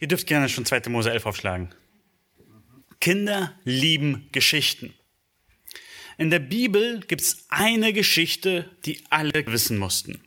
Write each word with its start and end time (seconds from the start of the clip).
Ihr 0.00 0.08
dürft 0.08 0.26
gerne 0.26 0.48
schon 0.48 0.64
2. 0.64 0.88
Mose 0.88 1.10
11 1.10 1.26
aufschlagen. 1.26 1.74
Kinder 3.00 3.54
lieben 3.64 4.28
Geschichten. 4.32 4.94
In 6.16 6.30
der 6.30 6.38
Bibel 6.38 7.00
gibt 7.00 7.20
es 7.20 7.44
eine 7.50 7.92
Geschichte, 7.92 8.70
die 8.86 9.04
alle 9.10 9.46
wissen 9.46 9.76
mussten. 9.76 10.24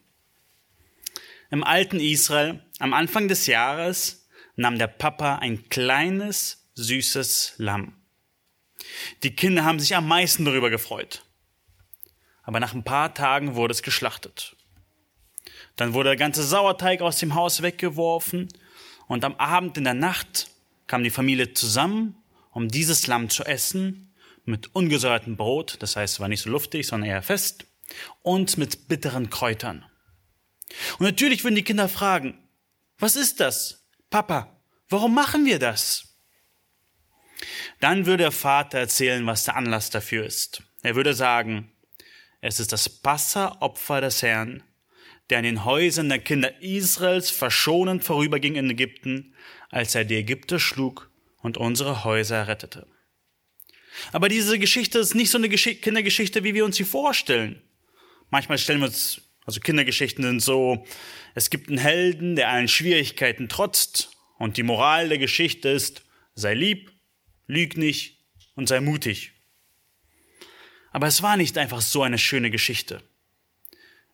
Im 1.50 1.64
alten 1.64 2.00
Israel, 2.00 2.64
am 2.80 2.94
Anfang 2.94 3.28
des 3.28 3.48
Jahres, 3.48 4.28
nahm 4.56 4.78
der 4.78 4.88
Papa 4.88 5.38
ein 5.38 5.70
kleines, 5.70 6.70
süßes 6.76 7.56
Lamm. 7.58 7.96
Die 9.24 9.36
Kinder 9.36 9.66
haben 9.66 9.80
sich 9.80 9.96
am 9.96 10.08
meisten 10.08 10.46
darüber 10.46 10.70
gefreut. 10.70 11.26
Aber 12.44 12.60
nach 12.60 12.76
ein 12.76 12.84
paar 12.84 13.14
Tagen 13.16 13.56
wurde 13.56 13.72
es 13.72 13.82
geschlachtet. 13.82 14.56
Dann 15.76 15.94
wurde 15.94 16.10
der 16.10 16.18
ganze 16.18 16.44
Sauerteig 16.44 17.02
aus 17.02 17.18
dem 17.18 17.34
Haus 17.34 17.64
weggeworfen 17.64 18.50
und 19.14 19.24
am 19.24 19.36
Abend 19.36 19.78
in 19.78 19.84
der 19.84 19.94
Nacht 19.94 20.50
kam 20.88 21.04
die 21.04 21.12
Familie 21.12 21.54
zusammen, 21.54 22.16
um 22.52 22.68
dieses 22.68 23.08
Lamm 23.08 23.30
zu 23.30 23.44
essen, 23.44 24.14
mit 24.46 24.76
ungesäuertem 24.76 25.38
Brot, 25.38 25.78
das 25.80 25.96
heißt, 25.96 26.16
es 26.16 26.20
war 26.20 26.28
nicht 26.28 26.42
so 26.42 26.50
luftig, 26.50 26.88
sondern 26.88 27.10
eher 27.10 27.22
fest, 27.22 27.66
und 28.24 28.58
mit 28.58 28.88
bitteren 28.88 29.30
Kräutern. 29.30 29.86
Und 30.98 31.06
natürlich 31.06 31.44
würden 31.44 31.56
die 31.56 31.64
Kinder 31.64 31.88
fragen, 31.88 32.38
was 32.98 33.16
ist 33.16 33.40
das? 33.40 33.86
Papa, 34.10 34.60
warum 34.90 35.14
machen 35.14 35.46
wir 35.46 35.60
das? 35.60 36.18
Dann 37.80 38.06
würde 38.06 38.24
der 38.24 38.32
Vater 38.32 38.80
erzählen, 38.80 39.26
was 39.28 39.44
der 39.44 39.56
Anlass 39.56 39.90
dafür 39.90 40.26
ist. 40.26 40.64
Er 40.82 40.96
würde 40.96 41.14
sagen, 41.14 41.72
es 42.42 42.60
ist 42.60 42.72
das 42.72 42.90
Passeropfer 42.90 44.02
des 44.02 44.22
Herrn, 44.22 44.64
der 45.34 45.40
an 45.40 45.46
den 45.46 45.66
Häusern 45.66 46.10
der 46.10 46.20
Kinder 46.20 46.62
Israels 46.62 47.32
verschonend 47.32 48.04
vorüberging 48.04 48.54
in 48.54 48.70
Ägypten, 48.70 49.34
als 49.72 49.96
er 49.96 50.06
die 50.06 50.18
Ägypter 50.18 50.60
schlug 50.60 51.10
und 51.42 51.58
unsere 51.58 52.04
Häuser 52.04 52.48
rettete. 52.48 52.86
Aber 54.12 54.30
diese 54.30 54.60
Geschichte 54.60 55.00
ist 55.00 55.16
nicht 55.16 55.32
so 55.32 55.40
eine 55.40 55.50
Gesch 55.50 55.82
Kindergeschichte, 55.82 56.44
wie 56.44 56.54
wir 56.54 56.64
uns 56.64 56.76
sie 56.76 56.84
vorstellen. 56.84 57.64
Manchmal 58.30 58.60
stellen 58.60 58.82
wir 58.82 58.86
uns, 58.86 59.22
also 59.44 59.60
Kindergeschichten 59.60 60.24
sind 60.24 60.40
so, 60.40 60.86
es 61.34 61.50
gibt 61.50 61.68
einen 61.68 61.80
Helden, 61.80 62.36
der 62.36 62.50
allen 62.50 62.68
Schwierigkeiten 62.68 63.50
trotzt 63.50 64.12
und 64.38 64.58
die 64.58 64.64
Moral 64.64 65.10
der 65.10 65.18
Geschichte 65.18 65.68
ist, 65.70 66.04
sei 66.36 66.54
lieb, 66.54 66.92
lüg 67.48 67.76
nicht 67.76 68.20
und 68.54 68.70
sei 68.70 68.82
mutig. 68.82 69.32
Aber 70.92 71.08
es 71.08 71.24
war 71.24 71.38
nicht 71.38 71.58
einfach 71.58 71.82
so 71.82 72.04
eine 72.04 72.20
schöne 72.20 72.52
Geschichte. 72.52 73.02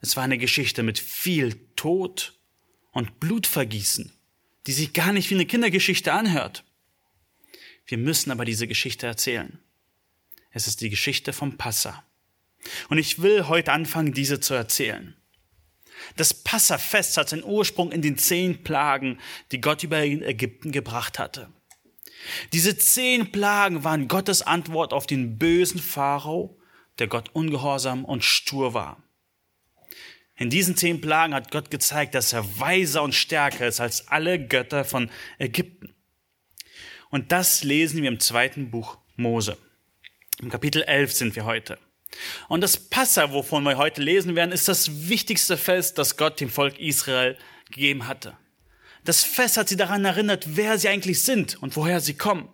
Es 0.02 0.16
war 0.16 0.24
eine 0.24 0.38
Geschichte 0.38 0.84
mit 0.84 1.00
viel 1.00 1.60
Tod 1.76 2.40
und 2.92 3.20
Blutvergießen, 3.20 4.12
die 4.68 4.72
sich 4.72 4.94
gar 4.94 5.12
nicht 5.12 5.30
wie 5.30 5.36
eine 5.36 5.46
Kindergeschichte 5.46 6.14
anhört. 6.14 6.64
Wir 7.86 7.98
müssen 7.98 8.32
aber 8.32 8.46
diese 8.46 8.68
Geschichte 8.68 9.08
erzählen. 9.08 9.60
Es 10.52 10.68
ist 10.68 10.82
die 10.82 10.90
Geschichte 10.90 11.34
vom 11.34 11.58
Passa. 11.58 12.04
Und 12.90 12.98
ich 12.98 13.22
will 13.22 13.48
heute 13.48 13.72
anfangen, 13.72 14.14
diese 14.14 14.40
zu 14.40 14.54
erzählen. 14.54 15.16
Das 16.16 16.34
Passafest 16.34 17.18
hat 17.18 17.30
seinen 17.30 17.44
Ursprung 17.44 17.92
in 17.92 18.02
den 18.02 18.18
zehn 18.18 18.64
Plagen, 18.64 19.20
die 19.52 19.62
Gott 19.62 19.84
über 19.84 20.02
Ägypten 20.02 20.72
gebracht 20.72 21.20
hatte. 21.20 21.52
Diese 22.54 22.78
zehn 22.78 23.32
Plagen 23.32 23.84
waren 23.84 24.08
Gottes 24.08 24.42
Antwort 24.42 24.94
auf 24.94 25.08
den 25.08 25.38
bösen 25.38 25.82
Pharao, 25.82 26.58
der 27.00 27.08
Gott 27.08 27.30
ungehorsam 27.34 28.06
und 28.06 28.24
stur 28.24 28.74
war. 28.74 29.02
In 30.40 30.50
diesen 30.50 30.78
zehn 30.78 31.02
Plagen 31.02 31.34
hat 31.34 31.52
Gott 31.52 31.70
gezeigt, 31.70 32.16
dass 32.16 32.32
er 32.32 32.60
weiser 32.60 33.04
und 33.04 33.14
stärker 33.14 33.68
ist 33.68 33.82
als 33.82 34.08
alle 34.08 34.40
Götter 34.40 34.86
von 34.86 35.12
Ägypten. 35.38 35.94
Und 37.10 37.34
das 37.34 37.66
lesen 37.66 38.02
wir 38.02 38.08
im 38.08 38.22
zweiten 38.22 38.72
Buch 38.72 38.98
Mose. 39.18 39.58
Im 40.42 40.50
Kapitel 40.50 40.82
11 40.84 41.12
sind 41.12 41.36
wir 41.36 41.44
heute. 41.44 41.78
Und 42.48 42.62
das 42.62 42.78
Passa, 42.78 43.34
wovon 43.34 43.64
wir 43.64 43.78
heute 43.78 44.02
lesen 44.02 44.38
werden, 44.38 44.54
ist 44.54 44.70
das 44.70 45.10
wichtigste 45.10 45.58
Fest, 45.58 45.98
das 45.98 46.16
Gott 46.16 46.40
dem 46.40 46.50
Volk 46.50 46.80
Israel 46.80 47.38
gegeben 47.70 48.08
hatte. 48.08 48.38
Das 49.04 49.26
Fest 49.26 49.58
hat 49.58 49.68
sie 49.68 49.76
daran 49.76 50.06
erinnert, 50.06 50.56
wer 50.56 50.78
sie 50.78 50.88
eigentlich 50.88 51.22
sind 51.22 51.62
und 51.62 51.76
woher 51.76 52.00
sie 52.00 52.14
kommen. 52.14 52.48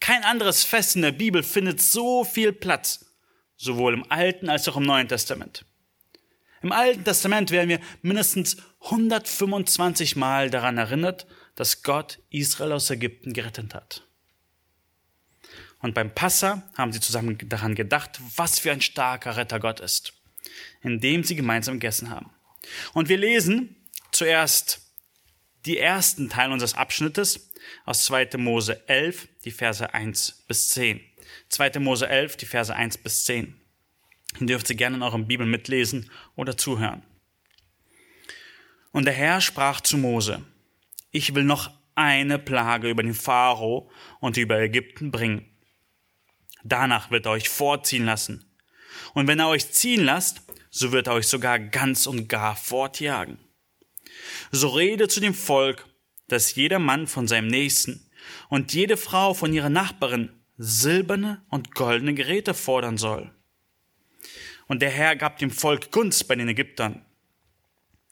Kein 0.00 0.24
anderes 0.24 0.64
Fest 0.64 0.96
in 0.96 1.02
der 1.02 1.12
Bibel 1.12 1.42
findet 1.42 1.82
so 1.82 2.24
viel 2.24 2.54
Platz, 2.54 3.04
sowohl 3.58 3.92
im 3.92 4.10
Alten 4.10 4.48
als 4.48 4.66
auch 4.68 4.78
im 4.78 4.84
Neuen 4.84 5.08
Testament. 5.08 5.66
Im 6.62 6.72
Alten 6.72 7.04
Testament 7.04 7.50
werden 7.50 7.68
wir 7.68 7.80
mindestens 8.02 8.56
125 8.80 10.16
Mal 10.16 10.50
daran 10.50 10.78
erinnert, 10.78 11.26
dass 11.54 11.82
Gott 11.82 12.20
Israel 12.30 12.72
aus 12.72 12.90
Ägypten 12.90 13.32
gerettet 13.32 13.74
hat. 13.74 14.02
Und 15.80 15.94
beim 15.94 16.14
Passa 16.14 16.62
haben 16.76 16.92
sie 16.92 17.00
zusammen 17.00 17.38
daran 17.48 17.74
gedacht, 17.74 18.18
was 18.36 18.58
für 18.58 18.72
ein 18.72 18.80
starker 18.80 19.36
Retter 19.36 19.60
Gott 19.60 19.80
ist, 19.80 20.14
indem 20.82 21.22
sie 21.22 21.36
gemeinsam 21.36 21.74
gegessen 21.74 22.10
haben. 22.10 22.30
Und 22.92 23.08
wir 23.08 23.18
lesen 23.18 23.76
zuerst 24.10 24.80
die 25.66 25.78
ersten 25.78 26.28
Teile 26.28 26.52
unseres 26.52 26.74
Abschnittes 26.74 27.50
aus 27.84 28.04
2. 28.04 28.38
Mose 28.38 28.88
11, 28.88 29.28
die 29.44 29.50
Verse 29.50 29.92
1 29.92 30.44
bis 30.48 30.68
10. 30.70 31.00
2. 31.48 31.78
Mose 31.80 32.08
11, 32.08 32.36
die 32.36 32.46
Verse 32.46 32.74
1 32.74 32.98
bis 32.98 33.24
10. 33.24 33.60
Ihr 34.40 34.46
dürft 34.46 34.66
Sie 34.66 34.76
gerne 34.76 34.96
in 34.96 35.02
euren 35.02 35.26
Bibel 35.26 35.46
mitlesen 35.46 36.10
oder 36.34 36.56
zuhören. 36.56 37.02
Und 38.92 39.04
der 39.04 39.14
Herr 39.14 39.40
sprach 39.40 39.80
zu 39.80 39.98
Mose, 39.98 40.42
ich 41.10 41.34
will 41.34 41.44
noch 41.44 41.70
eine 41.94 42.38
Plage 42.38 42.90
über 42.90 43.02
den 43.02 43.14
Pharao 43.14 43.90
und 44.20 44.36
über 44.36 44.58
Ägypten 44.58 45.10
bringen. 45.10 45.46
Danach 46.64 47.10
wird 47.10 47.26
er 47.26 47.32
euch 47.32 47.48
vorziehen 47.48 48.04
lassen. 48.04 48.44
Und 49.14 49.26
wenn 49.28 49.38
er 49.38 49.48
euch 49.48 49.70
ziehen 49.70 50.04
lasst, 50.04 50.42
so 50.70 50.92
wird 50.92 51.06
er 51.06 51.14
euch 51.14 51.26
sogar 51.26 51.58
ganz 51.58 52.06
und 52.06 52.28
gar 52.28 52.56
fortjagen. 52.56 53.38
So 54.50 54.68
rede 54.68 55.08
zu 55.08 55.20
dem 55.20 55.34
Volk, 55.34 55.86
dass 56.28 56.54
jeder 56.54 56.78
Mann 56.78 57.06
von 57.06 57.28
seinem 57.28 57.48
Nächsten 57.48 58.10
und 58.48 58.72
jede 58.72 58.96
Frau 58.96 59.34
von 59.34 59.52
ihrer 59.52 59.70
Nachbarin 59.70 60.30
silberne 60.58 61.44
und 61.50 61.74
goldene 61.74 62.14
Geräte 62.14 62.54
fordern 62.54 62.96
soll. 62.96 63.35
Und 64.66 64.82
der 64.82 64.90
Herr 64.90 65.16
gab 65.16 65.38
dem 65.38 65.50
Volk 65.50 65.92
Gunst 65.92 66.26
bei 66.28 66.34
den 66.34 66.48
Ägyptern. 66.48 67.04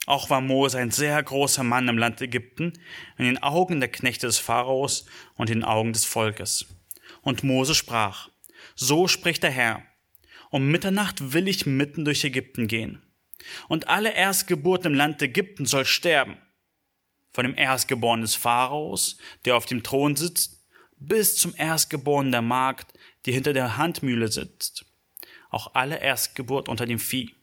Auch 0.07 0.31
war 0.31 0.41
Mose 0.41 0.79
ein 0.79 0.91
sehr 0.91 1.21
großer 1.23 1.65
Mann 1.65 1.89
im 1.89 1.99
Land 1.99 2.21
Ägypten, 2.21 2.75
in 3.17 3.25
den 3.25 3.43
Augen 3.43 3.81
der 3.81 3.91
Knechte 3.91 4.27
des 4.27 4.39
Pharaos 4.39 5.07
und 5.35 5.51
in 5.51 5.61
den 5.61 5.65
Augen 5.65 5.93
des 5.93 6.05
Volkes. 6.05 6.67
Und 7.23 7.43
Mose 7.43 7.75
sprach, 7.75 8.29
so 8.75 9.09
spricht 9.09 9.43
der 9.43 9.51
Herr, 9.51 9.83
um 10.51 10.71
Mitternacht 10.71 11.33
will 11.33 11.49
ich 11.49 11.67
mitten 11.67 12.05
durch 12.05 12.23
Ägypten 12.23 12.69
gehen. 12.69 13.03
Und 13.69 13.89
alle 13.89 14.13
Erstgeburten 14.15 14.93
im 14.93 14.99
Land 14.99 15.21
Ägypten 15.23 15.67
soll 15.67 15.85
sterben. 15.85 16.37
Von 17.33 17.45
dem 17.45 17.57
Erstgeborenen 17.57 18.23
des 18.23 18.37
Pharaos, 18.37 19.19
der 19.45 19.57
auf 19.57 19.67
dem 19.67 19.83
Thron 19.83 20.17
sitzt, 20.17 20.65
bis 20.99 21.37
zum 21.37 21.55
Erstgeborenen 21.57 22.31
der 22.31 22.43
Magd, 22.43 22.93
die 23.27 23.33
hinter 23.33 23.53
der 23.53 23.77
Handmühle 23.77 24.29
sitzt 24.29 24.87
auch 25.55 25.75
alle 25.75 26.01
Erstgeburt 26.01 26.69
unter 26.69 26.87
dem 26.87 26.99
Vieh. 26.99 27.35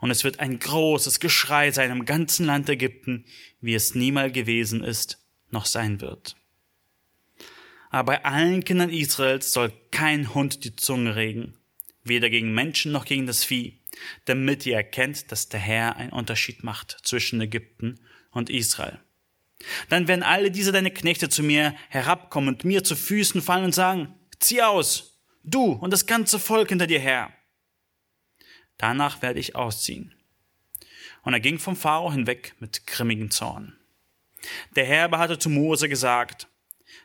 Und 0.00 0.10
es 0.10 0.24
wird 0.24 0.40
ein 0.40 0.58
großes 0.58 1.20
Geschrei 1.20 1.70
sein 1.70 1.90
im 1.90 2.04
ganzen 2.04 2.46
Land 2.46 2.68
Ägypten, 2.68 3.24
wie 3.60 3.74
es 3.74 3.94
niemals 3.94 4.32
gewesen 4.32 4.82
ist, 4.82 5.18
noch 5.50 5.66
sein 5.66 6.00
wird. 6.00 6.36
Aber 7.90 8.12
bei 8.12 8.24
allen 8.24 8.64
Kindern 8.64 8.90
Israels 8.90 9.52
soll 9.52 9.72
kein 9.90 10.34
Hund 10.34 10.64
die 10.64 10.76
Zunge 10.76 11.16
regen, 11.16 11.54
weder 12.04 12.28
gegen 12.30 12.52
Menschen 12.52 12.92
noch 12.92 13.04
gegen 13.04 13.26
das 13.26 13.44
Vieh, 13.44 13.80
damit 14.26 14.66
ihr 14.66 14.76
erkennt, 14.76 15.32
dass 15.32 15.48
der 15.48 15.60
Herr 15.60 15.96
einen 15.96 16.12
Unterschied 16.12 16.64
macht 16.64 16.98
zwischen 17.02 17.40
Ägypten 17.40 18.00
und 18.30 18.50
Israel. 18.50 19.00
Dann 19.88 20.06
werden 20.06 20.22
alle 20.22 20.50
diese 20.50 20.70
deine 20.70 20.90
Knechte 20.90 21.28
zu 21.28 21.42
mir 21.42 21.74
herabkommen 21.88 22.54
und 22.54 22.64
mir 22.64 22.84
zu 22.84 22.94
Füßen 22.94 23.42
fallen 23.42 23.64
und 23.64 23.74
sagen, 23.74 24.14
zieh 24.38 24.62
aus, 24.62 25.07
du 25.50 25.72
und 25.72 25.92
das 25.92 26.06
ganze 26.06 26.38
Volk 26.38 26.68
hinter 26.68 26.86
dir 26.86 27.00
her. 27.00 27.32
Danach 28.76 29.22
werde 29.22 29.40
ich 29.40 29.56
ausziehen. 29.56 30.14
Und 31.22 31.32
er 31.32 31.40
ging 31.40 31.58
vom 31.58 31.76
Pharao 31.76 32.12
hinweg 32.12 32.54
mit 32.60 32.86
grimmigem 32.86 33.30
Zorn. 33.30 33.76
Der 34.76 34.84
Herr 34.84 35.04
aber 35.04 35.18
hatte 35.18 35.38
zu 35.38 35.50
Mose 35.50 35.88
gesagt, 35.88 36.48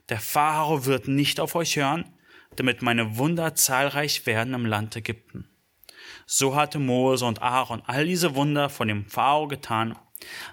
der 0.09 0.19
Pharao 0.19 0.85
wird 0.85 1.07
nicht 1.07 1.39
auf 1.39 1.55
euch 1.55 1.75
hören, 1.75 2.13
damit 2.55 2.81
meine 2.81 3.17
Wunder 3.17 3.55
zahlreich 3.55 4.25
werden 4.25 4.53
im 4.53 4.65
Land 4.65 4.95
Ägypten. 4.95 5.49
So 6.25 6.55
hatte 6.55 6.79
Mose 6.79 7.25
und 7.25 7.41
Aaron 7.41 7.81
all 7.85 8.05
diese 8.05 8.35
Wunder 8.35 8.69
von 8.69 8.87
dem 8.87 9.09
Pharao 9.09 9.47
getan, 9.47 9.97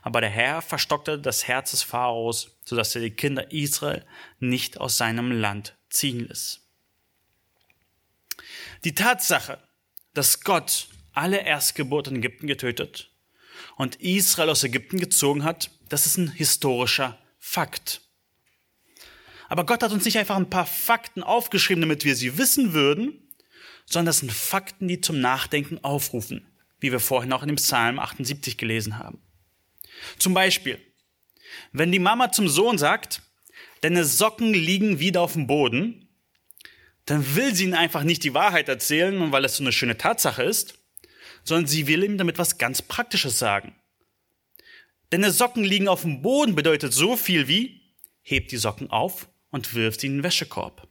aber 0.02 0.20
der 0.20 0.30
Herr 0.30 0.62
verstockte 0.62 1.18
das 1.18 1.46
Herz 1.46 1.72
des 1.72 1.82
Pharaos, 1.82 2.58
so 2.64 2.76
dass 2.76 2.94
er 2.94 3.02
die 3.02 3.10
Kinder 3.10 3.52
Israel 3.52 4.04
nicht 4.38 4.80
aus 4.80 4.96
seinem 4.96 5.30
Land 5.30 5.76
ziehen 5.90 6.20
ließ. 6.20 6.69
Die 8.84 8.94
Tatsache, 8.94 9.58
dass 10.14 10.40
Gott 10.40 10.88
alle 11.12 11.44
Erstgeburten 11.44 12.16
in 12.16 12.22
Ägypten 12.22 12.46
getötet 12.46 13.10
und 13.76 13.96
Israel 13.96 14.50
aus 14.50 14.64
Ägypten 14.64 14.98
gezogen 14.98 15.44
hat, 15.44 15.70
das 15.88 16.06
ist 16.06 16.16
ein 16.16 16.30
historischer 16.30 17.18
Fakt. 17.38 18.00
Aber 19.48 19.66
Gott 19.66 19.82
hat 19.82 19.92
uns 19.92 20.04
nicht 20.04 20.16
einfach 20.16 20.36
ein 20.36 20.48
paar 20.48 20.66
Fakten 20.66 21.22
aufgeschrieben, 21.22 21.82
damit 21.82 22.04
wir 22.04 22.16
sie 22.16 22.38
wissen 22.38 22.72
würden, 22.72 23.30
sondern 23.84 24.06
das 24.06 24.18
sind 24.18 24.32
Fakten, 24.32 24.88
die 24.88 25.00
zum 25.00 25.20
Nachdenken 25.20 25.82
aufrufen, 25.82 26.46
wie 26.78 26.92
wir 26.92 27.00
vorhin 27.00 27.32
auch 27.32 27.42
in 27.42 27.48
dem 27.48 27.56
Psalm 27.56 27.98
78 27.98 28.56
gelesen 28.56 28.98
haben. 28.98 29.20
Zum 30.18 30.32
Beispiel, 30.32 30.80
wenn 31.72 31.92
die 31.92 31.98
Mama 31.98 32.32
zum 32.32 32.48
Sohn 32.48 32.78
sagt, 32.78 33.22
deine 33.82 34.04
Socken 34.04 34.54
liegen 34.54 35.00
wieder 35.00 35.20
auf 35.20 35.34
dem 35.34 35.46
Boden, 35.46 36.08
dann 37.10 37.34
will 37.34 37.52
sie 37.56 37.64
ihm 37.64 37.74
einfach 37.74 38.04
nicht 38.04 38.22
die 38.22 38.34
Wahrheit 38.34 38.68
erzählen, 38.68 39.32
weil 39.32 39.42
das 39.42 39.56
so 39.56 39.64
eine 39.64 39.72
schöne 39.72 39.98
Tatsache 39.98 40.44
ist, 40.44 40.78
sondern 41.42 41.66
sie 41.66 41.88
will 41.88 42.04
ihm 42.04 42.18
damit 42.18 42.38
was 42.38 42.56
ganz 42.56 42.82
Praktisches 42.82 43.36
sagen. 43.36 43.74
Deine 45.10 45.32
Socken 45.32 45.64
liegen 45.64 45.88
auf 45.88 46.02
dem 46.02 46.22
Boden 46.22 46.54
bedeutet 46.54 46.94
so 46.94 47.16
viel 47.16 47.48
wie, 47.48 47.80
hebt 48.22 48.52
die 48.52 48.58
Socken 48.58 48.90
auf 48.90 49.28
und 49.50 49.74
wirft 49.74 50.02
sie 50.02 50.06
in 50.06 50.18
den 50.18 50.22
Wäschekorb. 50.22 50.86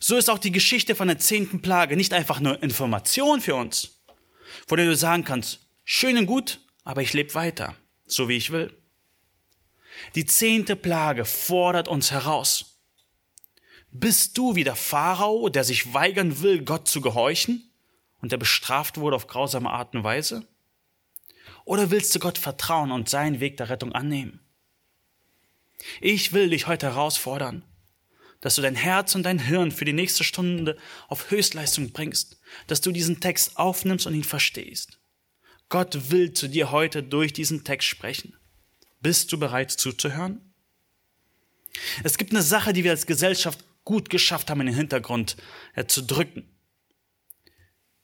So 0.00 0.18
ist 0.18 0.28
auch 0.28 0.36
die 0.36 0.52
Geschichte 0.52 0.94
von 0.94 1.08
der 1.08 1.18
zehnten 1.18 1.62
Plage 1.62 1.96
nicht 1.96 2.12
einfach 2.12 2.38
nur 2.38 2.62
Information 2.62 3.40
für 3.40 3.54
uns, 3.54 4.02
wo 4.68 4.76
du 4.76 4.94
sagen 4.94 5.24
kannst, 5.24 5.60
schön 5.82 6.18
und 6.18 6.26
gut, 6.26 6.60
aber 6.84 7.00
ich 7.00 7.14
lebe 7.14 7.32
weiter, 7.32 7.74
so 8.04 8.28
wie 8.28 8.36
ich 8.36 8.50
will. 8.50 8.70
Die 10.14 10.26
zehnte 10.26 10.76
Plage 10.76 11.24
fordert 11.24 11.88
uns 11.88 12.10
heraus. 12.10 12.69
Bist 13.92 14.38
du 14.38 14.54
wie 14.54 14.64
der 14.64 14.76
Pharao, 14.76 15.48
der 15.48 15.64
sich 15.64 15.92
weigern 15.92 16.42
will, 16.42 16.62
Gott 16.64 16.86
zu 16.86 17.00
gehorchen 17.00 17.70
und 18.20 18.30
der 18.32 18.36
bestraft 18.36 18.98
wurde 18.98 19.16
auf 19.16 19.26
grausame 19.26 19.70
Art 19.70 19.94
und 19.94 20.04
Weise? 20.04 20.46
Oder 21.64 21.90
willst 21.90 22.14
du 22.14 22.18
Gott 22.18 22.38
vertrauen 22.38 22.92
und 22.92 23.08
seinen 23.08 23.40
Weg 23.40 23.56
der 23.56 23.68
Rettung 23.68 23.92
annehmen? 23.92 24.40
Ich 26.00 26.32
will 26.32 26.50
dich 26.50 26.66
heute 26.66 26.86
herausfordern, 26.86 27.64
dass 28.40 28.54
du 28.54 28.62
dein 28.62 28.74
Herz 28.74 29.14
und 29.14 29.24
dein 29.24 29.38
Hirn 29.38 29.72
für 29.72 29.84
die 29.84 29.92
nächste 29.92 30.24
Stunde 30.24 30.76
auf 31.08 31.30
Höchstleistung 31.30 31.92
bringst, 31.92 32.40
dass 32.66 32.80
du 32.80 32.92
diesen 32.92 33.20
Text 33.20 33.56
aufnimmst 33.56 34.06
und 34.06 34.14
ihn 34.14 34.24
verstehst. 34.24 34.98
Gott 35.68 36.10
will 36.10 36.32
zu 36.32 36.48
dir 36.48 36.70
heute 36.70 37.02
durch 37.02 37.32
diesen 37.32 37.64
Text 37.64 37.88
sprechen. 37.88 38.36
Bist 39.00 39.32
du 39.32 39.38
bereit 39.38 39.70
zuzuhören? 39.70 40.52
Es 42.02 42.18
gibt 42.18 42.32
eine 42.32 42.42
Sache, 42.42 42.72
die 42.72 42.84
wir 42.84 42.90
als 42.90 43.06
Gesellschaft 43.06 43.64
gut 43.84 44.10
geschafft 44.10 44.50
haben, 44.50 44.60
in 44.60 44.66
den 44.66 44.76
Hintergrund 44.76 45.36
äh, 45.74 45.86
zu 45.86 46.02
drücken. 46.02 46.48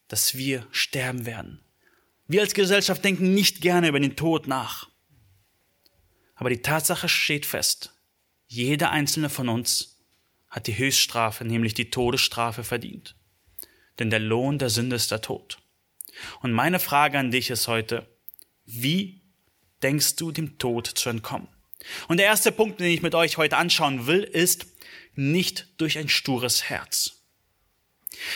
Dass 0.07 0.35
wir 0.35 0.65
sterben 0.71 1.25
werden. 1.25 1.61
Wir 2.27 2.41
als 2.41 2.53
Gesellschaft 2.53 3.03
denken 3.03 3.33
nicht 3.33 3.61
gerne 3.61 3.87
über 3.87 3.99
den 3.99 4.15
Tod 4.15 4.47
nach. 4.47 4.89
Aber 6.35 6.49
die 6.49 6.61
Tatsache 6.61 7.09
steht 7.09 7.45
fest. 7.45 7.93
Jeder 8.47 8.91
einzelne 8.91 9.29
von 9.29 9.49
uns 9.49 9.97
hat 10.49 10.67
die 10.67 10.77
Höchststrafe, 10.77 11.45
nämlich 11.45 11.73
die 11.73 11.89
Todesstrafe 11.89 12.63
verdient. 12.63 13.15
Denn 13.99 14.09
der 14.09 14.19
Lohn 14.19 14.59
der 14.59 14.69
Sünde 14.69 14.95
ist 14.95 15.11
der 15.11 15.21
Tod. 15.21 15.57
Und 16.41 16.51
meine 16.51 16.79
Frage 16.79 17.19
an 17.19 17.31
dich 17.31 17.49
ist 17.49 17.67
heute, 17.67 18.07
wie 18.65 19.21
denkst 19.83 20.15
du 20.15 20.31
dem 20.31 20.57
Tod 20.57 20.87
zu 20.87 21.09
entkommen? 21.09 21.47
Und 22.07 22.17
der 22.17 22.25
erste 22.25 22.51
Punkt, 22.51 22.79
den 22.79 22.91
ich 22.91 23.01
mit 23.01 23.15
euch 23.15 23.37
heute 23.37 23.57
anschauen 23.57 24.07
will, 24.07 24.23
ist 24.23 24.65
nicht 25.17 25.67
durch 25.77 25.97
ein 25.97 26.09
stures 26.09 26.63
Herz. 26.63 27.23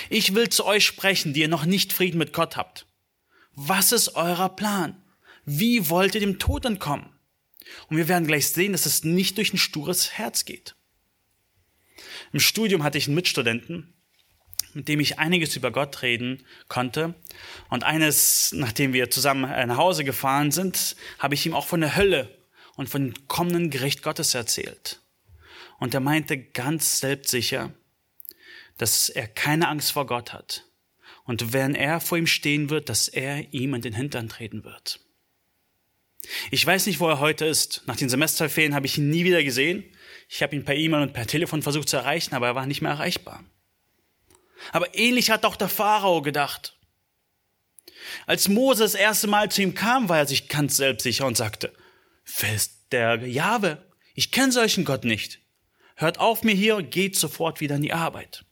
Ich 0.09 0.35
will 0.35 0.49
zu 0.49 0.65
euch 0.65 0.85
sprechen, 0.85 1.33
die 1.33 1.41
ihr 1.41 1.47
noch 1.47 1.65
nicht 1.65 1.93
Frieden 1.93 2.17
mit 2.17 2.33
Gott 2.33 2.57
habt. 2.57 2.85
Was 3.53 3.91
ist 3.91 4.15
euer 4.15 4.49
Plan? 4.49 5.01
Wie 5.45 5.89
wollt 5.89 6.15
ihr 6.15 6.21
dem 6.21 6.39
Tod 6.39 6.65
entkommen? 6.65 7.09
Und 7.87 7.97
wir 7.97 8.07
werden 8.07 8.27
gleich 8.27 8.47
sehen, 8.47 8.73
dass 8.73 8.85
es 8.85 9.03
nicht 9.03 9.37
durch 9.37 9.53
ein 9.53 9.57
stures 9.57 10.11
Herz 10.13 10.45
geht. 10.45 10.75
Im 12.33 12.39
Studium 12.39 12.83
hatte 12.83 12.97
ich 12.97 13.07
einen 13.07 13.15
Mitstudenten, 13.15 13.93
mit 14.73 14.87
dem 14.87 14.99
ich 14.99 15.19
einiges 15.19 15.55
über 15.55 15.71
Gott 15.71 16.01
reden 16.01 16.45
konnte. 16.67 17.13
Und 17.69 17.83
eines, 17.83 18.53
nachdem 18.53 18.93
wir 18.93 19.09
zusammen 19.09 19.51
äh, 19.51 19.65
nach 19.65 19.77
Hause 19.77 20.03
gefahren 20.03 20.51
sind, 20.51 20.95
habe 21.19 21.35
ich 21.35 21.45
ihm 21.45 21.53
auch 21.53 21.65
von 21.65 21.81
der 21.81 21.95
Hölle 21.95 22.37
und 22.75 22.87
von 22.87 23.07
dem 23.07 23.27
kommenden 23.27 23.69
Gericht 23.69 24.01
Gottes 24.01 24.33
erzählt. 24.33 25.00
Und 25.81 25.95
er 25.95 25.99
meinte 25.99 26.37
ganz 26.37 26.99
selbstsicher, 26.99 27.73
dass 28.77 29.09
er 29.09 29.27
keine 29.27 29.67
Angst 29.67 29.91
vor 29.93 30.05
Gott 30.05 30.31
hat. 30.31 30.67
Und 31.23 31.53
wenn 31.53 31.73
er 31.73 31.99
vor 31.99 32.19
ihm 32.19 32.27
stehen 32.27 32.69
wird, 32.69 32.87
dass 32.87 33.07
er 33.07 33.51
ihm 33.51 33.73
in 33.73 33.81
den 33.81 33.95
Hintern 33.95 34.29
treten 34.29 34.63
wird. 34.63 34.99
Ich 36.51 36.63
weiß 36.63 36.85
nicht, 36.85 36.99
wo 36.99 37.09
er 37.09 37.19
heute 37.19 37.45
ist. 37.45 37.81
Nach 37.87 37.95
den 37.95 38.09
Semesterferien 38.09 38.75
habe 38.75 38.85
ich 38.85 38.99
ihn 38.99 39.09
nie 39.09 39.23
wieder 39.23 39.43
gesehen. 39.43 39.83
Ich 40.29 40.43
habe 40.43 40.55
ihn 40.55 40.65
per 40.65 40.75
E-Mail 40.75 41.01
und 41.01 41.13
per 41.13 41.25
Telefon 41.25 41.63
versucht 41.63 41.89
zu 41.89 41.97
erreichen, 41.97 42.35
aber 42.35 42.45
er 42.45 42.55
war 42.55 42.67
nicht 42.67 42.83
mehr 42.83 42.91
erreichbar. 42.91 43.43
Aber 44.71 44.95
ähnlich 44.95 45.31
hat 45.31 45.45
auch 45.45 45.55
der 45.55 45.67
Pharao 45.67 46.21
gedacht. 46.21 46.77
Als 48.27 48.49
Mose 48.49 48.83
das 48.83 48.93
erste 48.93 49.25
Mal 49.25 49.49
zu 49.49 49.63
ihm 49.63 49.73
kam, 49.73 50.09
war 50.09 50.19
er 50.19 50.27
sich 50.27 50.47
ganz 50.47 50.77
selbstsicher 50.77 51.25
und 51.25 51.37
sagte, 51.37 51.73
wer 52.37 52.53
ist 52.53 52.91
der 52.91 53.27
Jahwe? 53.27 53.83
Ich 54.13 54.31
kenne 54.31 54.51
solchen 54.51 54.85
Gott 54.85 55.05
nicht. 55.05 55.40
Hört 55.95 56.19
auf 56.19 56.43
mir 56.43 56.55
hier, 56.55 56.81
geht 56.81 57.15
sofort 57.15 57.61
wieder 57.61 57.75
in 57.75 57.81
die 57.81 57.93
Arbeit. 57.93 58.45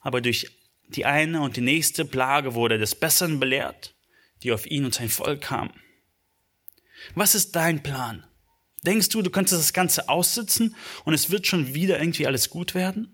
Aber 0.00 0.20
durch 0.20 0.46
die 0.88 1.04
eine 1.04 1.40
und 1.42 1.56
die 1.56 1.62
nächste 1.62 2.04
Plage 2.04 2.54
wurde 2.54 2.78
des 2.78 2.94
Besseren 2.94 3.40
belehrt, 3.40 3.94
die 4.42 4.52
auf 4.52 4.66
ihn 4.66 4.84
und 4.84 4.94
sein 4.94 5.08
Volk 5.08 5.42
kam. 5.42 5.72
Was 7.14 7.34
ist 7.34 7.56
dein 7.56 7.82
Plan? 7.82 8.24
Denkst 8.84 9.08
du, 9.08 9.22
du 9.22 9.30
könntest 9.30 9.60
das 9.60 9.72
Ganze 9.72 10.08
aussitzen 10.08 10.76
und 11.04 11.12
es 11.12 11.30
wird 11.30 11.46
schon 11.46 11.74
wieder 11.74 11.98
irgendwie 11.98 12.26
alles 12.26 12.50
gut 12.50 12.74
werden? 12.74 13.12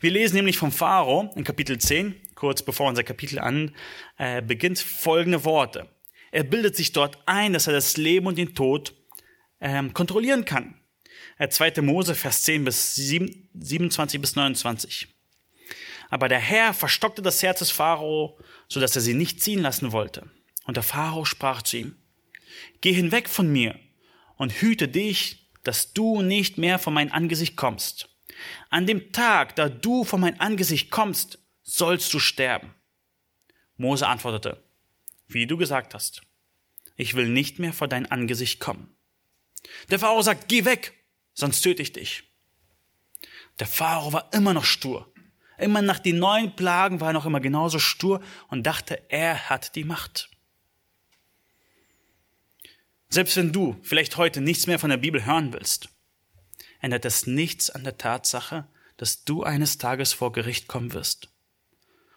Wir 0.00 0.10
lesen 0.10 0.36
nämlich 0.36 0.56
vom 0.56 0.70
Pharao 0.70 1.32
in 1.34 1.44
Kapitel 1.44 1.78
10, 1.78 2.14
kurz 2.34 2.62
bevor 2.62 2.88
unser 2.88 3.02
Kapitel 3.02 3.38
an 3.38 3.74
äh, 4.16 4.40
beginnt, 4.40 4.78
folgende 4.78 5.44
Worte. 5.44 5.88
Er 6.30 6.44
bildet 6.44 6.76
sich 6.76 6.92
dort 6.92 7.18
ein, 7.26 7.52
dass 7.52 7.66
er 7.66 7.72
das 7.72 7.96
Leben 7.96 8.26
und 8.26 8.38
den 8.38 8.54
Tod 8.54 8.94
ähm, 9.60 9.92
kontrollieren 9.92 10.44
kann. 10.44 10.80
Äh, 11.38 11.48
2. 11.48 11.82
Mose, 11.82 12.14
Vers 12.14 12.42
10 12.42 12.64
bis 12.64 12.94
7, 12.94 13.48
27 13.54 14.20
bis 14.20 14.36
29. 14.36 15.08
Aber 16.10 16.28
der 16.28 16.38
Herr 16.38 16.74
verstockte 16.74 17.22
das 17.22 17.42
Herz 17.42 17.58
des 17.58 17.70
Pharao, 17.70 18.38
so 18.68 18.80
dass 18.80 18.94
er 18.94 19.02
sie 19.02 19.14
nicht 19.14 19.42
ziehen 19.42 19.60
lassen 19.60 19.92
wollte. 19.92 20.30
Und 20.64 20.76
der 20.76 20.84
Pharao 20.84 21.24
sprach 21.24 21.62
zu 21.62 21.78
ihm, 21.78 21.96
Geh 22.80 22.92
hinweg 22.92 23.28
von 23.28 23.50
mir 23.50 23.78
und 24.36 24.52
hüte 24.52 24.88
dich, 24.88 25.50
dass 25.64 25.92
du 25.92 26.22
nicht 26.22 26.58
mehr 26.58 26.78
vor 26.78 26.92
mein 26.92 27.10
Angesicht 27.10 27.56
kommst. 27.56 28.08
An 28.70 28.86
dem 28.86 29.12
Tag, 29.12 29.56
da 29.56 29.68
du 29.68 30.04
vor 30.04 30.18
mein 30.18 30.38
Angesicht 30.40 30.90
kommst, 30.90 31.38
sollst 31.62 32.12
du 32.12 32.18
sterben. 32.18 32.74
Mose 33.76 34.06
antwortete, 34.06 34.62
wie 35.26 35.46
du 35.46 35.56
gesagt 35.56 35.94
hast, 35.94 36.22
ich 36.96 37.14
will 37.14 37.28
nicht 37.28 37.58
mehr 37.58 37.72
vor 37.72 37.88
dein 37.88 38.10
Angesicht 38.10 38.60
kommen. 38.60 38.94
Der 39.90 39.98
Pharao 39.98 40.22
sagt, 40.22 40.48
geh 40.48 40.64
weg, 40.64 40.92
sonst 41.34 41.60
töte 41.60 41.82
ich 41.82 41.92
dich. 41.92 42.24
Der 43.58 43.66
Pharao 43.66 44.12
war 44.12 44.32
immer 44.32 44.54
noch 44.54 44.64
stur. 44.64 45.12
Immer 45.58 45.82
nach 45.82 46.00
den 46.00 46.18
neuen 46.18 46.56
Plagen 46.56 47.00
war 47.00 47.10
er 47.10 47.12
noch 47.12 47.26
immer 47.26 47.40
genauso 47.40 47.78
stur 47.78 48.20
und 48.48 48.64
dachte, 48.64 49.02
er 49.08 49.48
hat 49.48 49.76
die 49.76 49.84
Macht. 49.84 50.30
Selbst 53.08 53.36
wenn 53.36 53.52
du 53.52 53.76
vielleicht 53.82 54.16
heute 54.16 54.40
nichts 54.40 54.66
mehr 54.66 54.80
von 54.80 54.90
der 54.90 54.96
Bibel 54.96 55.24
hören 55.24 55.52
willst, 55.52 55.88
ändert 56.80 57.04
das 57.04 57.26
nichts 57.28 57.70
an 57.70 57.84
der 57.84 57.96
Tatsache, 57.96 58.66
dass 58.96 59.24
du 59.24 59.44
eines 59.44 59.78
Tages 59.78 60.12
vor 60.12 60.32
Gericht 60.32 60.66
kommen 60.66 60.92
wirst. 60.92 61.28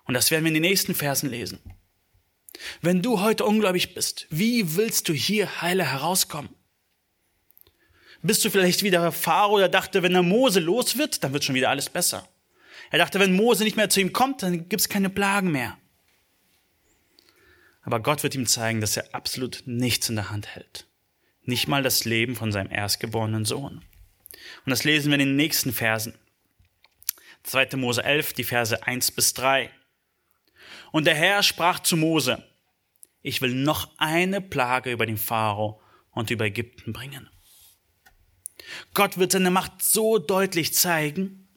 Und 0.06 0.16
das 0.16 0.32
werden 0.32 0.44
wir 0.44 0.50
in 0.50 0.56
den 0.56 0.64
nächsten 0.64 0.96
Versen 0.96 1.30
lesen. 1.30 1.60
Wenn 2.82 3.04
du 3.04 3.22
heute 3.22 3.46
ungläubig 3.46 3.94
bist, 3.94 4.26
wie 4.30 4.76
willst 4.76 5.08
du 5.10 5.14
hier 5.14 5.62
heile 5.62 5.86
herauskommen? 5.86 6.50
Bist 8.22 8.44
du 8.44 8.50
vielleicht 8.50 8.84
wieder 8.84 9.12
Pharao, 9.12 9.60
der 9.60 9.70
dachte, 9.70 10.04
wenn 10.04 10.14
der 10.14 10.24
Mose 10.24 10.60
los 10.60 10.98
wird, 10.98 11.24
dann 11.24 11.34
wird 11.34 11.44
schon 11.44 11.56
wieder 11.56 11.70
alles 11.70 11.90
besser. 11.90 12.28
Er 12.90 13.00
dachte, 13.00 13.20
wenn 13.20 13.36
Mose 13.36 13.64
nicht 13.64 13.78
mehr 13.78 13.90
zu 13.90 14.00
ihm 14.00 14.14
kommt, 14.14 14.44
dann 14.44 14.70
gibt 14.70 14.82
es 14.82 14.90
keine 14.90 15.10
Plagen 15.10 15.52
mehr. 15.52 15.78
Aber 17.84 18.00
Gott 18.00 18.24
wird 18.24 18.36
ihm 18.36 18.48
zeigen, 18.48 18.82
dass 18.82 18.98
er 18.98 19.14
absolut 19.14 19.64
nichts 19.66 20.10
in 20.10 20.16
der 20.16 20.30
Hand 20.30 20.48
hält. 20.48 20.88
Nicht 21.44 21.68
mal 21.68 21.84
das 21.84 22.04
Leben 22.04 22.36
von 22.36 22.52
seinem 22.52 22.72
erstgeborenen 22.72 23.46
Sohn. 23.46 23.86
Und 24.66 24.70
das 24.70 24.84
lesen 24.84 25.10
wir 25.10 25.20
in 25.20 25.28
den 25.28 25.36
nächsten 25.36 25.72
Versen. 25.72 26.14
2. 27.44 27.78
Mose 27.78 28.04
11, 28.04 28.34
die 28.34 28.44
Verse 28.44 28.86
1 28.86 29.12
bis 29.12 29.34
3. 29.34 29.70
Und 30.92 31.06
der 31.06 31.16
Herr 31.16 31.44
sprach 31.44 31.80
zu 31.80 31.96
Mose, 31.96 32.44
ich 33.22 33.42
will 33.42 33.54
noch 33.54 33.90
eine 33.98 34.42
Plage 34.42 34.92
über 34.92 35.06
den 35.06 35.18
Pharao 35.18 35.82
und 36.12 36.30
über 36.30 36.46
Ägypten 36.46 36.94
bringen. 36.94 37.30
Gott 38.94 39.18
wird 39.18 39.32
seine 39.32 39.52
Macht 39.52 39.82
so 39.82 40.18
deutlich 40.18 40.74
zeigen, 40.74 41.48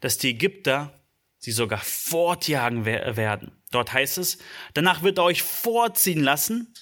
dass 0.00 0.18
die 0.18 0.30
Ägypter 0.30 0.98
sie 1.38 1.52
sogar 1.52 1.80
fortjagen 1.80 2.84
werden. 2.84 3.52
Dort 3.70 3.92
heißt 3.92 4.18
es, 4.18 4.38
danach 4.74 5.02
wird 5.02 5.18
er 5.18 5.24
euch 5.24 5.42
vorziehen 5.42 6.22
lassen 6.22 6.72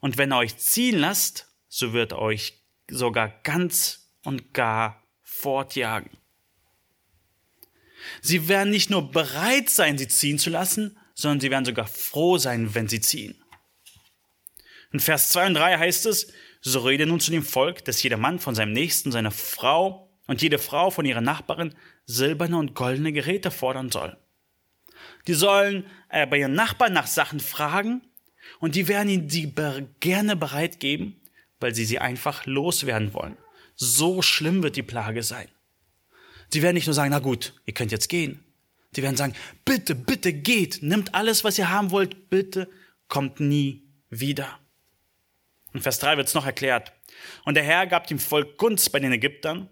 und 0.00 0.18
wenn 0.18 0.32
er 0.32 0.38
euch 0.38 0.56
ziehen 0.58 0.98
lasst, 0.98 1.48
so 1.68 1.92
wird 1.92 2.12
er 2.12 2.20
euch 2.20 2.62
sogar 2.88 3.28
ganz 3.42 4.10
und 4.22 4.54
gar 4.54 5.02
fortjagen. 5.22 6.10
Sie 8.20 8.48
werden 8.48 8.70
nicht 8.70 8.90
nur 8.90 9.10
bereit 9.10 9.70
sein, 9.70 9.98
sie 9.98 10.08
ziehen 10.08 10.38
zu 10.38 10.50
lassen, 10.50 10.98
sondern 11.14 11.40
sie 11.40 11.50
werden 11.50 11.64
sogar 11.64 11.86
froh 11.86 12.38
sein, 12.38 12.74
wenn 12.74 12.88
sie 12.88 13.00
ziehen. 13.00 13.42
In 14.92 15.00
Vers 15.00 15.30
2 15.30 15.46
und 15.48 15.54
3 15.54 15.78
heißt 15.78 16.06
es, 16.06 16.32
so 16.66 16.80
rede 16.80 17.04
nun 17.04 17.20
zu 17.20 17.30
dem 17.30 17.42
Volk, 17.42 17.84
dass 17.84 18.02
jeder 18.02 18.16
Mann 18.16 18.38
von 18.38 18.54
seinem 18.54 18.72
Nächsten, 18.72 19.12
seiner 19.12 19.30
Frau 19.30 20.10
und 20.26 20.40
jede 20.40 20.58
Frau 20.58 20.90
von 20.90 21.04
ihrer 21.04 21.20
Nachbarin 21.20 21.74
silberne 22.06 22.56
und 22.56 22.74
goldene 22.74 23.12
Geräte 23.12 23.50
fordern 23.50 23.90
soll. 23.90 24.16
Die 25.26 25.34
sollen 25.34 25.84
äh, 26.08 26.26
bei 26.26 26.38
ihren 26.38 26.54
Nachbarn 26.54 26.94
nach 26.94 27.06
Sachen 27.06 27.38
fragen 27.38 28.00
und 28.60 28.74
die 28.76 28.88
werden 28.88 29.10
ihnen 29.10 29.28
die 29.28 29.52
gerne 30.00 30.36
bereit 30.36 30.80
geben, 30.80 31.20
weil 31.60 31.74
sie 31.74 31.84
sie 31.84 31.98
einfach 31.98 32.46
loswerden 32.46 33.12
wollen. 33.12 33.36
So 33.76 34.22
schlimm 34.22 34.62
wird 34.62 34.76
die 34.76 34.82
Plage 34.82 35.22
sein. 35.22 35.48
Sie 36.48 36.62
werden 36.62 36.74
nicht 36.74 36.86
nur 36.86 36.94
sagen, 36.94 37.10
na 37.10 37.18
gut, 37.18 37.52
ihr 37.66 37.74
könnt 37.74 37.92
jetzt 37.92 38.08
gehen. 38.08 38.42
Sie 38.94 39.02
werden 39.02 39.16
sagen, 39.16 39.34
bitte, 39.66 39.94
bitte 39.94 40.32
geht, 40.32 40.82
nimmt 40.82 41.14
alles, 41.14 41.44
was 41.44 41.58
ihr 41.58 41.68
haben 41.68 41.90
wollt, 41.90 42.30
bitte 42.30 42.70
kommt 43.08 43.40
nie 43.40 43.82
wieder. 44.08 44.58
In 45.74 45.82
Vers 45.82 45.98
3 45.98 46.16
wird 46.16 46.28
es 46.28 46.34
noch 46.34 46.46
erklärt. 46.46 46.92
Und 47.44 47.54
der 47.54 47.64
Herr 47.64 47.86
gab 47.86 48.06
dem 48.06 48.20
Volk 48.20 48.56
Gunst 48.56 48.92
bei 48.92 49.00
den 49.00 49.12
Ägyptern. 49.12 49.68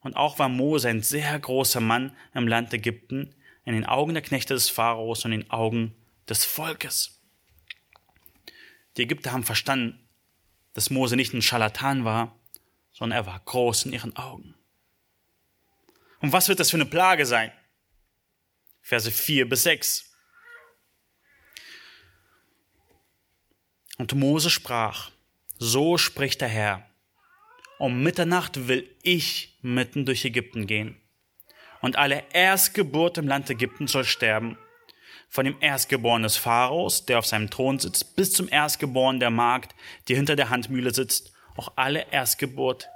Und 0.00 0.16
auch 0.16 0.38
war 0.38 0.48
Mose 0.48 0.88
ein 0.88 1.02
sehr 1.02 1.38
großer 1.38 1.80
Mann 1.80 2.16
im 2.32 2.48
Land 2.48 2.72
Ägypten, 2.72 3.34
in 3.64 3.74
den 3.74 3.84
Augen 3.84 4.14
der 4.14 4.22
Knechte 4.22 4.54
des 4.54 4.70
Pharaos 4.70 5.24
und 5.24 5.32
in 5.32 5.40
den 5.40 5.50
Augen 5.50 5.94
des 6.28 6.44
Volkes. 6.44 7.20
Die 8.96 9.02
Ägypter 9.02 9.32
haben 9.32 9.44
verstanden, 9.44 10.08
dass 10.72 10.88
Mose 10.88 11.16
nicht 11.16 11.34
ein 11.34 11.42
Scharlatan 11.42 12.04
war, 12.04 12.38
sondern 12.92 13.18
er 13.18 13.26
war 13.26 13.40
groß 13.44 13.86
in 13.86 13.92
ihren 13.92 14.16
Augen. 14.16 14.54
Und 16.20 16.32
was 16.32 16.48
wird 16.48 16.60
das 16.60 16.70
für 16.70 16.76
eine 16.76 16.86
Plage 16.86 17.26
sein? 17.26 17.52
Verse 18.80 19.10
4 19.10 19.48
bis 19.48 19.64
6. 19.64 20.14
Und 23.98 24.14
Mose 24.14 24.48
sprach, 24.48 25.10
so 25.62 25.98
spricht 25.98 26.40
der 26.40 26.48
Herr, 26.48 26.86
um 27.78 28.02
Mitternacht 28.02 28.66
will 28.66 28.88
ich 29.02 29.58
mitten 29.60 30.06
durch 30.06 30.24
Ägypten 30.24 30.66
gehen. 30.66 30.98
Und 31.82 31.96
alle 31.96 32.24
Erstgeburt 32.32 33.18
im 33.18 33.28
Land 33.28 33.50
Ägypten 33.50 33.86
soll 33.86 34.04
sterben, 34.04 34.56
von 35.28 35.44
dem 35.44 35.56
Erstgeborenen 35.60 36.22
des 36.22 36.38
Pharaos, 36.38 37.04
der 37.04 37.18
auf 37.18 37.26
seinem 37.26 37.50
Thron 37.50 37.78
sitzt, 37.78 38.16
bis 38.16 38.32
zum 38.32 38.48
Erstgeborenen 38.48 39.20
der 39.20 39.28
Magd, 39.28 39.74
die 40.08 40.14
hinter 40.14 40.34
der 40.34 40.48
Handmühle 40.48 40.94
sitzt, 40.94 41.34
auch 41.56 41.72
alle 41.76 42.06
Erstgeburt 42.10 42.88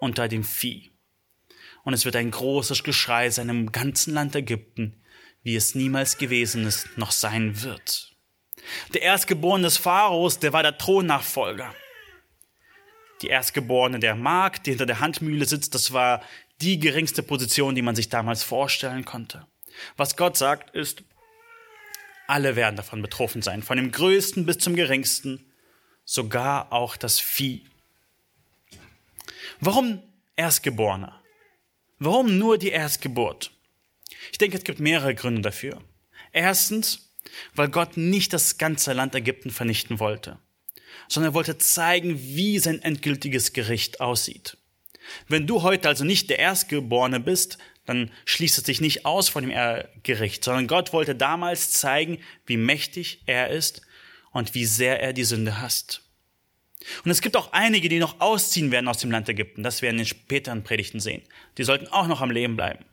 unter 0.00 0.26
dem 0.26 0.42
Vieh. 0.42 0.92
Und 1.84 1.92
es 1.92 2.06
wird 2.06 2.16
ein 2.16 2.30
großes 2.30 2.82
Geschrei 2.82 3.28
sein 3.28 3.50
im 3.50 3.72
ganzen 3.72 4.14
Land 4.14 4.34
Ägypten, 4.34 5.02
wie 5.42 5.54
es 5.54 5.74
niemals 5.74 6.16
gewesen 6.16 6.66
ist, 6.66 6.96
noch 6.96 7.12
sein 7.12 7.62
wird. 7.62 8.16
Der 8.94 9.02
Erstgeborene 9.02 9.64
des 9.64 9.76
Pharaos, 9.76 10.38
der 10.38 10.54
war 10.54 10.62
der 10.62 10.78
Thronnachfolger. 10.78 11.74
Die 13.22 13.28
Erstgeborene 13.28 13.98
der 13.98 14.14
Magd, 14.14 14.66
die 14.66 14.70
hinter 14.70 14.86
der 14.86 15.00
Handmühle 15.00 15.46
sitzt, 15.46 15.74
das 15.74 15.92
war 15.92 16.22
die 16.60 16.78
geringste 16.78 17.22
Position, 17.22 17.74
die 17.74 17.82
man 17.82 17.96
sich 17.96 18.08
damals 18.08 18.42
vorstellen 18.42 19.04
konnte. 19.04 19.46
Was 19.96 20.16
Gott 20.16 20.36
sagt, 20.36 20.74
ist, 20.74 21.02
alle 22.26 22.56
werden 22.56 22.76
davon 22.76 23.02
betroffen 23.02 23.42
sein, 23.42 23.62
von 23.62 23.76
dem 23.76 23.92
Größten 23.92 24.46
bis 24.46 24.58
zum 24.58 24.74
Geringsten, 24.74 25.44
sogar 26.04 26.72
auch 26.72 26.96
das 26.96 27.20
Vieh. 27.20 27.64
Warum 29.60 30.02
Erstgeborene? 30.36 31.12
Warum 31.98 32.36
nur 32.38 32.58
die 32.58 32.68
Erstgeburt? 32.68 33.50
Ich 34.30 34.38
denke, 34.38 34.58
es 34.58 34.64
gibt 34.64 34.80
mehrere 34.80 35.14
Gründe 35.14 35.40
dafür. 35.40 35.82
Erstens, 36.32 37.10
weil 37.54 37.68
Gott 37.68 37.96
nicht 37.96 38.32
das 38.32 38.58
ganze 38.58 38.92
Land 38.92 39.14
Ägypten 39.14 39.50
vernichten 39.50 39.98
wollte, 39.98 40.38
sondern 41.08 41.32
er 41.32 41.34
wollte 41.34 41.58
zeigen, 41.58 42.18
wie 42.18 42.58
sein 42.58 42.82
endgültiges 42.82 43.52
Gericht 43.52 44.00
aussieht. 44.00 44.56
Wenn 45.28 45.46
du 45.46 45.62
heute 45.62 45.88
also 45.88 46.04
nicht 46.04 46.30
der 46.30 46.38
Erstgeborene 46.38 47.20
bist, 47.20 47.58
dann 47.84 48.10
schließt 48.24 48.58
es 48.58 48.64
dich 48.64 48.80
nicht 48.80 49.06
aus 49.06 49.28
von 49.28 49.48
dem 49.48 49.84
Gericht, 50.02 50.42
sondern 50.42 50.66
Gott 50.66 50.92
wollte 50.92 51.14
damals 51.14 51.70
zeigen, 51.70 52.18
wie 52.44 52.56
mächtig 52.56 53.22
er 53.26 53.50
ist 53.50 53.82
und 54.32 54.54
wie 54.54 54.66
sehr 54.66 55.00
er 55.00 55.12
die 55.12 55.24
Sünde 55.24 55.60
hasst. 55.60 56.02
Und 57.04 57.10
es 57.10 57.20
gibt 57.20 57.36
auch 57.36 57.52
einige, 57.52 57.88
die 57.88 57.98
noch 57.98 58.20
ausziehen 58.20 58.70
werden 58.70 58.88
aus 58.88 58.98
dem 58.98 59.10
Land 59.10 59.28
Ägypten. 59.28 59.62
Das 59.62 59.82
werden 59.82 59.96
wir 59.96 60.02
in 60.02 60.06
den 60.06 60.06
späteren 60.06 60.62
Predigten 60.62 61.00
sehen. 61.00 61.22
Die 61.58 61.64
sollten 61.64 61.88
auch 61.88 62.06
noch 62.06 62.20
am 62.20 62.30
Leben 62.30 62.56
bleiben. 62.56 62.84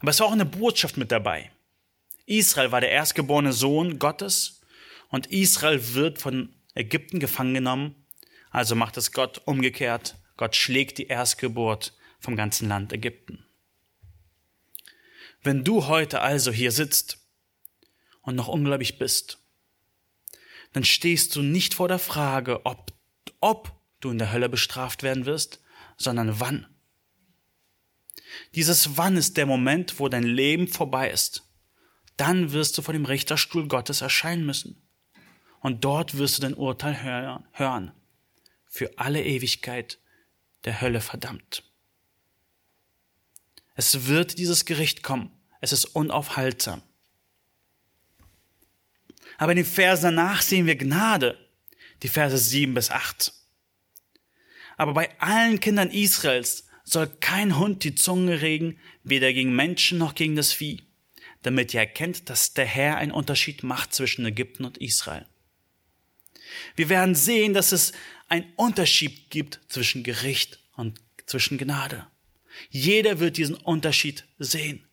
Aber 0.00 0.10
es 0.10 0.20
war 0.20 0.28
auch 0.28 0.32
eine 0.32 0.46
Botschaft 0.46 0.96
mit 0.96 1.10
dabei. 1.12 1.50
Israel 2.26 2.72
war 2.72 2.80
der 2.80 2.90
erstgeborene 2.90 3.52
Sohn 3.52 3.98
Gottes 3.98 4.60
und 5.14 5.28
Israel 5.28 5.94
wird 5.94 6.18
von 6.18 6.52
Ägypten 6.74 7.20
gefangen 7.20 7.54
genommen. 7.54 7.94
Also 8.50 8.74
macht 8.74 8.96
es 8.96 9.12
Gott 9.12 9.42
umgekehrt. 9.44 10.16
Gott 10.36 10.56
schlägt 10.56 10.98
die 10.98 11.06
Erstgeburt 11.06 11.96
vom 12.18 12.34
ganzen 12.34 12.68
Land 12.68 12.92
Ägypten. 12.92 13.46
Wenn 15.40 15.62
du 15.62 15.86
heute 15.86 16.20
also 16.20 16.50
hier 16.50 16.72
sitzt 16.72 17.18
und 18.22 18.34
noch 18.34 18.48
ungläubig 18.48 18.98
bist, 18.98 19.38
dann 20.72 20.82
stehst 20.82 21.36
du 21.36 21.42
nicht 21.42 21.74
vor 21.74 21.86
der 21.86 22.00
Frage, 22.00 22.66
ob, 22.66 22.92
ob 23.38 23.72
du 24.00 24.10
in 24.10 24.18
der 24.18 24.32
Hölle 24.32 24.48
bestraft 24.48 25.04
werden 25.04 25.26
wirst, 25.26 25.60
sondern 25.96 26.40
wann. 26.40 26.66
Dieses 28.56 28.96
Wann 28.96 29.16
ist 29.16 29.36
der 29.36 29.46
Moment, 29.46 30.00
wo 30.00 30.08
dein 30.08 30.24
Leben 30.24 30.66
vorbei 30.66 31.08
ist. 31.08 31.44
Dann 32.16 32.50
wirst 32.50 32.76
du 32.76 32.82
vor 32.82 32.94
dem 32.94 33.04
Richterstuhl 33.04 33.68
Gottes 33.68 34.00
erscheinen 34.00 34.44
müssen. 34.44 34.83
Und 35.64 35.82
dort 35.82 36.18
wirst 36.18 36.36
du 36.36 36.42
dein 36.42 36.52
Urteil 36.52 37.02
hören. 37.52 37.92
Für 38.66 38.98
alle 38.98 39.24
Ewigkeit 39.24 39.98
der 40.66 40.82
Hölle 40.82 41.00
verdammt. 41.00 41.62
Es 43.74 44.06
wird 44.06 44.36
dieses 44.36 44.66
Gericht 44.66 45.02
kommen. 45.02 45.32
Es 45.62 45.72
ist 45.72 45.86
unaufhaltsam. 45.86 46.82
Aber 49.38 49.52
in 49.52 49.56
den 49.56 49.64
Versen 49.64 50.14
danach 50.14 50.42
sehen 50.42 50.66
wir 50.66 50.76
Gnade. 50.76 51.38
Die 52.02 52.08
Verse 52.08 52.36
7 52.36 52.74
bis 52.74 52.90
8. 52.90 53.32
Aber 54.76 54.92
bei 54.92 55.18
allen 55.18 55.60
Kindern 55.60 55.90
Israels 55.90 56.66
soll 56.84 57.06
kein 57.06 57.58
Hund 57.58 57.84
die 57.84 57.94
Zunge 57.94 58.42
regen, 58.42 58.78
weder 59.02 59.32
gegen 59.32 59.56
Menschen 59.56 59.96
noch 59.96 60.14
gegen 60.14 60.36
das 60.36 60.52
Vieh, 60.52 60.82
damit 61.40 61.72
ihr 61.72 61.80
erkennt, 61.80 62.28
dass 62.28 62.52
der 62.52 62.66
Herr 62.66 62.98
einen 62.98 63.12
Unterschied 63.12 63.62
macht 63.62 63.94
zwischen 63.94 64.26
Ägypten 64.26 64.66
und 64.66 64.76
Israel. 64.76 65.26
Wir 66.76 66.88
werden 66.88 67.14
sehen, 67.14 67.54
dass 67.54 67.72
es 67.72 67.92
einen 68.28 68.52
Unterschied 68.56 69.30
gibt 69.30 69.60
zwischen 69.68 70.02
Gericht 70.02 70.58
und 70.76 71.00
zwischen 71.26 71.58
Gnade. 71.58 72.06
Jeder 72.70 73.18
wird 73.18 73.36
diesen 73.36 73.56
Unterschied 73.56 74.24
sehen. 74.38 74.86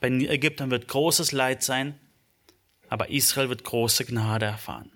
Bei 0.00 0.08
den 0.08 0.20
Ägyptern 0.20 0.70
wird 0.70 0.88
großes 0.88 1.32
Leid 1.32 1.62
sein, 1.62 1.98
aber 2.88 3.10
Israel 3.10 3.48
wird 3.48 3.64
große 3.64 4.04
Gnade 4.04 4.46
erfahren. 4.46 4.92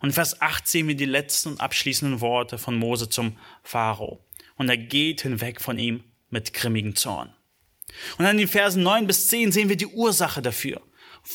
Und 0.00 0.10
in 0.10 0.14
Vers 0.14 0.40
8 0.40 0.66
sehen 0.66 0.88
wir 0.88 0.96
die 0.96 1.04
letzten 1.04 1.50
und 1.50 1.60
abschließenden 1.60 2.20
Worte 2.20 2.58
von 2.58 2.74
Mose 2.74 3.08
zum 3.08 3.36
Pharao. 3.62 4.24
Und 4.56 4.68
er 4.68 4.78
geht 4.78 5.22
hinweg 5.22 5.60
von 5.60 5.78
ihm 5.78 6.02
mit 6.30 6.52
grimmigem 6.54 6.96
Zorn. 6.96 7.34
Und 8.18 8.24
in 8.24 8.38
den 8.38 8.48
Versen 8.48 8.82
9 8.82 9.06
bis 9.06 9.28
10 9.28 9.52
sehen 9.52 9.68
wir 9.68 9.76
die 9.76 9.86
Ursache 9.86 10.42
dafür. 10.42 10.80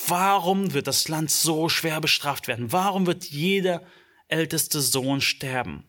Warum 0.08 0.74
wird 0.74 0.88
das 0.88 1.08
Land 1.08 1.32
so 1.32 1.70
schwer 1.70 2.01
bestraft 2.01 2.48
werden? 2.48 2.72
Warum 2.72 3.06
wird 3.06 3.25
jeder 3.25 3.84
älteste 4.27 4.82
Sohn 4.82 5.22
sterben? 5.22 5.86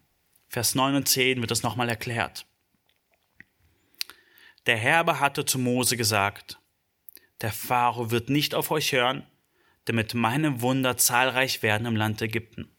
Vers 0.49 0.75
9 0.75 0.95
und 0.95 1.09
10 1.09 1.41
wird 1.41 1.51
das 1.51 1.63
nochmal 1.63 1.89
erklärt. 1.89 2.47
Der 4.67 4.77
Herr 4.77 5.21
hatte 5.21 5.45
zu 5.45 5.59
Mose 5.59 5.97
gesagt, 5.97 6.59
der 7.41 7.53
Pharao 7.53 8.11
wird 8.11 8.31
nicht 8.31 8.55
auf 8.55 8.71
euch 8.71 8.93
hören, 8.93 9.27
damit 9.85 10.15
meine 10.15 10.61
Wunder 10.61 10.97
zahlreich 10.97 11.63
werden 11.63 11.87
im 11.87 11.97
Land 11.97 12.21
Ägypten. 12.23 12.71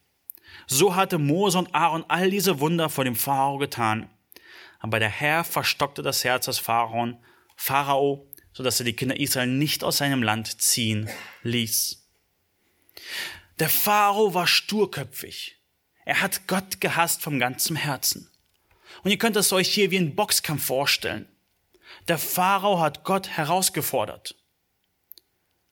So 0.66 0.96
hatte 0.96 1.18
Mose 1.18 1.58
und 1.58 1.74
Aaron 1.74 2.06
all 2.08 2.30
diese 2.30 2.60
Wunder 2.60 2.90
vor 2.90 3.04
dem 3.04 3.16
Pharao 3.16 3.58
getan. 3.58 4.10
Aber 4.80 5.00
der 5.00 5.10
Herr 5.10 5.44
verstockte 5.44 6.02
das 6.02 6.24
Herz 6.24 6.46
des 6.46 6.60
Pharaon, 6.60 7.18
Pharao, 7.56 8.27
so 8.58 8.64
dass 8.64 8.80
er 8.80 8.86
die 8.86 8.94
Kinder 8.94 9.20
Israel 9.20 9.48
nicht 9.48 9.84
aus 9.84 9.98
seinem 9.98 10.24
Land 10.24 10.62
ziehen 10.62 11.08
ließ. 11.44 12.04
Der 13.60 13.70
Pharao 13.70 14.34
war 14.34 14.48
sturköpfig. 14.48 15.58
Er 16.06 16.22
hat 16.22 16.48
Gott 16.48 16.82
gehasst 16.82 17.22
vom 17.22 17.38
ganzen 17.38 17.76
Herzen. 17.76 18.32
Und 19.04 19.12
ihr 19.12 19.20
könnt 19.20 19.36
es 19.36 19.54
euch 19.54 19.70
hier 19.70 19.92
wie 19.92 19.98
einen 19.98 20.16
Boxkampf 20.16 20.66
vorstellen. 20.66 21.28
Der 22.08 22.18
Pharao 22.18 22.80
hat 22.80 23.04
Gott 23.04 23.28
herausgefordert 23.28 24.36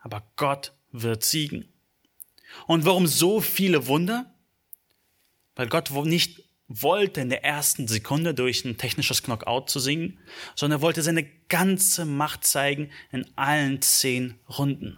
aber 0.06 0.22
Gott 0.36 0.72
wird 0.92 1.24
siegen. 1.24 1.68
Und 2.68 2.86
warum 2.86 3.08
so 3.08 3.42
viele 3.42 3.88
Wunder? 3.88 4.32
weil 5.58 5.68
Gott 5.70 5.90
nicht 6.06 6.44
wollte 6.68 7.22
in 7.22 7.30
der 7.30 7.44
ersten 7.44 7.88
Sekunde 7.88 8.34
durch 8.34 8.66
ein 8.66 8.78
technisches 8.78 9.24
Knockout 9.24 9.70
zu 9.70 9.80
singen, 9.80 10.20
sondern 10.56 10.80
er 10.80 10.82
wollte 10.82 11.04
seine 11.04 11.24
ganze 11.48 12.06
Macht 12.06 12.44
zeigen 12.44 12.92
in 13.12 13.26
allen 13.38 13.82
zehn 13.82 14.40
Runden. 14.58 14.98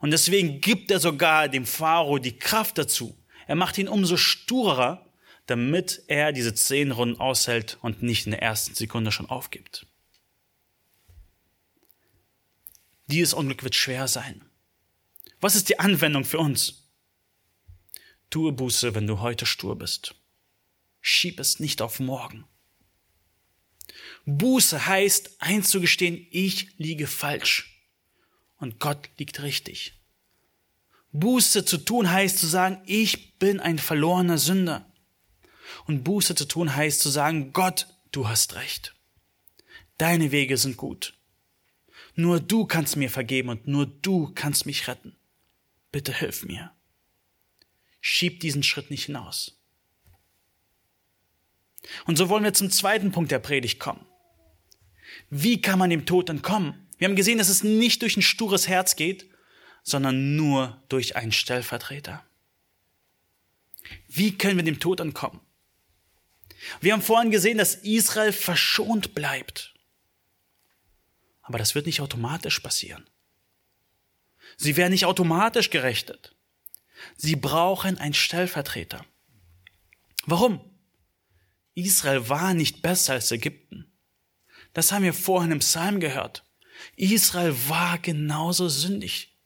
Und 0.00 0.12
deswegen 0.12 0.60
gibt 0.60 0.90
er 0.90 1.00
sogar 1.00 1.48
dem 1.48 1.66
Pharao 1.66 2.18
die 2.18 2.38
Kraft 2.38 2.78
dazu. 2.78 3.16
Er 3.46 3.56
macht 3.56 3.76
ihn 3.78 3.88
umso 3.88 4.16
sturer, 4.16 5.06
damit 5.46 6.04
er 6.06 6.32
diese 6.32 6.54
zehn 6.54 6.92
Runden 6.92 7.18
aushält 7.18 7.78
und 7.82 8.02
nicht 8.02 8.26
in 8.26 8.30
der 8.30 8.42
ersten 8.42 8.74
Sekunde 8.74 9.10
schon 9.10 9.28
aufgibt. 9.28 9.86
Dieses 13.08 13.34
Unglück 13.34 13.64
wird 13.64 13.74
schwer 13.74 14.06
sein. 14.06 14.44
Was 15.40 15.56
ist 15.56 15.68
die 15.68 15.80
Anwendung 15.80 16.24
für 16.24 16.38
uns? 16.38 16.88
Tue 18.30 18.52
Buße, 18.52 18.94
wenn 18.94 19.08
du 19.08 19.18
heute 19.18 19.46
stur 19.46 19.76
bist. 19.76 20.14
Schieb 21.00 21.40
es 21.40 21.60
nicht 21.60 21.82
auf 21.82 22.00
morgen. 22.00 22.44
Buße 24.26 24.86
heißt 24.86 25.40
einzugestehen, 25.40 26.26
ich 26.30 26.78
liege 26.78 27.06
falsch 27.06 27.84
und 28.58 28.78
Gott 28.78 29.08
liegt 29.18 29.42
richtig. 29.42 29.94
Buße 31.12 31.64
zu 31.64 31.78
tun 31.78 32.10
heißt 32.10 32.38
zu 32.38 32.46
sagen, 32.46 32.80
ich 32.86 33.38
bin 33.38 33.58
ein 33.58 33.78
verlorener 33.78 34.38
Sünder. 34.38 34.86
Und 35.86 36.04
Buße 36.04 36.34
zu 36.34 36.46
tun 36.46 36.74
heißt 36.74 37.00
zu 37.00 37.08
sagen, 37.08 37.52
Gott, 37.52 37.88
du 38.12 38.28
hast 38.28 38.54
recht. 38.54 38.94
Deine 39.98 40.30
Wege 40.30 40.56
sind 40.56 40.76
gut. 40.76 41.14
Nur 42.14 42.40
du 42.40 42.66
kannst 42.66 42.96
mir 42.96 43.10
vergeben 43.10 43.48
und 43.48 43.66
nur 43.66 43.86
du 43.86 44.32
kannst 44.34 44.66
mich 44.66 44.88
retten. 44.88 45.16
Bitte 45.90 46.12
hilf 46.12 46.44
mir. 46.44 46.72
Schieb 48.00 48.40
diesen 48.40 48.62
Schritt 48.62 48.90
nicht 48.90 49.06
hinaus. 49.06 49.59
Und 52.06 52.16
so 52.16 52.28
wollen 52.28 52.44
wir 52.44 52.54
zum 52.54 52.70
zweiten 52.70 53.12
Punkt 53.12 53.30
der 53.30 53.38
Predigt 53.38 53.80
kommen. 53.80 54.04
Wie 55.30 55.60
kann 55.60 55.78
man 55.78 55.90
dem 55.90 56.06
Tod 56.06 56.28
entkommen? 56.28 56.88
Wir 56.98 57.08
haben 57.08 57.16
gesehen, 57.16 57.38
dass 57.38 57.48
es 57.48 57.62
nicht 57.64 58.02
durch 58.02 58.16
ein 58.16 58.22
stures 58.22 58.68
Herz 58.68 58.96
geht, 58.96 59.30
sondern 59.82 60.36
nur 60.36 60.82
durch 60.88 61.16
einen 61.16 61.32
Stellvertreter. 61.32 62.24
Wie 64.08 64.36
können 64.36 64.56
wir 64.56 64.64
dem 64.64 64.80
Tod 64.80 65.00
entkommen? 65.00 65.40
Wir 66.80 66.92
haben 66.92 67.02
vorhin 67.02 67.30
gesehen, 67.30 67.58
dass 67.58 67.76
Israel 67.76 68.32
verschont 68.32 69.14
bleibt. 69.14 69.74
Aber 71.42 71.58
das 71.58 71.74
wird 71.74 71.86
nicht 71.86 72.00
automatisch 72.00 72.60
passieren. 72.60 73.08
Sie 74.56 74.76
werden 74.76 74.92
nicht 74.92 75.06
automatisch 75.06 75.70
gerechtet. 75.70 76.34
Sie 77.16 77.36
brauchen 77.36 77.98
einen 77.98 78.14
Stellvertreter. 78.14 79.04
Warum? 80.26 80.60
Israel 81.74 82.28
war 82.28 82.54
nicht 82.54 82.82
besser 82.82 83.14
als 83.14 83.30
Ägypten. 83.30 83.90
Das 84.72 84.92
haben 84.92 85.04
wir 85.04 85.14
vorhin 85.14 85.52
im 85.52 85.58
Psalm 85.60 86.00
gehört. 86.00 86.44
Israel 86.96 87.54
war 87.68 87.98
genauso 87.98 88.68
sündig. 88.68 89.36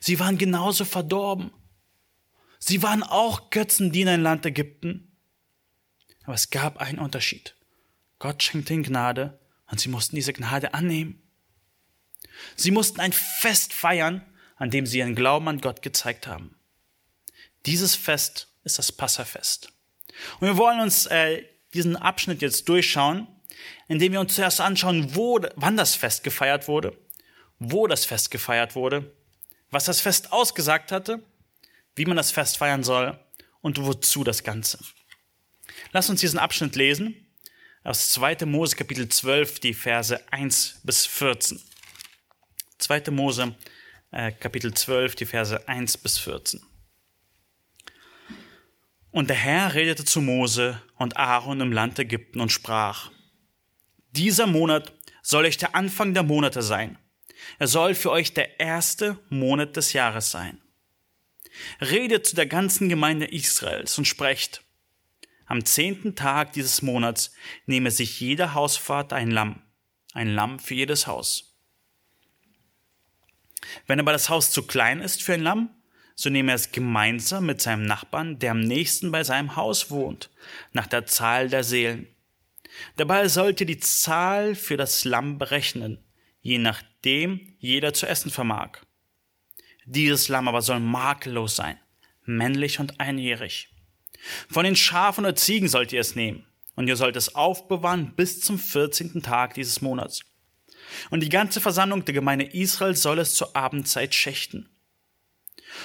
Sie 0.00 0.18
waren 0.18 0.38
genauso 0.38 0.84
verdorben. 0.84 1.50
Sie 2.58 2.82
waren 2.82 3.02
auch 3.02 3.50
Götzendiener 3.50 4.14
im 4.14 4.22
Land 4.22 4.46
Ägypten. 4.46 5.16
Aber 6.24 6.34
es 6.34 6.50
gab 6.50 6.78
einen 6.78 6.98
Unterschied. 6.98 7.56
Gott 8.18 8.42
schenkte 8.42 8.72
ihnen 8.72 8.84
Gnade 8.84 9.40
und 9.66 9.80
sie 9.80 9.88
mussten 9.88 10.16
diese 10.16 10.32
Gnade 10.32 10.74
annehmen. 10.74 11.20
Sie 12.56 12.70
mussten 12.70 13.00
ein 13.00 13.12
Fest 13.12 13.72
feiern, 13.72 14.24
an 14.56 14.70
dem 14.70 14.86
sie 14.86 14.98
ihren 14.98 15.16
Glauben 15.16 15.48
an 15.48 15.60
Gott 15.60 15.82
gezeigt 15.82 16.26
haben. 16.26 16.56
Dieses 17.66 17.96
Fest 17.96 18.48
ist 18.64 18.78
das 18.78 18.92
Passafest. 18.92 19.72
Und 20.40 20.48
wir 20.48 20.56
wollen 20.56 20.80
uns 20.80 21.06
äh, 21.06 21.44
diesen 21.74 21.96
Abschnitt 21.96 22.42
jetzt 22.42 22.68
durchschauen, 22.68 23.26
indem 23.88 24.12
wir 24.12 24.20
uns 24.20 24.34
zuerst 24.34 24.60
anschauen, 24.60 25.14
wo, 25.14 25.40
wann 25.56 25.76
das 25.76 25.94
Fest 25.94 26.24
gefeiert 26.24 26.68
wurde, 26.68 26.96
wo 27.58 27.86
das 27.86 28.04
Fest 28.04 28.30
gefeiert 28.30 28.74
wurde, 28.74 29.12
was 29.70 29.84
das 29.84 30.00
Fest 30.00 30.32
ausgesagt 30.32 30.92
hatte, 30.92 31.22
wie 31.94 32.06
man 32.06 32.16
das 32.16 32.30
Fest 32.30 32.56
feiern 32.56 32.84
soll 32.84 33.18
und 33.60 33.82
wozu 33.84 34.24
das 34.24 34.42
Ganze. 34.42 34.78
Lass 35.92 36.10
uns 36.10 36.20
diesen 36.20 36.38
Abschnitt 36.38 36.76
lesen 36.76 37.26
aus 37.84 38.10
2. 38.10 38.46
Mose 38.46 38.76
Kapitel 38.76 39.08
12, 39.08 39.60
die 39.60 39.74
Verse 39.74 40.20
1 40.32 40.80
bis 40.84 41.06
14. 41.06 41.60
2. 42.78 43.10
Mose 43.10 43.54
äh, 44.10 44.32
Kapitel 44.32 44.72
12, 44.72 45.16
die 45.16 45.26
Verse 45.26 45.68
1 45.68 45.98
bis 45.98 46.18
14. 46.18 46.62
Und 49.12 49.28
der 49.28 49.36
Herr 49.36 49.74
redete 49.74 50.04
zu 50.04 50.22
Mose 50.22 50.82
und 50.96 51.18
Aaron 51.18 51.60
im 51.60 51.70
Land 51.70 51.98
Ägypten 51.98 52.40
und 52.40 52.50
sprach, 52.50 53.10
dieser 54.10 54.46
Monat 54.46 54.92
soll 55.22 55.44
euch 55.44 55.58
der 55.58 55.74
Anfang 55.76 56.14
der 56.14 56.22
Monate 56.22 56.62
sein. 56.62 56.98
Er 57.58 57.68
soll 57.68 57.94
für 57.94 58.10
euch 58.10 58.34
der 58.34 58.58
erste 58.58 59.18
Monat 59.28 59.76
des 59.76 59.92
Jahres 59.92 60.30
sein. 60.30 60.60
Redet 61.80 62.26
zu 62.26 62.34
der 62.34 62.46
ganzen 62.46 62.88
Gemeinde 62.88 63.26
Israels 63.26 63.98
und 63.98 64.06
sprecht, 64.06 64.64
am 65.44 65.64
zehnten 65.66 66.16
Tag 66.16 66.54
dieses 66.54 66.80
Monats 66.80 67.32
nehme 67.66 67.90
sich 67.90 68.18
jeder 68.18 68.54
Hausvater 68.54 69.16
ein 69.16 69.30
Lamm, 69.30 69.62
ein 70.14 70.34
Lamm 70.34 70.58
für 70.58 70.74
jedes 70.74 71.06
Haus. 71.06 71.58
Wenn 73.86 74.00
aber 74.00 74.12
das 74.12 74.30
Haus 74.30 74.50
zu 74.50 74.62
klein 74.66 75.00
ist 75.00 75.22
für 75.22 75.34
ein 75.34 75.42
Lamm, 75.42 75.81
so 76.14 76.30
nehme 76.30 76.52
er 76.52 76.56
es 76.56 76.72
gemeinsam 76.72 77.46
mit 77.46 77.60
seinem 77.60 77.84
Nachbarn, 77.84 78.38
der 78.38 78.52
am 78.52 78.60
nächsten 78.60 79.10
bei 79.10 79.24
seinem 79.24 79.56
Haus 79.56 79.90
wohnt, 79.90 80.30
nach 80.72 80.86
der 80.86 81.06
Zahl 81.06 81.48
der 81.48 81.64
Seelen. 81.64 82.06
Dabei 82.96 83.28
sollt 83.28 83.60
ihr 83.60 83.66
die 83.66 83.80
Zahl 83.80 84.54
für 84.54 84.76
das 84.76 85.04
Lamm 85.04 85.38
berechnen, 85.38 85.98
je 86.40 86.58
nachdem 86.58 87.54
jeder 87.58 87.92
zu 87.94 88.06
essen 88.06 88.30
vermag. 88.30 88.78
Dieses 89.84 90.28
Lamm 90.28 90.48
aber 90.48 90.62
soll 90.62 90.80
makellos 90.80 91.56
sein, 91.56 91.78
männlich 92.24 92.78
und 92.78 93.00
einjährig. 93.00 93.68
Von 94.48 94.64
den 94.64 94.76
Schafen 94.76 95.24
oder 95.24 95.34
Ziegen 95.34 95.68
sollt 95.68 95.92
ihr 95.92 96.00
es 96.00 96.14
nehmen, 96.14 96.46
und 96.76 96.88
ihr 96.88 96.96
sollt 96.96 97.16
es 97.16 97.34
aufbewahren 97.34 98.14
bis 98.14 98.40
zum 98.40 98.58
vierzehnten 98.58 99.22
Tag 99.22 99.54
dieses 99.54 99.80
Monats. 99.80 100.20
Und 101.10 101.20
die 101.20 101.28
ganze 101.28 101.60
Versammlung 101.60 102.04
der 102.04 102.14
Gemeinde 102.14 102.44
Israel 102.44 102.96
soll 102.96 103.18
es 103.18 103.34
zur 103.34 103.56
Abendzeit 103.56 104.14
schächten. 104.14 104.68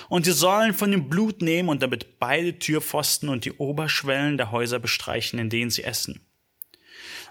Und 0.09 0.25
sie 0.25 0.31
sollen 0.31 0.73
von 0.73 0.91
dem 0.91 1.09
Blut 1.09 1.41
nehmen 1.41 1.69
und 1.69 1.81
damit 1.81 2.19
beide 2.19 2.57
Türpfosten 2.59 3.29
und 3.29 3.45
die 3.45 3.53
Oberschwellen 3.53 4.37
der 4.37 4.51
Häuser 4.51 4.79
bestreichen, 4.79 5.39
in 5.39 5.49
denen 5.49 5.69
sie 5.71 5.83
essen. 5.83 6.21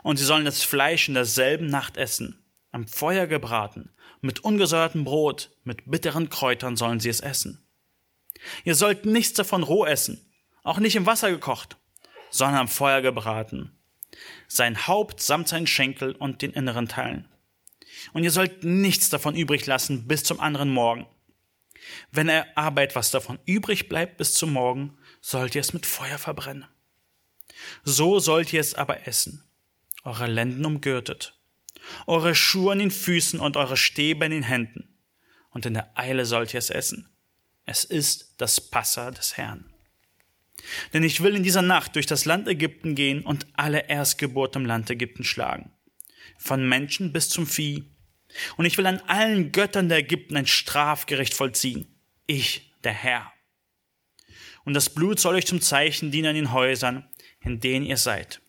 Und 0.03 0.19
sie 0.19 0.25
sollen 0.25 0.45
das 0.45 0.63
Fleisch 0.63 1.09
in 1.09 1.15
derselben 1.15 1.67
Nacht 1.67 1.97
essen, 1.97 2.45
am 2.71 2.87
Feuer 2.87 3.27
gebraten, 3.27 3.91
mit 4.21 4.41
ungesäuertem 4.41 5.05
Brot, 5.05 5.51
mit 5.65 5.91
bitteren 5.91 6.31
Kräutern 6.31 6.77
sollen 6.77 7.01
sie 7.01 7.09
es 7.09 7.21
essen. 7.21 7.67
Ihr 8.65 8.75
sollt 8.75 9.07
nichts 9.07 9.35
davon 9.35 9.63
roh 9.63 9.85
essen, 9.85 10.21
auch 10.63 10.79
nicht 10.79 10.97
im 10.97 11.07
Wasser 11.07 11.31
gekocht, 11.31 11.77
sondern 12.31 12.61
am 12.61 12.69
Feuer 12.69 13.01
gebraten. 13.01 13.73
Sein 14.49 14.87
Haupt 14.87 15.21
samt 15.21 15.49
seinen 15.49 15.67
Schenkel 15.67 16.13
und 16.13 16.43
den 16.43 16.53
inneren 16.53 16.89
Teilen. 16.89 17.29
Und 18.13 18.25
ihr 18.25 18.31
sollt 18.31 18.65
nichts 18.65 19.11
davon 19.11 19.35
übrig 19.35 19.67
lassen 19.67 20.07
bis 20.07 20.25
zum 20.25 20.41
anderen 20.41 20.71
Morgen. 20.71 21.07
Wenn 22.11 22.29
er 22.29 22.47
aber 22.57 22.83
etwas 22.83 23.11
davon 23.11 23.39
übrig 23.47 23.89
bleibt 23.89 24.17
bis 24.17 24.35
zum 24.35 24.53
Morgen, 24.53 24.97
sollt 25.21 25.55
ihr 25.55 25.61
es 25.61 25.73
mit 25.73 25.87
Feuer 25.87 26.19
verbrennen. 26.19 26.67
So 27.85 28.19
sollt 28.19 28.53
ihr 28.53 28.61
es 28.61 28.75
aber 28.75 29.07
essen, 29.07 29.45
eure 30.05 30.27
Lenden 30.27 30.65
umgürtet, 30.65 31.39
eure 32.07 32.35
Schuhe 32.35 32.73
an 32.73 32.79
den 32.79 32.91
Füßen 32.91 33.41
und 33.41 33.57
eure 33.57 33.77
Stäbe 33.77 34.25
in 34.25 34.31
den 34.31 34.43
Händen, 34.43 34.95
und 35.51 35.67
in 35.67 35.75
der 35.75 35.99
Eile 35.99 36.27
sollt 36.27 36.53
ihr 36.53 36.59
es 36.59 36.71
essen. 36.71 37.09
Es 37.65 37.85
ist 37.85 38.35
das 38.39 38.61
Passa 38.61 39.11
des 39.11 39.37
Herrn. 39.37 39.73
Denn 40.93 41.03
ich 41.03 41.23
will 41.23 41.35
in 41.35 41.43
dieser 41.43 41.63
Nacht 41.63 41.95
durch 41.95 42.07
das 42.07 42.25
Land 42.25 42.49
Ägypten 42.49 42.95
gehen 42.95 43.23
und 43.23 43.47
alle 43.55 43.89
Erstgeburt 43.89 44.57
im 44.57 44.67
Land 44.67 44.91
Ägypten 44.91 45.25
schlagen, 45.25 45.73
von 46.39 46.69
Menschen 46.69 47.13
bis 47.13 47.29
zum 47.29 47.47
Vieh, 47.47 47.85
und 48.57 48.65
ich 48.65 48.79
will 48.79 48.87
an 48.87 49.01
allen 49.07 49.53
Göttern 49.53 49.89
der 49.89 49.99
Ägypten 49.99 50.37
ein 50.37 50.47
Strafgericht 50.47 51.35
vollziehen. 51.35 51.87
Ich, 52.27 52.73
der 52.85 52.93
Herr. 52.93 53.33
Und 54.65 54.75
das 54.75 54.91
Blut 54.91 55.21
soll 55.21 55.37
euch 55.37 55.47
zum 55.47 55.61
Zeichen 55.61 56.11
dienen 56.11 56.29
an 56.29 56.35
den 56.35 56.53
Häusern, 56.53 57.09
in 57.41 57.61
denen 57.61 57.87
ihr 57.87 57.97
seid. 57.97 58.41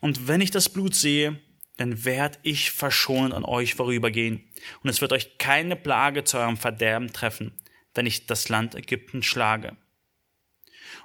Und 0.00 0.28
wenn 0.28 0.40
ich 0.40 0.50
das 0.50 0.68
Blut 0.68 0.94
sehe, 0.94 1.40
dann 1.76 2.04
werd 2.04 2.38
ich 2.42 2.70
verschonend 2.70 3.34
an 3.34 3.44
euch 3.44 3.74
vorübergehen, 3.74 4.48
und 4.82 4.88
es 4.88 5.00
wird 5.00 5.12
euch 5.12 5.38
keine 5.38 5.76
Plage 5.76 6.24
zu 6.24 6.38
eurem 6.38 6.56
Verderben 6.56 7.12
treffen, 7.12 7.52
wenn 7.94 8.06
ich 8.06 8.26
das 8.26 8.48
Land 8.48 8.74
Ägypten 8.74 9.22
schlage. 9.22 9.76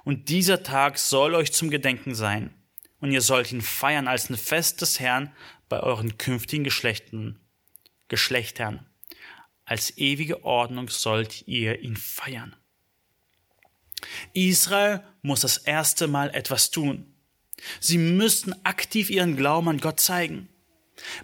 Und 0.04 0.28
dieser 0.28 0.62
Tag 0.62 0.98
soll 0.98 1.34
euch 1.34 1.52
zum 1.52 1.70
Gedenken 1.70 2.14
sein, 2.14 2.54
und 3.00 3.10
ihr 3.10 3.22
sollt 3.22 3.50
ihn 3.50 3.62
feiern 3.62 4.06
als 4.06 4.30
ein 4.30 4.36
Fest 4.36 4.80
des 4.80 5.00
Herrn 5.00 5.34
bei 5.68 5.80
euren 5.80 6.18
künftigen 6.18 6.64
Geschlechten 6.64 7.39
Geschlechtern. 8.10 8.84
Als 9.64 9.96
ewige 9.96 10.44
Ordnung 10.44 10.88
sollt 10.88 11.46
ihr 11.46 11.80
ihn 11.80 11.96
feiern. 11.96 12.56
Israel 14.34 15.02
muss 15.22 15.40
das 15.40 15.56
erste 15.56 16.08
Mal 16.08 16.30
etwas 16.34 16.70
tun. 16.70 17.14
Sie 17.78 17.98
müssten 17.98 18.52
aktiv 18.64 19.10
ihren 19.10 19.36
Glauben 19.36 19.68
an 19.68 19.78
Gott 19.78 20.00
zeigen. 20.00 20.48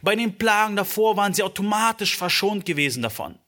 Bei 0.00 0.14
den 0.14 0.38
Plagen 0.38 0.76
davor 0.76 1.16
waren 1.16 1.34
sie 1.34 1.42
automatisch 1.42 2.16
verschont 2.16 2.64
gewesen 2.64 3.02
davon. 3.02 3.38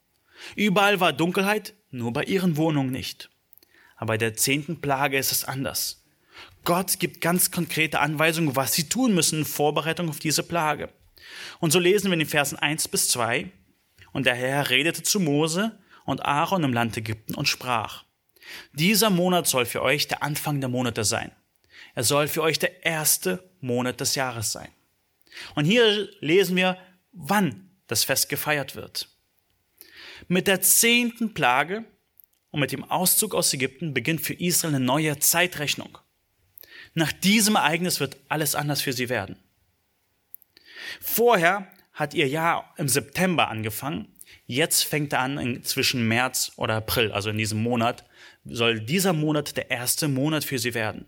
Überall 0.57 0.99
war 0.99 1.13
Dunkelheit, 1.13 1.75
nur 1.91 2.13
bei 2.13 2.25
ihren 2.25 2.57
Wohnungen 2.57 2.91
nicht. 2.91 3.31
Aber 3.97 4.09
bei 4.09 4.19
der 4.19 4.35
zehnten 4.35 4.81
Plage 4.81 5.17
ist 5.17 5.33
es 5.33 5.45
anders. 5.45 6.05
Gott 6.65 6.99
gibt 6.99 7.21
ganz 7.21 7.51
konkrete 7.53 8.01
Anweisungen, 8.01 8.57
was 8.57 8.73
sie 8.73 8.89
tun 8.89 9.15
müssen 9.15 9.41
in 9.41 9.45
Vorbereitung 9.45 10.09
auf 10.09 10.19
diese 10.19 10.43
Plage. 10.43 10.93
Und 11.61 11.73
so 11.73 11.79
lesen 11.79 12.09
wir 12.09 12.15
in 12.15 12.21
den 12.21 12.29
Versen 12.29 12.59
1 12.59 12.89
bis 12.89 13.09
2. 13.09 13.51
Und 14.13 14.27
der 14.27 14.35
Herr 14.35 14.71
redete 14.71 15.03
zu 15.03 15.21
Mose 15.21 15.79
und 16.05 16.25
Aaron 16.25 16.65
im 16.65 16.73
Land 16.73 16.97
Ägypten 16.97 17.35
und 17.35 17.49
sprach, 17.49 18.05
dieser 18.73 19.11
Monat 19.11 19.47
soll 19.47 19.67
für 19.67 19.83
euch 19.83 20.09
der 20.09 20.23
Anfang 20.23 20.61
der 20.61 20.71
Monate 20.71 21.05
sein. 21.05 21.33
Er 21.95 22.05
soll 22.05 22.29
für 22.29 22.43
euch 22.43 22.59
der 22.59 22.85
erste 22.85 23.51
Monat 23.61 24.01
des 24.01 24.15
Jahres 24.15 24.53
sein. 24.53 24.69
Und 25.55 25.65
hier 25.65 26.09
lesen 26.21 26.57
wir, 26.57 26.79
wann 27.13 27.71
das 27.87 28.05
Fest 28.05 28.29
gefeiert 28.29 28.77
wird. 28.77 29.09
Mit 30.27 30.47
der 30.47 30.61
zehnten 30.61 31.35
Plage 31.35 31.85
und 32.51 32.61
mit 32.61 32.73
dem 32.73 32.85
Auszug 32.85 33.35
aus 33.35 33.53
Ägypten 33.53 33.95
beginnt 33.95 34.21
für 34.21 34.35
Israel 34.35 34.75
eine 34.75 34.85
neue 34.85 35.19
Zeitrechnung. 35.19 35.99
Nach 36.95 37.13
diesem 37.13 37.57
Ereignis 37.57 38.01
wird 38.01 38.17
alles 38.29 38.55
anders 38.55 38.83
für 38.83 38.93
sie 38.93 39.09
werden. 39.09 39.37
Vorher 41.01 41.71
hat 41.93 42.15
ihr 42.15 42.29
Jahr 42.29 42.75
im 42.77 42.89
September 42.89 43.49
angefangen. 43.49 44.15
Jetzt 44.47 44.85
fängt 44.85 45.13
er 45.13 45.21
an 45.21 45.63
zwischen 45.63 46.07
März 46.07 46.53
oder 46.57 46.77
April, 46.77 47.13
also 47.13 47.31
in 47.31 47.39
diesem 47.39 47.63
Monat, 47.63 48.05
soll 48.45 48.81
dieser 48.81 49.13
Monat 49.13 49.57
der 49.57 49.71
erste 49.71 50.09
Monat 50.09 50.45
für 50.45 50.59
sie 50.59 50.75
werden. 50.75 51.07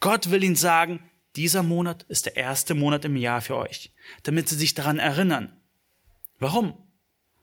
Gott 0.00 0.30
will 0.30 0.44
ihnen 0.44 0.56
sagen, 0.56 1.00
dieser 1.36 1.62
Monat 1.62 2.04
ist 2.04 2.26
der 2.26 2.36
erste 2.36 2.74
Monat 2.74 3.04
im 3.04 3.16
Jahr 3.16 3.40
für 3.40 3.56
euch, 3.56 3.92
damit 4.22 4.48
sie 4.48 4.56
sich 4.56 4.74
daran 4.74 4.98
erinnern. 4.98 5.56
Warum? 6.38 6.76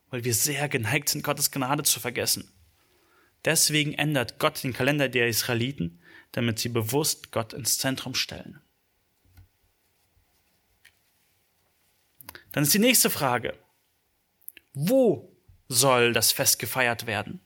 Weil 0.10 0.24
wir 0.24 0.34
sehr 0.34 0.70
geneigt 0.70 1.10
sind, 1.10 1.24
Gottes 1.24 1.52
Gnade 1.52 1.84
zu 1.84 2.00
vergessen. 2.00 2.52
Deswegen 3.46 3.94
ändert 3.94 4.39
Gott 4.39 4.63
den 4.63 4.74
Kalender 4.74 5.10
der 5.10 5.28
Israeliten, 5.28 6.00
damit 6.32 6.60
sie 6.60 6.70
bewusst 6.70 7.32
Gott 7.32 7.54
ins 7.54 7.78
Zentrum 7.78 8.15
stellen. 8.15 8.60
Dann 12.56 12.63
ist 12.63 12.74
die 12.74 12.80
nächste 12.80 13.10
Frage. 13.10 13.54
Wo 14.74 15.38
soll 15.68 16.13
das 16.13 16.32
Fest 16.32 16.58
gefeiert 16.58 17.06
werden? 17.06 17.41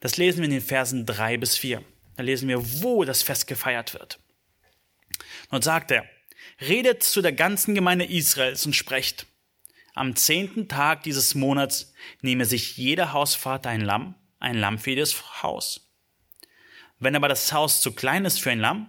Das 0.00 0.16
lesen 0.16 0.38
wir 0.38 0.46
in 0.46 0.52
den 0.52 0.62
Versen 0.62 1.04
drei 1.04 1.36
bis 1.36 1.58
vier. 1.58 1.84
Da 2.16 2.22
lesen 2.22 2.48
wir, 2.48 2.82
wo 2.82 3.04
das 3.04 3.22
Fest 3.22 3.46
gefeiert 3.46 3.92
wird. 3.92 4.18
Und 5.50 5.64
sagt 5.64 5.90
er, 5.90 6.08
redet 6.62 7.02
zu 7.02 7.20
der 7.20 7.34
ganzen 7.34 7.74
Gemeinde 7.74 8.06
Israels 8.06 8.64
und 8.64 8.74
sprecht, 8.74 9.26
am 9.92 10.16
zehnten 10.16 10.66
Tag 10.66 11.02
dieses 11.02 11.34
Monats 11.34 11.92
nehme 12.22 12.46
sich 12.46 12.78
jeder 12.78 13.12
Hausvater 13.12 13.68
ein 13.68 13.82
Lamm, 13.82 14.14
ein 14.38 14.56
Lamm 14.56 14.78
für 14.78 14.90
jedes 14.90 15.42
Haus. 15.42 15.92
Wenn 17.00 17.16
aber 17.16 17.28
das 17.28 17.52
Haus 17.52 17.82
zu 17.82 17.92
klein 17.92 18.24
ist 18.24 18.40
für 18.40 18.50
ein 18.50 18.60
Lamm, 18.60 18.88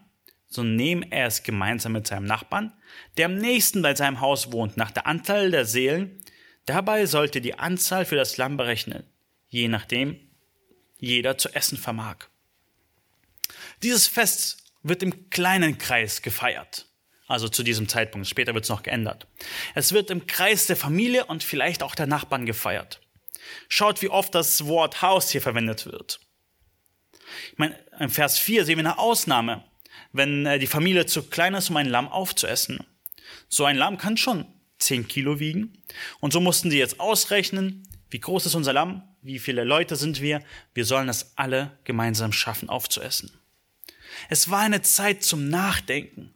so 0.51 0.63
nehme 0.63 1.09
er 1.11 1.27
es 1.27 1.43
gemeinsam 1.43 1.93
mit 1.93 2.05
seinem 2.05 2.25
Nachbarn, 2.25 2.73
der 3.15 3.27
am 3.27 3.35
nächsten 3.35 3.81
bei 3.81 3.95
seinem 3.95 4.19
Haus 4.19 4.51
wohnt, 4.51 4.75
nach 4.75 4.91
der 4.91 5.07
Anzahl 5.07 5.49
der 5.49 5.65
Seelen. 5.65 6.21
Dabei 6.65 7.05
sollte 7.05 7.39
die 7.39 7.57
Anzahl 7.57 8.05
für 8.05 8.17
das 8.17 8.35
Lamm 8.35 8.57
berechnen, 8.57 9.05
je 9.47 9.69
nachdem 9.69 10.19
jeder 10.99 11.37
zu 11.37 11.49
essen 11.55 11.77
vermag. 11.77 12.27
Dieses 13.81 14.07
Fest 14.07 14.73
wird 14.83 15.01
im 15.03 15.29
kleinen 15.29 15.77
Kreis 15.77 16.21
gefeiert. 16.21 16.87
Also 17.27 17.47
zu 17.47 17.63
diesem 17.63 17.87
Zeitpunkt. 17.87 18.27
Später 18.27 18.53
wird 18.53 18.65
es 18.65 18.69
noch 18.69 18.83
geändert. 18.83 19.27
Es 19.73 19.93
wird 19.93 20.09
im 20.09 20.27
Kreis 20.27 20.67
der 20.67 20.75
Familie 20.75 21.25
und 21.25 21.43
vielleicht 21.43 21.81
auch 21.81 21.95
der 21.95 22.07
Nachbarn 22.07 22.45
gefeiert. 22.45 22.99
Schaut, 23.69 24.01
wie 24.01 24.09
oft 24.09 24.35
das 24.35 24.67
Wort 24.67 25.01
Haus 25.01 25.31
hier 25.31 25.41
verwendet 25.41 25.85
wird. 25.85 26.19
Ich 27.53 27.57
meine, 27.57 27.79
im 27.99 28.09
Vers 28.09 28.37
4 28.37 28.65
sehen 28.65 28.77
wir 28.77 28.85
eine 28.85 28.99
Ausnahme, 28.99 29.63
wenn 30.13 30.45
äh, 30.45 30.59
die 30.59 30.67
Familie 30.67 31.05
zu 31.05 31.23
klein 31.23 31.53
ist, 31.53 31.69
um 31.69 31.77
ein 31.77 31.89
Lamm 31.89 32.07
aufzuessen. 32.07 32.85
So 33.47 33.65
ein 33.65 33.77
Lamm 33.77 33.97
kann 33.97 34.17
schon 34.17 34.45
10 34.79 35.07
Kilo 35.07 35.39
wiegen. 35.39 35.77
Und 36.19 36.33
so 36.33 36.39
mussten 36.39 36.69
sie 36.71 36.79
jetzt 36.79 36.99
ausrechnen, 36.99 37.87
wie 38.09 38.19
groß 38.19 38.45
ist 38.45 38.55
unser 38.55 38.73
Lamm, 38.73 39.03
wie 39.21 39.39
viele 39.39 39.63
Leute 39.63 39.95
sind 39.95 40.21
wir, 40.21 40.43
wir 40.73 40.85
sollen 40.85 41.09
es 41.09 41.37
alle 41.37 41.77
gemeinsam 41.83 42.33
schaffen 42.33 42.69
aufzuessen. 42.69 43.31
Es 44.29 44.49
war 44.49 44.59
eine 44.59 44.81
Zeit 44.81 45.23
zum 45.23 45.49
Nachdenken. 45.49 46.33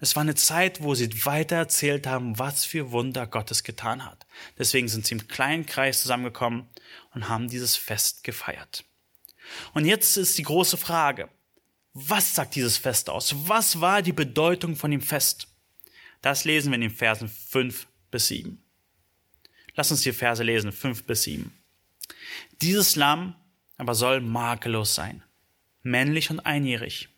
Es 0.00 0.14
war 0.14 0.20
eine 0.20 0.36
Zeit, 0.36 0.82
wo 0.82 0.94
sie 0.94 1.24
weiter 1.24 1.56
erzählt 1.56 2.06
haben, 2.06 2.38
was 2.38 2.64
für 2.64 2.92
Wunder 2.92 3.26
Gottes 3.26 3.64
getan 3.64 4.04
hat. 4.04 4.26
Deswegen 4.56 4.86
sind 4.86 5.06
sie 5.06 5.14
im 5.14 5.26
kleinen 5.26 5.66
Kreis 5.66 6.02
zusammengekommen 6.02 6.68
und 7.14 7.28
haben 7.28 7.48
dieses 7.48 7.74
Fest 7.74 8.22
gefeiert. 8.22 8.84
Und 9.74 9.86
jetzt 9.86 10.16
ist 10.16 10.38
die 10.38 10.44
große 10.44 10.76
Frage, 10.76 11.28
was 11.94 12.34
sagt 12.34 12.54
dieses 12.54 12.76
Fest 12.76 13.10
aus? 13.10 13.34
Was 13.48 13.80
war 13.80 14.02
die 14.02 14.12
Bedeutung 14.12 14.76
von 14.76 14.90
dem 14.90 15.00
Fest? 15.00 15.48
Das 16.22 16.44
lesen 16.44 16.70
wir 16.70 16.76
in 16.76 16.82
den 16.82 16.90
Versen 16.90 17.28
5 17.28 17.86
bis 18.10 18.28
7. 18.28 18.62
Lass 19.74 19.90
uns 19.90 20.02
die 20.02 20.12
Verse 20.12 20.42
lesen, 20.42 20.72
5 20.72 21.04
bis 21.04 21.22
7. 21.22 21.52
Dieses 22.60 22.96
Lamm 22.96 23.34
aber 23.76 23.94
soll 23.94 24.20
makellos 24.20 24.94
sein, 24.94 25.22
männlich 25.82 26.30
und 26.30 26.40
einjährig. 26.40 27.08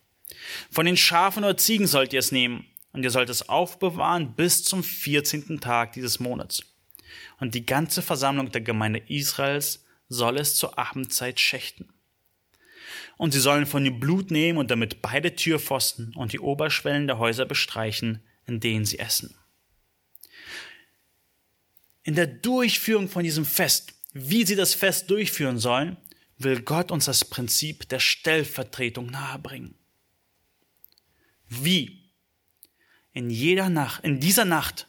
Von 0.70 0.86
den 0.86 0.96
Schafen 0.96 1.42
oder 1.42 1.56
Ziegen 1.56 1.86
sollt 1.86 2.12
ihr 2.12 2.18
es 2.18 2.32
nehmen, 2.32 2.66
und 2.92 3.02
ihr 3.04 3.10
sollt 3.10 3.30
es 3.30 3.48
aufbewahren 3.48 4.34
bis 4.34 4.64
zum 4.64 4.82
14. 4.82 5.60
Tag 5.60 5.92
dieses 5.92 6.18
Monats. 6.18 6.62
Und 7.38 7.54
die 7.54 7.64
ganze 7.64 8.02
Versammlung 8.02 8.50
der 8.50 8.60
Gemeinde 8.60 9.02
Israels 9.06 9.84
soll 10.08 10.38
es 10.38 10.56
zur 10.56 10.78
Abendzeit 10.78 11.38
schächten. 11.38 11.88
Und 13.20 13.32
sie 13.32 13.40
sollen 13.40 13.66
von 13.66 13.84
dem 13.84 14.00
Blut 14.00 14.30
nehmen 14.30 14.58
und 14.58 14.70
damit 14.70 15.02
beide 15.02 15.36
Türpfosten 15.36 16.14
und 16.16 16.32
die 16.32 16.40
Oberschwellen 16.40 17.06
der 17.06 17.18
Häuser 17.18 17.44
bestreichen, 17.44 18.22
in 18.46 18.60
denen 18.60 18.86
sie 18.86 18.98
essen. 18.98 19.34
In 22.02 22.14
der 22.14 22.26
Durchführung 22.26 23.08
von 23.08 23.22
diesem 23.22 23.44
Fest 23.44 23.92
wie 24.12 24.44
sie 24.44 24.56
das 24.56 24.74
Fest 24.74 25.10
durchführen 25.10 25.58
sollen, 25.58 25.96
will 26.38 26.62
Gott 26.62 26.90
uns 26.90 27.04
das 27.04 27.24
Prinzip 27.24 27.88
der 27.88 28.00
Stellvertretung 28.00 29.06
nahebringen. 29.06 29.76
Wie? 31.48 32.10
In 33.12 33.30
jeder 33.30 33.68
Nacht, 33.68 34.04
in 34.04 34.20
dieser 34.20 34.44
Nacht 34.44 34.88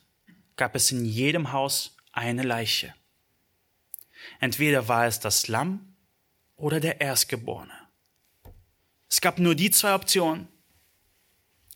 gab 0.55 0.75
es 0.75 0.91
in 0.91 1.05
jedem 1.05 1.51
Haus 1.51 1.97
eine 2.11 2.43
Leiche. 2.43 2.93
Entweder 4.39 4.87
war 4.87 5.07
es 5.07 5.19
das 5.19 5.47
Lamm 5.47 5.95
oder 6.55 6.79
der 6.79 7.01
Erstgeborene. 7.01 7.73
Es 9.11 9.19
gab 9.19 9.39
nur 9.39 9.55
die 9.55 9.69
zwei 9.69 9.93
Optionen. 9.93 10.47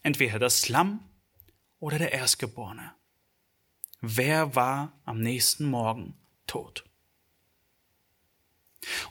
Entweder 0.03 0.39
das 0.39 0.69
Lamm 0.69 1.03
oder 1.79 1.97
der 1.99 2.13
Erstgeborene. 2.13 2.95
Wer 3.99 4.55
war 4.55 4.97
am 5.03 5.19
nächsten 5.19 5.65
Morgen 5.65 6.15
tot? 6.47 6.85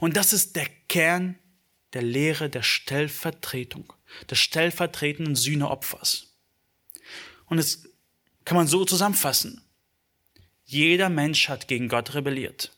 Und 0.01 0.17
das 0.17 0.33
ist 0.33 0.57
der 0.57 0.67
Kern 0.89 1.39
der 1.93 2.01
Lehre 2.01 2.49
der 2.49 2.63
Stellvertretung, 2.63 3.93
des 4.31 4.39
stellvertretenden 4.39 5.37
Sühneopfers. 5.37 6.35
Und 7.47 7.59
es 7.59 7.91
kann 8.47 8.57
man 8.57 8.67
so 8.67 8.87
zusammenfassen. 8.87 9.63
Jeder 10.65 11.11
Mensch 11.11 11.51
hat 11.51 11.69
gegen 11.69 11.89
Gott 11.89 12.15
rebelliert, 12.15 12.73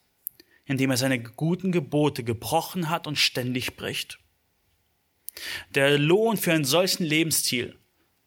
indem 0.64 0.90
er 0.90 0.96
seine 0.96 1.22
guten 1.22 1.70
Gebote 1.70 2.24
gebrochen 2.24 2.90
hat 2.90 3.06
und 3.06 3.16
ständig 3.16 3.76
bricht. 3.76 4.18
Der 5.70 5.98
Lohn 5.98 6.36
für 6.36 6.52
einen 6.52 6.64
solchen 6.64 7.04
Lebensstil 7.04 7.78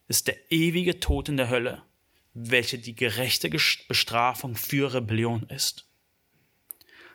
ist 0.08 0.26
der 0.26 0.50
ewige 0.50 1.00
Tod 1.00 1.28
in 1.28 1.36
der 1.36 1.50
Hölle, 1.50 1.82
welche 2.34 2.78
die 2.78 2.94
gerechte 2.94 3.50
Bestrafung 3.50 4.56
für 4.56 4.94
Rebellion 4.94 5.44
ist. 5.44 5.86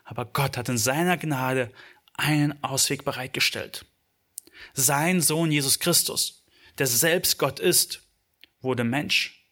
Aber 0.03 0.25
Gott 0.25 0.58
hat 0.58 0.69
in 0.69 0.77
seiner 0.77 1.17
Gnade 1.17 1.71
einen 2.13 2.63
Ausweg 2.63 3.03
bereitgestellt. 3.03 3.86
Sein 4.73 5.21
Sohn 5.21 5.51
Jesus 5.51 5.79
Christus, 5.79 6.45
der 6.77 6.88
selbst 6.88 7.38
Gott 7.38 7.60
ist, 7.60 8.01
wurde 8.62 8.84
Mensch, 8.84 9.45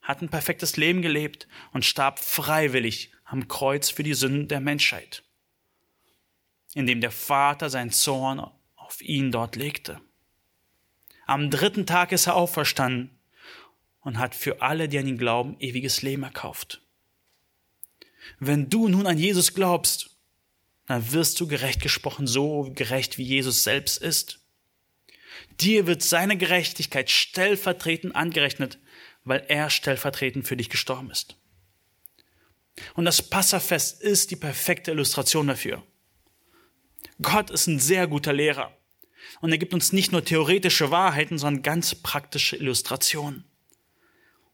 hat 0.00 0.22
ein 0.22 0.28
perfektes 0.28 0.76
Leben 0.76 1.02
gelebt 1.02 1.46
und 1.72 1.84
starb 1.84 2.18
freiwillig 2.18 3.12
am 3.24 3.48
Kreuz 3.48 3.90
für 3.90 4.02
die 4.02 4.14
Sünden 4.14 4.48
der 4.48 4.60
Menschheit, 4.60 5.22
indem 6.74 7.00
der 7.00 7.10
Vater 7.10 7.70
sein 7.70 7.90
Zorn 7.90 8.40
auf 8.90 9.02
ihn 9.02 9.30
dort 9.30 9.54
legte. 9.54 10.00
Am 11.24 11.48
dritten 11.48 11.86
Tag 11.86 12.10
ist 12.10 12.26
er 12.26 12.34
auferstanden 12.34 13.16
und 14.00 14.18
hat 14.18 14.34
für 14.34 14.62
alle, 14.62 14.88
die 14.88 14.98
an 14.98 15.06
ihn 15.06 15.16
glauben, 15.16 15.56
ewiges 15.60 16.02
Leben 16.02 16.24
erkauft. 16.24 16.82
Wenn 18.40 18.68
du 18.68 18.88
nun 18.88 19.06
an 19.06 19.16
Jesus 19.16 19.54
glaubst, 19.54 20.10
dann 20.86 21.12
wirst 21.12 21.38
du 21.38 21.46
gerecht 21.46 21.80
gesprochen, 21.80 22.26
so 22.26 22.72
gerecht 22.74 23.16
wie 23.16 23.22
Jesus 23.22 23.62
selbst 23.62 23.98
ist. 23.98 24.40
Dir 25.60 25.86
wird 25.86 26.02
seine 26.02 26.36
Gerechtigkeit 26.36 27.10
stellvertretend 27.10 28.16
angerechnet, 28.16 28.80
weil 29.22 29.44
er 29.46 29.70
stellvertretend 29.70 30.48
für 30.48 30.56
dich 30.56 30.68
gestorben 30.68 31.12
ist. 31.12 31.36
Und 32.94 33.04
das 33.04 33.22
Passafest 33.22 34.02
ist 34.02 34.32
die 34.32 34.36
perfekte 34.36 34.90
Illustration 34.90 35.46
dafür. 35.46 35.86
Gott 37.22 37.50
ist 37.50 37.68
ein 37.68 37.78
sehr 37.78 38.08
guter 38.08 38.32
Lehrer. 38.32 38.76
Und 39.40 39.52
er 39.52 39.58
gibt 39.58 39.74
uns 39.74 39.92
nicht 39.92 40.12
nur 40.12 40.24
theoretische 40.24 40.90
Wahrheiten, 40.90 41.38
sondern 41.38 41.62
ganz 41.62 41.94
praktische 41.94 42.56
Illustrationen. 42.56 43.44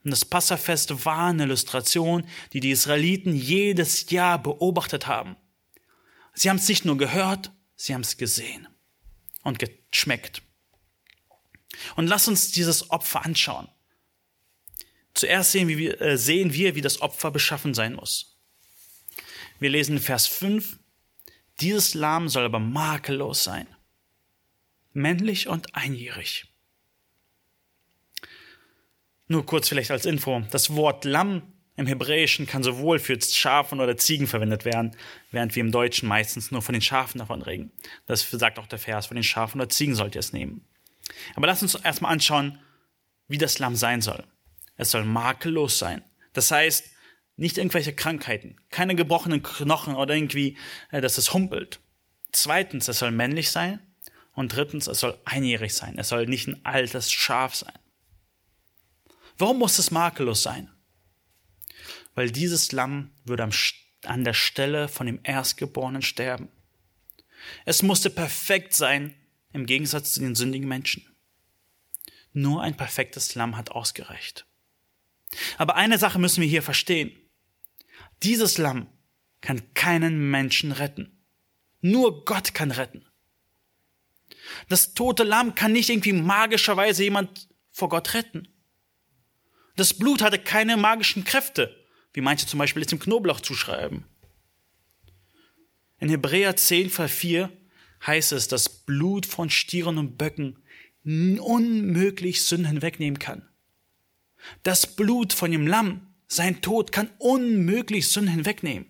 Und 0.04 0.10
das 0.10 0.24
Passafest 0.24 1.04
war 1.04 1.26
eine 1.26 1.44
Illustration, 1.44 2.28
die 2.52 2.60
die 2.60 2.70
Israeliten 2.70 3.34
jedes 3.34 4.10
Jahr 4.10 4.40
beobachtet 4.40 5.06
haben. 5.06 5.36
Sie 6.34 6.48
haben 6.48 6.58
es 6.58 6.68
nicht 6.68 6.84
nur 6.84 6.96
gehört, 6.96 7.50
sie 7.74 7.94
haben 7.94 8.02
es 8.02 8.16
gesehen 8.16 8.68
und 9.42 9.58
geschmeckt. 9.58 10.42
Und 11.96 12.06
lass 12.06 12.28
uns 12.28 12.52
dieses 12.52 12.90
Opfer 12.90 13.24
anschauen. 13.24 13.68
Zuerst 15.14 15.52
sehen 15.52 15.68
wir, 15.68 16.00
äh, 16.00 16.18
sehen 16.18 16.52
wir, 16.52 16.74
wie 16.74 16.82
das 16.82 17.00
Opfer 17.00 17.30
beschaffen 17.30 17.74
sein 17.74 17.94
muss. 17.94 18.36
Wir 19.58 19.70
lesen 19.70 19.96
in 19.96 20.02
Vers 20.02 20.26
5, 20.26 20.78
dieses 21.60 21.94
Lamm 21.94 22.28
soll 22.28 22.44
aber 22.44 22.58
makellos 22.58 23.42
sein, 23.42 23.66
männlich 24.96 25.48
und 25.48 25.74
einjährig. 25.74 26.46
Nur 29.28 29.44
kurz 29.44 29.68
vielleicht 29.68 29.90
als 29.90 30.06
Info. 30.06 30.42
Das 30.50 30.74
Wort 30.74 31.04
Lamm 31.04 31.52
im 31.76 31.86
Hebräischen 31.86 32.46
kann 32.46 32.62
sowohl 32.62 32.98
für 32.98 33.20
Schafen 33.20 33.80
oder 33.80 33.96
Ziegen 33.96 34.26
verwendet 34.26 34.64
werden, 34.64 34.96
während 35.30 35.54
wir 35.54 35.60
im 35.60 35.72
Deutschen 35.72 36.08
meistens 36.08 36.50
nur 36.50 36.62
von 36.62 36.72
den 36.72 36.82
Schafen 36.82 37.18
davon 37.18 37.42
reden. 37.42 37.70
Das 38.06 38.28
sagt 38.30 38.58
auch 38.58 38.66
der 38.66 38.78
Vers, 38.78 39.06
von 39.06 39.16
den 39.16 39.24
Schafen 39.24 39.60
oder 39.60 39.68
Ziegen 39.68 39.94
sollt 39.94 40.14
ihr 40.14 40.20
es 40.20 40.32
nehmen. 40.32 40.64
Aber 41.34 41.46
lasst 41.46 41.62
uns 41.62 41.74
erstmal 41.74 42.12
anschauen, 42.12 42.58
wie 43.28 43.38
das 43.38 43.58
Lamm 43.58 43.76
sein 43.76 44.00
soll. 44.00 44.24
Es 44.76 44.90
soll 44.90 45.04
makellos 45.04 45.78
sein. 45.78 46.02
Das 46.32 46.50
heißt, 46.50 46.90
nicht 47.36 47.58
irgendwelche 47.58 47.94
Krankheiten, 47.94 48.56
keine 48.70 48.94
gebrochenen 48.94 49.42
Knochen 49.42 49.94
oder 49.94 50.14
irgendwie, 50.14 50.56
äh, 50.90 51.00
dass 51.00 51.18
es 51.18 51.34
humpelt. 51.34 51.80
Zweitens, 52.32 52.88
es 52.88 52.98
soll 52.98 53.10
männlich 53.10 53.50
sein. 53.50 53.80
Und 54.36 54.54
drittens, 54.54 54.86
es 54.86 55.00
soll 55.00 55.18
einjährig 55.24 55.74
sein. 55.74 55.98
Es 55.98 56.10
soll 56.10 56.26
nicht 56.26 56.46
ein 56.46 56.64
altes 56.64 57.10
Schaf 57.10 57.56
sein. 57.56 57.76
Warum 59.38 59.58
muss 59.58 59.80
es 59.80 59.90
makellos 59.90 60.44
sein? 60.44 60.70
weil 62.16 62.30
dieses 62.32 62.72
Lamm 62.72 63.12
würde 63.24 63.48
an 64.04 64.24
der 64.24 64.32
Stelle 64.32 64.88
von 64.88 65.06
dem 65.06 65.20
Erstgeborenen 65.22 66.02
sterben. 66.02 66.48
Es 67.64 67.82
musste 67.82 68.10
perfekt 68.10 68.72
sein, 68.72 69.14
im 69.52 69.66
Gegensatz 69.66 70.14
zu 70.14 70.20
den 70.20 70.34
sündigen 70.34 70.66
Menschen. 70.66 71.06
Nur 72.32 72.62
ein 72.62 72.76
perfektes 72.76 73.34
Lamm 73.36 73.56
hat 73.56 73.70
ausgereicht. 73.70 74.46
Aber 75.58 75.76
eine 75.76 75.98
Sache 75.98 76.18
müssen 76.18 76.40
wir 76.40 76.48
hier 76.48 76.62
verstehen. 76.62 77.12
Dieses 78.22 78.58
Lamm 78.58 78.88
kann 79.42 79.74
keinen 79.74 80.30
Menschen 80.30 80.72
retten. 80.72 81.22
Nur 81.82 82.24
Gott 82.24 82.54
kann 82.54 82.70
retten. 82.70 83.05
Das 84.68 84.94
tote 84.94 85.22
Lamm 85.22 85.54
kann 85.54 85.72
nicht 85.72 85.90
irgendwie 85.90 86.12
magischerweise 86.12 87.04
jemand 87.04 87.48
vor 87.70 87.88
Gott 87.88 88.14
retten. 88.14 88.48
Das 89.76 89.94
Blut 89.94 90.22
hatte 90.22 90.38
keine 90.38 90.76
magischen 90.76 91.24
Kräfte 91.24 91.86
wie 92.16 92.22
manche 92.22 92.46
zum 92.46 92.58
Beispiel 92.58 92.80
es 92.80 92.88
dem 92.88 92.98
Knoblauch 92.98 93.42
zuschreiben. 93.42 94.04
In 95.98 96.08
Hebräer 96.08 96.56
10, 96.56 96.88
Vers 96.88 97.12
4 97.12 97.52
heißt 98.06 98.32
es, 98.32 98.48
dass 98.48 98.70
Blut 98.70 99.26
von 99.26 99.50
Stieren 99.50 99.98
und 99.98 100.16
Böcken 100.16 100.58
unmöglich 101.04 102.42
Sünden 102.42 102.68
hinwegnehmen 102.68 103.18
kann. 103.18 103.46
Das 104.62 104.96
Blut 104.96 105.34
von 105.34 105.50
dem 105.50 105.66
Lamm, 105.66 106.14
sein 106.26 106.62
Tod, 106.62 106.90
kann 106.90 107.10
unmöglich 107.18 108.08
Sünden 108.08 108.32
hinwegnehmen. 108.32 108.86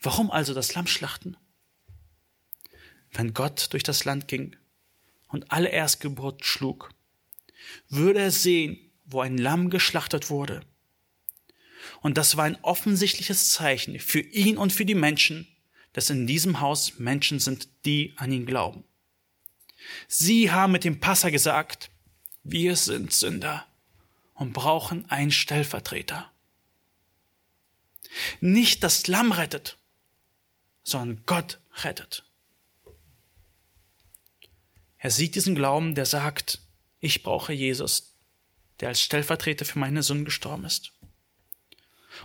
Warum 0.00 0.32
also 0.32 0.54
das 0.54 0.74
Lamm 0.74 0.88
schlachten? 0.88 1.36
Wenn 3.12 3.34
Gott 3.34 3.72
durch 3.72 3.82
das 3.82 4.04
Land 4.04 4.28
ging 4.28 4.56
und 5.28 5.50
alle 5.52 5.68
Erstgeburt 5.68 6.44
schlug, 6.44 6.90
würde 7.88 8.20
er 8.20 8.30
sehen, 8.30 8.78
wo 9.04 9.20
ein 9.20 9.38
Lamm 9.38 9.70
geschlachtet 9.70 10.30
wurde, 10.30 10.62
und 12.00 12.16
das 12.16 12.36
war 12.36 12.44
ein 12.44 12.58
offensichtliches 12.62 13.50
Zeichen 13.50 13.98
für 13.98 14.20
ihn 14.20 14.56
und 14.56 14.72
für 14.72 14.84
die 14.84 14.94
Menschen, 14.94 15.46
dass 15.92 16.10
in 16.10 16.26
diesem 16.26 16.60
Haus 16.60 16.98
Menschen 16.98 17.40
sind, 17.40 17.68
die 17.84 18.14
an 18.16 18.32
ihn 18.32 18.46
glauben. 18.46 18.84
Sie 20.08 20.50
haben 20.50 20.72
mit 20.72 20.84
dem 20.84 21.00
Passer 21.00 21.30
gesagt, 21.30 21.90
wir 22.42 22.76
sind 22.76 23.12
Sünder 23.12 23.66
und 24.34 24.52
brauchen 24.52 25.10
einen 25.10 25.30
Stellvertreter. 25.30 26.30
Nicht 28.40 28.82
das 28.82 29.06
Lamm 29.06 29.32
rettet, 29.32 29.78
sondern 30.82 31.22
Gott 31.26 31.60
rettet. 31.82 32.24
Er 35.00 35.10
sieht 35.10 35.34
diesen 35.34 35.54
Glauben, 35.54 35.94
der 35.94 36.04
sagt, 36.04 36.60
ich 37.00 37.22
brauche 37.22 37.54
Jesus, 37.54 38.14
der 38.80 38.88
als 38.88 39.00
Stellvertreter 39.00 39.64
für 39.64 39.78
meine 39.78 40.02
Sünden 40.02 40.26
gestorben 40.26 40.66
ist. 40.66 40.92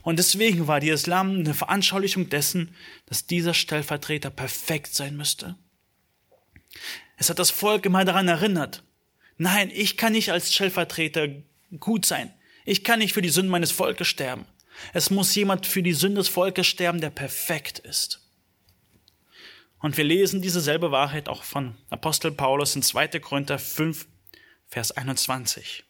Und 0.01 0.19
deswegen 0.19 0.67
war 0.67 0.81
dieses 0.81 1.07
Lamm 1.07 1.39
eine 1.39 1.53
Veranschaulichung 1.53 2.29
dessen, 2.29 2.75
dass 3.05 3.27
dieser 3.27 3.53
Stellvertreter 3.53 4.29
perfekt 4.29 4.93
sein 4.93 5.15
müsste. 5.15 5.55
Es 7.15 7.29
hat 7.29 7.39
das 7.39 7.49
Volk 7.49 7.85
immer 7.85 8.03
daran 8.03 8.27
erinnert. 8.27 8.83
Nein, 9.37 9.71
ich 9.73 9.95
kann 9.95 10.11
nicht 10.11 10.33
als 10.33 10.53
Stellvertreter 10.53 11.29
gut 11.79 12.05
sein. 12.05 12.33
Ich 12.65 12.83
kann 12.83 12.99
nicht 12.99 13.13
für 13.13 13.21
die 13.21 13.29
Sünden 13.29 13.51
meines 13.51 13.71
Volkes 13.71 14.07
sterben. 14.07 14.45
Es 14.91 15.09
muss 15.09 15.33
jemand 15.35 15.65
für 15.65 15.81
die 15.81 15.93
Sünde 15.93 16.17
des 16.17 16.27
Volkes 16.27 16.67
sterben, 16.67 16.99
der 16.99 17.09
perfekt 17.09 17.79
ist. 17.79 18.24
Und 19.79 19.97
wir 19.97 20.03
lesen 20.03 20.41
dieselbe 20.41 20.91
Wahrheit 20.91 21.29
auch 21.29 21.43
von 21.43 21.77
Apostel 21.89 22.31
Paulus 22.31 22.75
in 22.75 22.81
2. 22.81 23.19
Korinther 23.19 23.59
5, 23.59 24.07
Vers 24.67 24.91
21. 24.91 25.83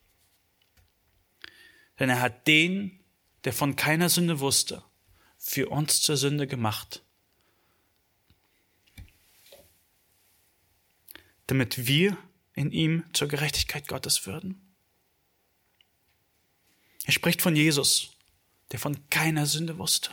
Denn 1.99 2.09
er 2.09 2.21
hat 2.21 2.47
den, 2.47 2.99
der 3.43 3.53
von 3.53 3.75
keiner 3.75 4.09
Sünde 4.09 4.39
wusste, 4.39 4.83
für 5.37 5.69
uns 5.69 6.01
zur 6.01 6.17
Sünde 6.17 6.47
gemacht, 6.47 7.03
damit 11.47 11.87
wir 11.87 12.17
in 12.53 12.71
ihm 12.71 13.05
zur 13.13 13.27
Gerechtigkeit 13.27 13.87
Gottes 13.87 14.25
würden. 14.25 14.75
Er 17.05 17.13
spricht 17.13 17.41
von 17.41 17.55
Jesus, 17.55 18.17
der 18.71 18.79
von 18.79 19.09
keiner 19.09 19.45
Sünde 19.45 19.77
wusste. 19.77 20.11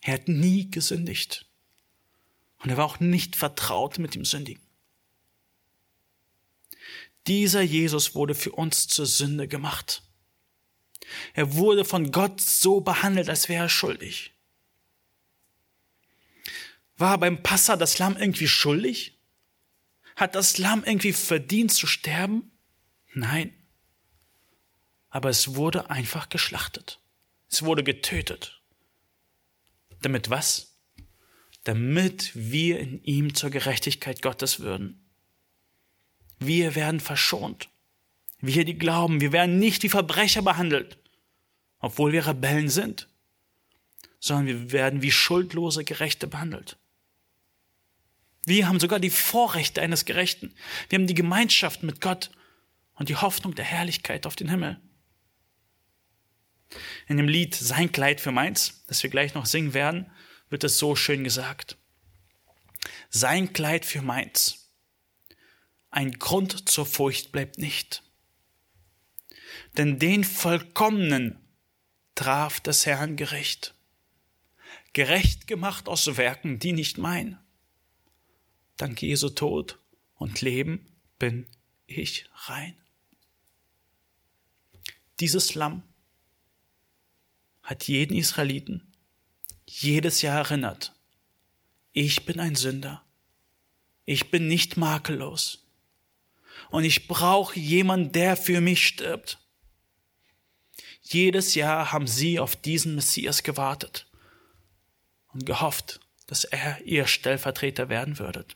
Er 0.00 0.14
hat 0.14 0.28
nie 0.28 0.70
gesündigt. 0.70 1.46
Und 2.58 2.70
er 2.70 2.76
war 2.76 2.84
auch 2.84 3.00
nicht 3.00 3.36
vertraut 3.36 3.98
mit 3.98 4.14
dem 4.14 4.24
Sündigen. 4.24 4.62
Dieser 7.26 7.62
Jesus 7.62 8.14
wurde 8.14 8.34
für 8.34 8.52
uns 8.52 8.86
zur 8.86 9.06
Sünde 9.06 9.48
gemacht. 9.48 10.02
Er 11.34 11.54
wurde 11.54 11.84
von 11.84 12.12
Gott 12.12 12.40
so 12.40 12.80
behandelt, 12.80 13.28
als 13.28 13.48
wäre 13.48 13.64
er 13.64 13.68
schuldig. 13.68 14.32
War 16.96 17.18
beim 17.18 17.42
Passa 17.42 17.76
das 17.76 17.98
Lamm 17.98 18.16
irgendwie 18.16 18.48
schuldig? 18.48 19.18
Hat 20.14 20.34
das 20.34 20.56
Lamm 20.56 20.82
irgendwie 20.84 21.12
verdient 21.12 21.72
zu 21.72 21.86
sterben? 21.86 22.50
Nein. 23.12 23.52
Aber 25.10 25.28
es 25.28 25.54
wurde 25.56 25.90
einfach 25.90 26.28
geschlachtet. 26.28 27.00
Es 27.50 27.62
wurde 27.62 27.84
getötet. 27.84 28.62
Damit 30.00 30.30
was? 30.30 30.75
Damit 31.66 32.30
wir 32.36 32.78
in 32.78 33.02
ihm 33.02 33.34
zur 33.34 33.50
Gerechtigkeit 33.50 34.22
Gottes 34.22 34.60
würden. 34.60 35.04
Wir 36.38 36.76
werden 36.76 37.00
verschont. 37.00 37.68
Wir, 38.38 38.64
die 38.64 38.78
glauben, 38.78 39.20
wir 39.20 39.32
werden 39.32 39.58
nicht 39.58 39.82
wie 39.82 39.88
Verbrecher 39.88 40.42
behandelt, 40.42 40.96
obwohl 41.80 42.12
wir 42.12 42.24
Rebellen 42.24 42.68
sind, 42.68 43.08
sondern 44.20 44.46
wir 44.46 44.70
werden 44.70 45.02
wie 45.02 45.10
schuldlose 45.10 45.82
Gerechte 45.82 46.28
behandelt. 46.28 46.76
Wir 48.44 48.68
haben 48.68 48.78
sogar 48.78 49.00
die 49.00 49.10
Vorrechte 49.10 49.82
eines 49.82 50.04
Gerechten. 50.04 50.54
Wir 50.88 51.00
haben 51.00 51.08
die 51.08 51.14
Gemeinschaft 51.14 51.82
mit 51.82 52.00
Gott 52.00 52.30
und 52.94 53.08
die 53.08 53.16
Hoffnung 53.16 53.56
der 53.56 53.64
Herrlichkeit 53.64 54.24
auf 54.24 54.36
den 54.36 54.50
Himmel. 54.50 54.80
In 57.08 57.16
dem 57.16 57.26
Lied 57.26 57.56
Sein 57.56 57.90
Kleid 57.90 58.20
für 58.20 58.30
meins, 58.30 58.84
das 58.86 59.02
wir 59.02 59.10
gleich 59.10 59.34
noch 59.34 59.46
singen 59.46 59.74
werden, 59.74 60.08
wird 60.48 60.64
es 60.64 60.78
so 60.78 60.96
schön 60.96 61.24
gesagt. 61.24 61.76
Sein 63.10 63.52
Kleid 63.52 63.84
für 63.84 64.02
meins. 64.02 64.70
Ein 65.90 66.12
Grund 66.12 66.68
zur 66.68 66.86
Furcht 66.86 67.32
bleibt 67.32 67.58
nicht 67.58 68.02
denn 69.76 69.98
den 69.98 70.24
Vollkommenen 70.24 71.38
traf 72.14 72.60
das 72.60 72.86
Herrn 72.86 73.16
Gericht. 73.16 73.74
gerecht 74.92 75.46
gemacht 75.46 75.88
aus 75.88 76.16
Werken, 76.16 76.58
die 76.58 76.72
nicht 76.72 76.96
mein. 76.96 77.38
Dank 78.78 79.02
Jesu 79.02 79.28
Tod 79.28 79.78
und 80.14 80.40
Leben 80.40 80.86
bin 81.18 81.46
ich 81.86 82.30
rein. 82.32 82.74
Dieses 85.20 85.54
Lamm 85.54 85.82
hat 87.62 87.86
jeden 87.88 88.16
Israeliten 88.16 88.90
jedes 89.82 90.22
Jahr 90.22 90.38
erinnert, 90.38 90.92
ich 91.92 92.24
bin 92.24 92.40
ein 92.40 92.54
Sünder, 92.54 93.04
ich 94.04 94.30
bin 94.30 94.48
nicht 94.48 94.76
makellos 94.76 95.66
und 96.70 96.84
ich 96.84 97.08
brauche 97.08 97.58
jemanden, 97.58 98.12
der 98.12 98.36
für 98.36 98.60
mich 98.60 98.86
stirbt. 98.86 99.38
Jedes 101.02 101.54
Jahr 101.54 101.92
haben 101.92 102.06
sie 102.06 102.40
auf 102.40 102.56
diesen 102.56 102.94
Messias 102.94 103.42
gewartet 103.42 104.06
und 105.32 105.44
gehofft, 105.44 106.00
dass 106.26 106.44
er 106.44 106.82
ihr 106.84 107.06
Stellvertreter 107.06 107.88
werden 107.88 108.18
würde. 108.18 108.46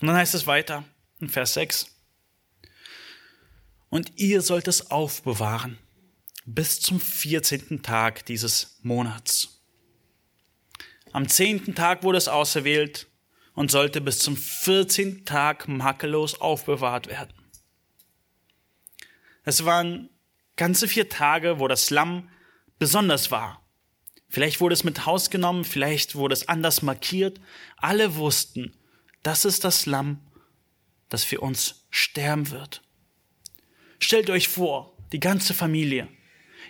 Und 0.00 0.08
dann 0.08 0.16
heißt 0.16 0.34
es 0.34 0.46
weiter 0.48 0.84
in 1.20 1.28
Vers 1.28 1.54
6. 1.54 1.91
Und 3.92 4.18
ihr 4.18 4.40
sollt 4.40 4.68
es 4.68 4.90
aufbewahren 4.90 5.76
bis 6.46 6.80
zum 6.80 6.98
14. 6.98 7.82
Tag 7.82 8.24
dieses 8.24 8.78
Monats. 8.80 9.60
Am 11.12 11.28
10. 11.28 11.74
Tag 11.74 12.02
wurde 12.02 12.16
es 12.16 12.26
auserwählt 12.26 13.06
und 13.52 13.70
sollte 13.70 14.00
bis 14.00 14.20
zum 14.20 14.34
14. 14.34 15.26
Tag 15.26 15.68
makellos 15.68 16.40
aufbewahrt 16.40 17.08
werden. 17.08 17.34
Es 19.44 19.66
waren 19.66 20.08
ganze 20.56 20.88
vier 20.88 21.10
Tage, 21.10 21.58
wo 21.58 21.68
das 21.68 21.90
Lamm 21.90 22.30
besonders 22.78 23.30
war. 23.30 23.62
Vielleicht 24.30 24.62
wurde 24.62 24.72
es 24.72 24.84
mit 24.84 25.04
Haus 25.04 25.28
genommen, 25.28 25.66
vielleicht 25.66 26.14
wurde 26.14 26.32
es 26.32 26.48
anders 26.48 26.80
markiert. 26.80 27.42
Alle 27.76 28.16
wussten, 28.16 28.74
das 29.22 29.44
ist 29.44 29.64
das 29.64 29.84
Lamm, 29.84 30.18
das 31.10 31.24
für 31.24 31.42
uns 31.42 31.84
sterben 31.90 32.50
wird. 32.50 32.80
Stellt 34.02 34.30
euch 34.30 34.48
vor, 34.48 34.92
die 35.12 35.20
ganze 35.20 35.54
Familie, 35.54 36.08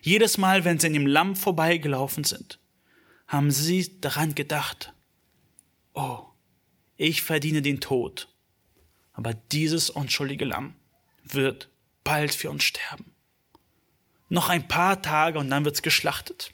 jedes 0.03 0.37
Mal, 0.37 0.67
wenn 0.67 0.79
sie 0.79 0.89
in 0.89 0.93
dem 0.93 1.07
Lamm 1.07 1.35
vorbeigelaufen 1.35 2.25
sind, 2.25 2.59
haben 3.27 3.51
sie 3.51 3.99
daran 4.03 4.35
gedacht, 4.35 4.93
oh, 5.95 6.27
ich 6.99 7.23
verdiene 7.23 7.63
den 7.63 7.81
Tod, 7.81 8.29
aber 9.15 9.33
dieses 9.33 9.89
unschuldige 9.89 10.45
Lamm 10.45 10.75
wird 11.25 11.71
bald 12.05 12.35
für 12.35 12.51
uns 12.51 12.65
sterben. 12.65 13.15
Noch 14.29 14.51
ein 14.51 14.69
paar 14.69 15.01
Tage 15.01 15.39
und 15.39 15.49
dann 15.49 15.65
wird's 15.65 15.81
geschlachtet. 15.81 16.53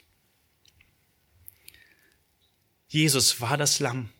Jesus 2.87 3.41
war 3.41 3.57
das 3.57 3.81
Lamm, 3.81 4.11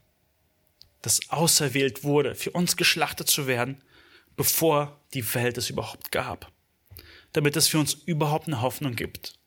das 1.02 1.22
auserwählt 1.30 2.04
wurde, 2.04 2.36
für 2.36 2.52
uns 2.52 2.76
geschlachtet 2.76 3.30
zu 3.30 3.48
werden, 3.48 3.82
bevor 4.36 4.99
die 5.14 5.34
Welt 5.34 5.58
es 5.58 5.70
überhaupt 5.70 6.12
gab, 6.12 6.52
damit 7.34 7.56
es 7.56 7.68
für 7.68 7.80
uns 7.80 7.94
überhaupt 7.94 8.48
eine 8.48 8.62
Hoffnung 8.62 8.96
gibt. 8.96 9.40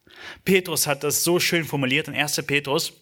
Petrus 0.45 0.87
hat 0.87 1.05
das 1.05 1.25
so 1.25 1.41
schön 1.41 1.65
formuliert 1.65 2.09
in 2.09 2.15
1. 2.15 2.43
Petrus, 2.47 2.93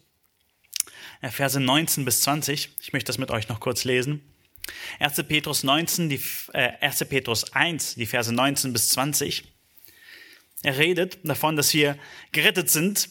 äh, 1.20 1.30
Verse 1.30 1.58
19 1.58 2.04
bis 2.04 2.22
20. 2.22 2.70
Ich 2.80 2.92
möchte 2.92 3.08
das 3.08 3.18
mit 3.18 3.30
euch 3.30 3.48
noch 3.48 3.60
kurz 3.60 3.84
lesen. 3.84 4.22
1. 4.98 5.22
Petrus 5.24 5.62
19, 5.62 6.08
die, 6.08 6.20
äh, 6.52 6.72
1. 6.80 7.04
Petrus 7.04 7.52
1, 7.52 7.94
die 7.96 8.06
Verse 8.06 8.32
19 8.32 8.72
bis 8.72 8.90
20. 8.90 9.44
Er 10.62 10.78
redet 10.78 11.18
davon, 11.24 11.56
dass 11.56 11.72
wir 11.72 11.98
gerettet 12.32 12.70
sind, 12.70 13.08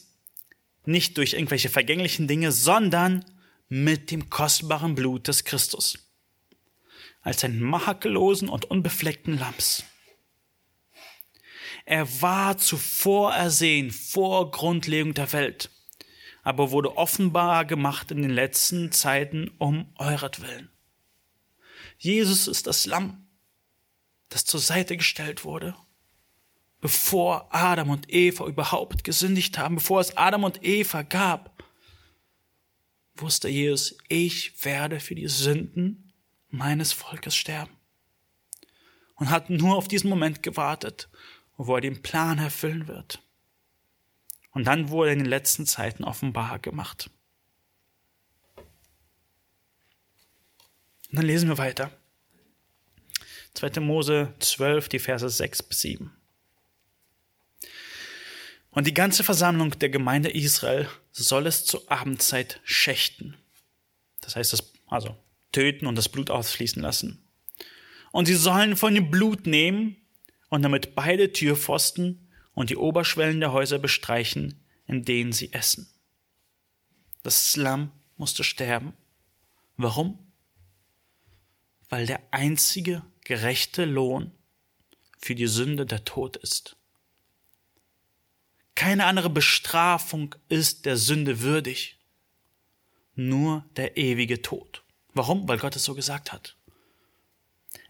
nicht 0.86 1.18
durch 1.18 1.34
irgendwelche 1.34 1.70
vergänglichen 1.70 2.28
Dinge, 2.28 2.52
sondern 2.52 3.26
mit 3.68 4.12
dem 4.12 4.30
kostbaren 4.30 4.96
Blut 4.96 5.28
des 5.28 5.44
Christus. 5.44 6.09
Als 7.22 7.44
einen 7.44 7.62
makellosen 7.62 8.50
und 8.50 8.66
unbefleckten 8.66 9.38
Lamms. 9.38 9.84
Er 11.86 12.22
war 12.22 12.58
zuvor 12.58 13.34
ersehen, 13.34 13.92
vor 13.92 14.52
Grundlegung 14.52 15.14
der 15.14 15.34
Welt, 15.34 15.70
aber 16.44 16.72
wurde 16.72 16.98
offenbar 16.98 17.66
gemacht 17.66 18.12
in 18.12 18.22
den 18.22 18.32
letzten 18.32 18.92
Zeiten 18.92 19.52
um 19.58 19.92
euretwillen. 19.98 20.70
Jesus 21.98 22.48
ist 22.48 22.68
das 22.68 22.86
Lamm, 22.86 23.28
das 24.30 24.46
zur 24.46 24.60
Seite 24.60 24.96
gestellt 24.96 25.44
wurde, 25.44 25.76
bevor 26.80 27.54
Adam 27.54 27.90
und 27.90 28.12
Eva 28.14 28.46
überhaupt 28.46 29.04
gesündigt 29.04 29.58
haben, 29.58 29.76
bevor 29.76 30.00
es 30.00 30.16
Adam 30.16 30.44
und 30.44 30.64
Eva 30.64 31.02
gab 31.02 31.60
wusste 33.22 33.50
Jesus, 33.50 33.98
ich 34.08 34.64
werde 34.64 35.00
für 35.00 35.16
die 35.16 35.28
Sünden 35.28 36.09
meines 36.50 36.92
Volkes 36.92 37.36
sterben. 37.36 37.76
Und 39.16 39.30
hat 39.30 39.50
nur 39.50 39.76
auf 39.76 39.88
diesen 39.88 40.10
Moment 40.10 40.44
gewartet, 40.44 41.10
wo 41.58 41.76
er 41.76 41.82
den 41.82 42.02
Plan 42.02 42.40
erfüllen 42.40 42.88
wird. 42.88 43.22
Und 44.52 44.66
dann 44.66 44.90
wurde 44.90 45.12
in 45.12 45.20
den 45.20 45.28
letzten 45.28 45.66
Zeiten 45.66 46.04
offenbar 46.04 46.60
gemacht. 46.60 47.10
Und 51.12 51.18
dann 51.18 51.26
lesen 51.26 51.50
wir 51.50 51.58
weiter. 51.58 51.92
2. 53.56 53.82
Mose 53.82 54.34
12, 54.40 54.90
die 54.90 55.00
Verse 55.00 55.28
6 55.28 55.64
bis 55.64 55.82
7. 55.82 56.16
Und 58.72 58.88
die 58.88 58.94
ganze 58.94 59.24
Versammlung 59.24 59.78
der 59.80 59.90
Gemeinde 59.90 60.30
Israel 60.30 60.88
soll 61.12 61.48
es 61.48 61.66
zur 61.66 61.92
Abendzeit 61.92 62.62
schächten. 62.64 63.36
Das 64.22 64.36
heißt, 64.36 64.54
das, 64.54 64.72
also 64.88 65.18
töten 65.52 65.86
und 65.86 65.96
das 65.96 66.10
Blut 66.10 66.30
ausfließen 66.30 66.82
lassen. 66.82 67.24
Und 68.12 68.26
sie 68.26 68.36
sollen 68.36 68.76
von 68.76 68.96
dem 68.96 69.12
Blut 69.12 69.46
nehmen 69.46 69.98
und 70.50 70.62
damit 70.64 70.96
beide 70.96 71.32
Türpfosten 71.32 72.30
und 72.54 72.70
die 72.70 72.78
Oberschwellen 72.78 73.40
der 73.40 73.54
Häuser 73.54 73.80
bestreichen, 73.80 74.64
in 74.88 75.06
denen 75.06 75.32
sie 75.32 75.54
essen. 75.54 75.90
Das 77.24 77.56
Lamm 77.56 77.92
musste 78.18 78.44
sterben. 78.44 78.94
Warum? 79.78 80.20
Weil 81.90 82.06
der 82.06 82.22
einzige 82.32 83.04
gerechte 83.24 83.86
Lohn 83.86 84.32
für 85.18 85.36
die 85.36 85.48
Sünde 85.48 85.86
der 85.86 86.06
Tod 86.06 86.38
ist. 86.38 86.76
Keine 88.76 89.06
andere 89.06 89.30
Bestrafung 89.30 90.36
ist 90.48 90.86
der 90.86 90.98
Sünde 90.98 91.42
würdig. 91.42 91.98
Nur 93.16 93.66
der 93.76 93.98
ewige 93.98 94.42
Tod. 94.42 94.84
Warum? 95.14 95.48
Weil 95.48 95.58
Gott 95.58 95.76
es 95.76 95.84
so 95.84 95.96
gesagt 95.96 96.32
hat. 96.32 96.56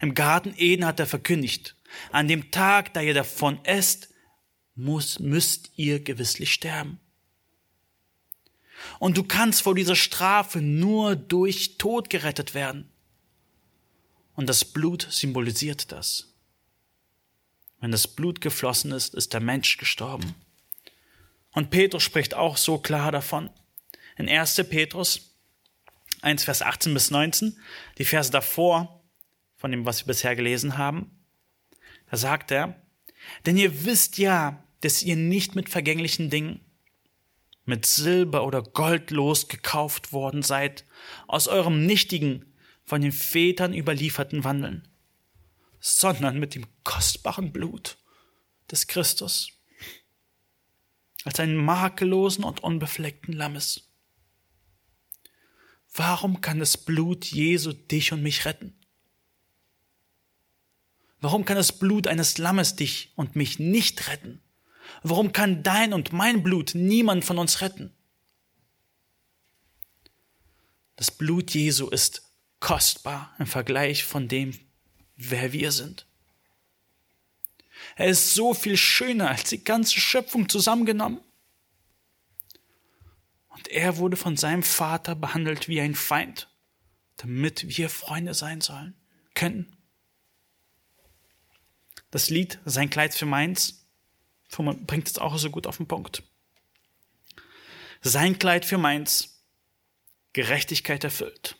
Im 0.00 0.14
Garten 0.14 0.54
Eden 0.56 0.84
hat 0.84 1.00
er 1.00 1.06
verkündigt, 1.06 1.76
an 2.12 2.28
dem 2.28 2.50
Tag, 2.50 2.94
da 2.94 3.00
ihr 3.00 3.14
davon 3.14 3.62
esst, 3.64 4.08
muss, 4.74 5.18
müsst 5.18 5.70
ihr 5.76 6.00
gewisslich 6.00 6.52
sterben. 6.52 7.00
Und 8.98 9.16
du 9.16 9.24
kannst 9.24 9.62
vor 9.62 9.74
dieser 9.74 9.96
Strafe 9.96 10.60
nur 10.62 11.16
durch 11.16 11.76
Tod 11.76 12.08
gerettet 12.08 12.54
werden. 12.54 12.90
Und 14.34 14.46
das 14.46 14.64
Blut 14.64 15.06
symbolisiert 15.10 15.92
das. 15.92 16.28
Wenn 17.80 17.90
das 17.90 18.06
Blut 18.08 18.40
geflossen 18.40 18.92
ist, 18.92 19.14
ist 19.14 19.32
der 19.32 19.40
Mensch 19.40 19.76
gestorben. 19.76 20.34
Und 21.52 21.70
Petrus 21.70 22.02
spricht 22.02 22.34
auch 22.34 22.56
so 22.56 22.78
klar 22.78 23.12
davon. 23.12 23.50
In 24.16 24.28
1. 24.28 24.56
Petrus 24.68 25.29
1, 26.22 26.44
Vers 26.44 26.62
18 26.62 26.92
bis 26.94 27.10
19, 27.10 27.58
die 27.98 28.04
Verse 28.04 28.30
davor, 28.30 29.02
von 29.56 29.70
dem, 29.70 29.86
was 29.86 30.02
wir 30.02 30.06
bisher 30.06 30.36
gelesen 30.36 30.78
haben, 30.78 31.10
da 32.10 32.16
sagt 32.16 32.50
er, 32.50 32.82
denn 33.46 33.56
ihr 33.56 33.84
wisst 33.84 34.18
ja, 34.18 34.64
dass 34.80 35.02
ihr 35.02 35.16
nicht 35.16 35.54
mit 35.54 35.68
vergänglichen 35.68 36.30
Dingen, 36.30 36.60
mit 37.64 37.86
Silber 37.86 38.44
oder 38.44 38.62
Gold 38.62 39.10
losgekauft 39.10 40.12
worden 40.12 40.42
seid, 40.42 40.84
aus 41.26 41.46
eurem 41.48 41.86
nichtigen, 41.86 42.46
von 42.84 43.02
den 43.02 43.12
Vätern 43.12 43.72
überlieferten 43.72 44.42
Wandeln, 44.42 44.88
sondern 45.78 46.40
mit 46.40 46.56
dem 46.56 46.66
kostbaren 46.82 47.52
Blut 47.52 47.98
des 48.68 48.88
Christus 48.88 49.52
als 51.24 51.38
einen 51.38 51.56
makellosen 51.56 52.44
und 52.44 52.64
unbefleckten 52.64 53.34
Lammes. 53.34 53.89
Warum 55.92 56.40
kann 56.40 56.60
das 56.60 56.76
Blut 56.76 57.26
Jesu 57.26 57.72
dich 57.72 58.12
und 58.12 58.22
mich 58.22 58.44
retten? 58.44 58.74
Warum 61.20 61.44
kann 61.44 61.56
das 61.56 61.72
Blut 61.78 62.06
eines 62.06 62.38
Lammes 62.38 62.76
dich 62.76 63.12
und 63.16 63.36
mich 63.36 63.58
nicht 63.58 64.08
retten? 64.08 64.40
Warum 65.02 65.32
kann 65.32 65.62
dein 65.62 65.92
und 65.92 66.12
mein 66.12 66.42
Blut 66.42 66.72
niemand 66.74 67.24
von 67.24 67.38
uns 67.38 67.60
retten? 67.60 67.92
Das 70.96 71.10
Blut 71.10 71.52
Jesu 71.52 71.88
ist 71.88 72.22
kostbar 72.60 73.34
im 73.38 73.46
Vergleich 73.46 74.04
von 74.04 74.28
dem, 74.28 74.58
wer 75.16 75.52
wir 75.52 75.72
sind. 75.72 76.06
Er 77.96 78.08
ist 78.08 78.34
so 78.34 78.54
viel 78.54 78.76
schöner 78.76 79.30
als 79.30 79.44
die 79.44 79.64
ganze 79.64 79.98
Schöpfung 79.98 80.48
zusammengenommen. 80.48 81.20
Und 83.50 83.68
er 83.68 83.98
wurde 83.98 84.16
von 84.16 84.36
seinem 84.36 84.62
Vater 84.62 85.14
behandelt 85.14 85.68
wie 85.68 85.80
ein 85.80 85.94
Feind, 85.94 86.48
damit 87.16 87.76
wir 87.76 87.90
Freunde 87.90 88.34
sein 88.34 88.60
sollen, 88.60 88.94
können. 89.34 89.76
Das 92.10 92.30
Lied 92.30 92.58
Sein 92.64 92.90
Kleid 92.90 93.14
für 93.14 93.26
meins 93.26 93.86
bringt 94.48 95.08
es 95.08 95.18
auch 95.18 95.38
so 95.38 95.50
gut 95.50 95.66
auf 95.66 95.76
den 95.76 95.86
Punkt. 95.86 96.22
Sein 98.02 98.38
Kleid 98.38 98.64
für 98.64 98.78
meins, 98.78 99.44
Gerechtigkeit 100.32 101.04
erfüllt. 101.04 101.56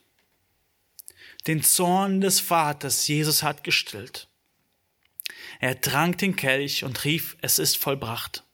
Den 1.47 1.63
Zorn 1.63 2.21
des 2.21 2.41
Vaters 2.41 3.07
Jesus 3.07 3.43
hat 3.43 3.65
gestillt. 3.65 4.29
Er 5.59 5.81
trank 5.81 6.19
den 6.19 6.37
Kelch 6.37 6.85
und 6.85 7.05
rief, 7.05 7.37
es 7.43 7.59
ist 7.59 7.77
vollbracht. 7.77 8.45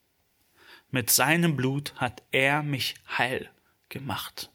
Mit 0.90 1.10
seinem 1.10 1.56
Blut 1.56 1.94
hat 1.96 2.22
er 2.30 2.62
mich 2.62 2.94
heil 3.18 3.50
gemacht. 3.88 4.50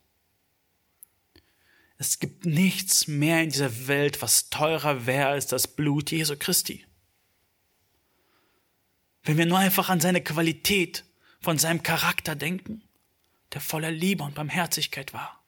Es 1.98 2.20
gibt 2.20 2.46
nichts 2.46 3.08
mehr 3.08 3.44
in 3.44 3.52
dieser 3.52 3.88
Welt, 3.88 4.22
was 4.22 4.50
teurer 4.50 5.06
wäre 5.06 5.28
als 5.28 5.46
das 5.48 5.68
Blut 5.68 6.10
Jesu 6.10 6.36
Christi. 6.36 6.86
Wenn 9.24 9.38
wir 9.38 9.46
nur 9.46 9.60
einfach 9.60 9.90
an 9.90 10.00
seine 10.00 10.24
Qualität 10.24 11.06
von 11.40 11.60
seinem 11.60 11.84
Charakter 11.84 12.36
denken, 12.36 12.82
der 13.54 13.62
voller 13.62 13.92
Liebe 13.92 14.24
und 14.24 14.36
Barmherzigkeit 14.36 15.14
war. 15.14 15.44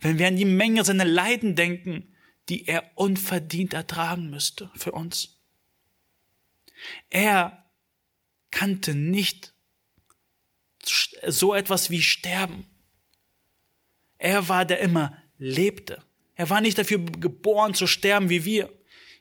Wenn 0.00 0.18
wir 0.18 0.28
an 0.28 0.36
die 0.36 0.44
Menge 0.44 0.84
seiner 0.84 1.04
Leiden 1.04 1.54
denken, 1.54 2.14
die 2.48 2.66
er 2.66 2.90
unverdient 2.94 3.74
ertragen 3.74 4.30
müsste 4.30 4.70
für 4.74 4.92
uns. 4.92 5.38
Er 7.10 7.67
kannte 8.50 8.94
nicht 8.94 9.52
so 11.26 11.54
etwas 11.54 11.90
wie 11.90 12.02
Sterben. 12.02 12.66
Er 14.18 14.48
war 14.48 14.64
der 14.64 14.80
immer 14.80 15.16
lebte. 15.38 16.02
Er 16.34 16.50
war 16.50 16.60
nicht 16.60 16.78
dafür 16.78 16.98
geboren 16.98 17.74
zu 17.74 17.86
sterben 17.86 18.30
wie 18.30 18.44
wir. 18.44 18.72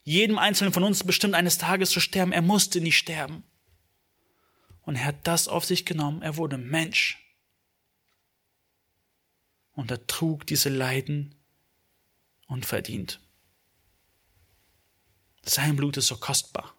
Jedem 0.03 0.37
Einzelnen 0.37 0.73
von 0.73 0.83
uns 0.83 1.03
bestimmt 1.03 1.33
eines 1.33 1.57
Tages 1.57 1.89
zu 1.89 1.99
sterben. 1.99 2.31
Er 2.31 2.41
musste 2.41 2.79
nicht 2.79 2.97
sterben. 2.97 3.43
Und 4.83 4.95
er 4.95 5.05
hat 5.05 5.27
das 5.27 5.47
auf 5.47 5.65
sich 5.65 5.85
genommen. 5.85 6.21
Er 6.21 6.37
wurde 6.37 6.57
Mensch. 6.57 7.19
Und 9.73 9.91
er 9.91 10.07
trug 10.07 10.47
diese 10.47 10.69
Leiden 10.69 11.35
unverdient. 12.47 13.19
Sein 15.43 15.75
Blut 15.75 15.97
ist 15.97 16.07
so 16.07 16.17
kostbar. 16.17 16.76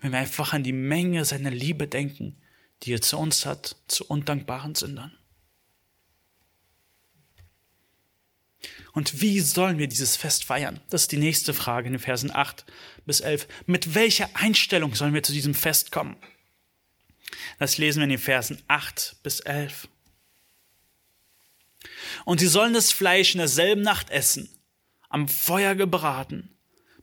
Wenn 0.00 0.12
wir 0.12 0.18
einfach 0.18 0.52
an 0.52 0.62
die 0.62 0.72
Menge 0.72 1.24
seiner 1.24 1.50
Liebe 1.50 1.88
denken, 1.88 2.36
die 2.82 2.92
er 2.92 3.00
zu 3.00 3.18
uns 3.18 3.46
hat, 3.46 3.76
zu 3.88 4.04
undankbaren 4.06 4.74
Sündern. 4.74 5.12
Und 8.92 9.20
wie 9.20 9.40
sollen 9.40 9.78
wir 9.78 9.88
dieses 9.88 10.16
Fest 10.16 10.44
feiern? 10.44 10.80
Das 10.90 11.02
ist 11.02 11.12
die 11.12 11.18
nächste 11.18 11.54
Frage 11.54 11.86
in 11.86 11.92
den 11.92 12.00
Versen 12.00 12.34
8 12.34 12.64
bis 13.06 13.20
11. 13.20 13.46
Mit 13.66 13.94
welcher 13.94 14.28
Einstellung 14.34 14.94
sollen 14.94 15.14
wir 15.14 15.22
zu 15.22 15.32
diesem 15.32 15.54
Fest 15.54 15.92
kommen? 15.92 16.16
Das 17.58 17.78
lesen 17.78 17.98
wir 18.00 18.04
in 18.04 18.10
den 18.10 18.18
Versen 18.18 18.62
8 18.68 19.16
bis 19.22 19.40
11. 19.40 19.88
Und 22.24 22.40
sie 22.40 22.46
sollen 22.46 22.74
das 22.74 22.90
Fleisch 22.90 23.34
in 23.34 23.38
derselben 23.38 23.82
Nacht 23.82 24.10
essen, 24.10 24.48
am 25.08 25.28
Feuer 25.28 25.74
gebraten, 25.74 26.57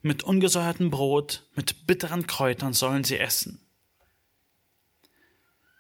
mit 0.05 0.21
ungesäuertem 0.21 0.91
Brot, 0.91 1.47
mit 1.55 1.87
bitteren 1.87 2.27
Kräutern 2.27 2.73
sollen 2.73 3.03
sie 3.03 3.17
essen. 3.17 3.59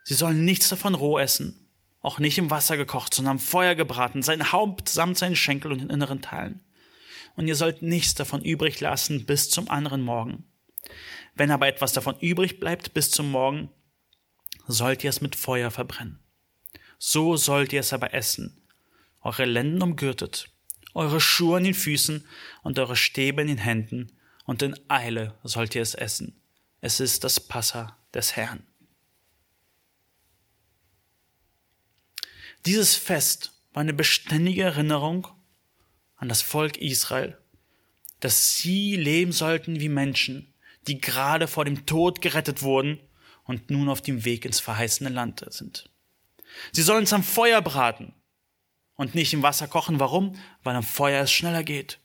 Sie 0.03 0.15
sollen 0.15 0.43
nichts 0.45 0.67
davon 0.67 0.95
roh 0.95 1.19
essen, 1.19 1.69
auch 2.01 2.17
nicht 2.17 2.39
im 2.39 2.49
Wasser 2.49 2.75
gekocht, 2.75 3.13
sondern 3.13 3.33
am 3.33 3.39
Feuer 3.39 3.75
gebraten, 3.75 4.23
sein 4.23 4.51
Haupt 4.51 4.89
samt 4.89 5.19
seinen 5.19 5.35
Schenkel 5.35 5.71
und 5.71 5.79
den 5.79 5.91
inneren 5.91 6.23
Teilen. 6.23 6.63
Und 7.35 7.47
ihr 7.47 7.55
sollt 7.55 7.83
nichts 7.83 8.15
davon 8.15 8.41
übrig 8.41 8.79
lassen 8.79 9.27
bis 9.27 9.51
zum 9.51 9.69
anderen 9.69 10.01
Morgen. 10.01 10.43
Wenn 11.35 11.51
aber 11.51 11.67
etwas 11.67 11.93
davon 11.93 12.17
übrig 12.19 12.59
bleibt 12.59 12.95
bis 12.95 13.11
zum 13.11 13.29
Morgen, 13.29 13.69
sollt 14.67 15.03
ihr 15.03 15.11
es 15.11 15.21
mit 15.21 15.35
Feuer 15.35 15.69
verbrennen. 15.69 16.19
So 16.97 17.37
sollt 17.37 17.73
ihr 17.73 17.81
es 17.81 17.93
aber 17.93 18.15
essen, 18.15 18.59
eure 19.21 19.45
Lenden 19.45 19.83
umgürtet, 19.83 20.49
eure 20.95 21.21
Schuhe 21.21 21.57
an 21.57 21.65
den 21.65 21.73
Füßen 21.73 22.25
und 22.63 22.79
eure 22.79 22.95
Stäbe 22.95 23.41
in 23.41 23.47
den 23.47 23.57
Händen, 23.59 24.11
und 24.45 24.61
in 24.61 24.79
Eile 24.89 25.37
sollt 25.43 25.75
ihr 25.75 25.81
es 25.81 25.95
essen. 25.95 26.39
Es 26.79 26.99
ist 26.99 27.23
das 27.23 27.39
Passa 27.39 27.97
des 28.13 28.35
Herrn. 28.35 28.63
Dieses 32.65 32.95
Fest 32.95 33.59
war 33.73 33.81
eine 33.81 33.93
beständige 33.93 34.63
Erinnerung 34.63 35.27
an 36.15 36.29
das 36.29 36.43
Volk 36.43 36.77
Israel, 36.77 37.37
dass 38.19 38.57
sie 38.57 38.95
leben 38.95 39.31
sollten 39.31 39.79
wie 39.79 39.89
Menschen, 39.89 40.53
die 40.87 40.99
gerade 40.99 41.47
vor 41.47 41.65
dem 41.65 41.85
Tod 41.87 42.21
gerettet 42.21 42.61
wurden 42.61 42.99
und 43.43 43.71
nun 43.71 43.89
auf 43.89 44.01
dem 44.01 44.25
Weg 44.25 44.45
ins 44.45 44.59
verheißene 44.59 45.09
Land 45.09 45.43
sind. 45.49 45.89
Sie 46.71 46.83
sollen 46.83 47.03
es 47.03 47.13
am 47.13 47.23
Feuer 47.23 47.61
braten 47.61 48.13
und 48.95 49.15
nicht 49.15 49.33
im 49.33 49.43
Wasser 49.43 49.67
kochen. 49.67 49.99
Warum? 49.99 50.35
Weil 50.63 50.75
am 50.75 50.83
Feuer 50.83 51.23
es 51.23 51.31
schneller 51.31 51.63
geht. 51.63 51.99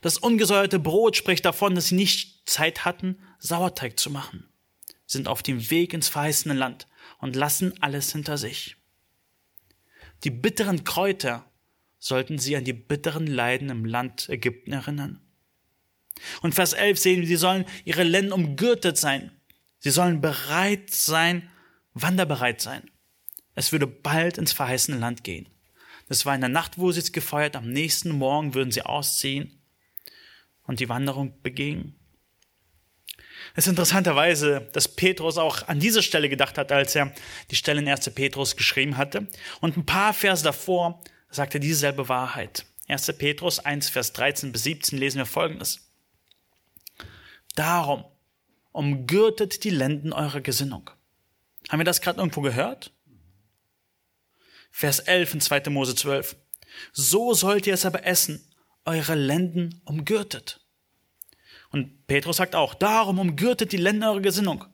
Das 0.00 0.18
ungesäuerte 0.18 0.78
Brot 0.78 1.16
spricht 1.16 1.44
davon, 1.44 1.74
dass 1.74 1.86
sie 1.86 1.94
nicht 1.94 2.48
Zeit 2.48 2.84
hatten, 2.84 3.18
Sauerteig 3.38 3.98
zu 3.98 4.10
machen, 4.10 4.48
sind 5.06 5.28
auf 5.28 5.42
dem 5.42 5.70
Weg 5.70 5.94
ins 5.94 6.08
verheißene 6.08 6.54
Land 6.54 6.88
und 7.20 7.36
lassen 7.36 7.72
alles 7.82 8.12
hinter 8.12 8.36
sich. 8.36 8.76
Die 10.24 10.30
bitteren 10.30 10.84
Kräuter 10.84 11.50
sollten 11.98 12.38
sie 12.38 12.56
an 12.56 12.64
die 12.64 12.74
bitteren 12.74 13.26
Leiden 13.26 13.70
im 13.70 13.86
Land 13.86 14.28
Ägypten 14.28 14.72
erinnern. 14.72 15.20
Und 16.42 16.54
Vers 16.54 16.74
11 16.74 16.98
sehen 16.98 17.20
wir, 17.20 17.26
sie 17.26 17.36
sollen 17.36 17.64
ihre 17.84 18.02
Lenden 18.02 18.32
umgürtet 18.32 18.98
sein. 18.98 19.30
Sie 19.78 19.90
sollen 19.90 20.20
bereit 20.20 20.90
sein, 20.90 21.50
wanderbereit 21.94 22.60
sein. 22.60 22.90
Es 23.54 23.72
würde 23.72 23.86
bald 23.86 24.38
ins 24.38 24.52
verheißene 24.52 24.98
Land 24.98 25.24
gehen. 25.24 25.48
Das 26.08 26.26
war 26.26 26.34
in 26.34 26.40
der 26.40 26.50
Nacht, 26.50 26.78
wo 26.78 26.92
sie 26.92 27.00
es 27.00 27.12
gefeuert, 27.12 27.56
am 27.56 27.68
nächsten 27.68 28.10
Morgen 28.10 28.54
würden 28.54 28.70
sie 28.70 28.82
ausziehen 28.82 29.60
und 30.62 30.80
die 30.80 30.88
Wanderung 30.88 31.40
begingen. 31.42 31.98
Es 33.54 33.66
ist 33.66 33.70
interessanterweise, 33.70 34.68
dass 34.72 34.88
Petrus 34.88 35.38
auch 35.38 35.68
an 35.68 35.80
diese 35.80 36.02
Stelle 36.02 36.28
gedacht 36.28 36.58
hat, 36.58 36.72
als 36.72 36.94
er 36.94 37.12
die 37.50 37.56
Stelle 37.56 37.80
in 37.80 37.88
1. 37.88 38.10
Petrus 38.10 38.56
geschrieben 38.56 38.96
hatte. 38.96 39.28
Und 39.60 39.76
ein 39.76 39.86
paar 39.86 40.14
Verse 40.14 40.42
davor 40.42 41.02
sagt 41.30 41.54
er 41.54 41.60
dieselbe 41.60 42.08
Wahrheit. 42.08 42.66
1. 42.88 43.12
Petrus 43.18 43.58
1, 43.58 43.90
Vers 43.90 44.12
13 44.12 44.52
bis 44.52 44.64
17 44.64 44.98
lesen 44.98 45.18
wir 45.18 45.26
folgendes. 45.26 45.90
Darum 47.54 48.04
umgürtet 48.72 49.64
die 49.64 49.70
Lenden 49.70 50.12
eurer 50.12 50.40
Gesinnung. 50.40 50.90
Haben 51.68 51.80
wir 51.80 51.84
das 51.84 52.00
gerade 52.00 52.18
irgendwo 52.18 52.40
gehört? 52.40 52.92
Vers 54.76 54.98
11 54.98 55.34
in 55.34 55.40
2. 55.40 55.70
Mose 55.70 55.94
12. 55.94 56.34
So 56.92 57.32
sollt 57.32 57.68
ihr 57.68 57.74
es 57.74 57.86
aber 57.86 58.04
essen, 58.04 58.44
eure 58.84 59.14
Lenden 59.14 59.80
umgürtet. 59.84 60.66
Und 61.70 62.08
Petrus 62.08 62.38
sagt 62.38 62.56
auch, 62.56 62.74
darum 62.74 63.20
umgürtet 63.20 63.70
die 63.70 63.76
Länder 63.76 64.10
eure 64.10 64.22
Gesinnung. 64.22 64.64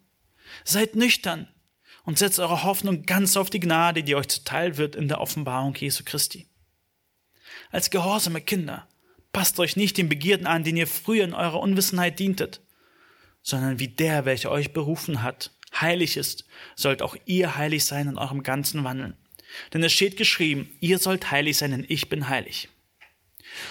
Seid 0.65 0.97
nüchtern 0.97 1.49
und 2.05 2.17
setzt 2.17 2.39
eure 2.39 2.63
Hoffnung 2.63 3.03
ganz 3.03 3.37
auf 3.37 3.51
die 3.51 3.61
Gnade, 3.61 4.03
die 4.03 4.15
euch 4.15 4.29
zuteil 4.29 4.79
wird 4.79 4.97
in 4.97 5.07
der 5.07 5.21
Offenbarung 5.21 5.75
Jesu 5.75 6.03
Christi. 6.03 6.49
Als 7.71 7.91
gehorsame 7.91 8.41
Kinder 8.41 8.89
passt 9.35 9.61
euch 9.61 9.77
nicht 9.77 9.99
den 9.99 10.09
Begierden 10.09 10.47
an, 10.47 10.65
denen 10.65 10.79
ihr 10.79 10.87
früher 10.87 11.25
in 11.25 11.35
eurer 11.35 11.61
Unwissenheit 11.61 12.19
dientet, 12.19 12.63
sondern 13.43 13.79
wie 13.79 13.89
der, 13.89 14.25
welcher 14.25 14.51
euch 14.51 14.73
berufen 14.73 15.23
hat, 15.23 15.51
heilig 15.79 16.17
ist, 16.17 16.47
sollt 16.75 17.03
auch 17.03 17.17
ihr 17.27 17.57
heilig 17.57 17.85
sein 17.85 18.09
in 18.09 18.17
eurem 18.17 18.43
ganzen 18.43 18.83
Wandeln. 18.83 19.20
Denn 19.73 19.83
es 19.83 19.93
steht 19.93 20.17
geschrieben, 20.17 20.77
ihr 20.81 20.99
sollt 20.99 21.31
heilig 21.31 21.59
sein, 21.59 21.73
denn 21.73 21.87
ich 21.89 22.09
bin 22.09 22.29
heilig. 22.29 22.69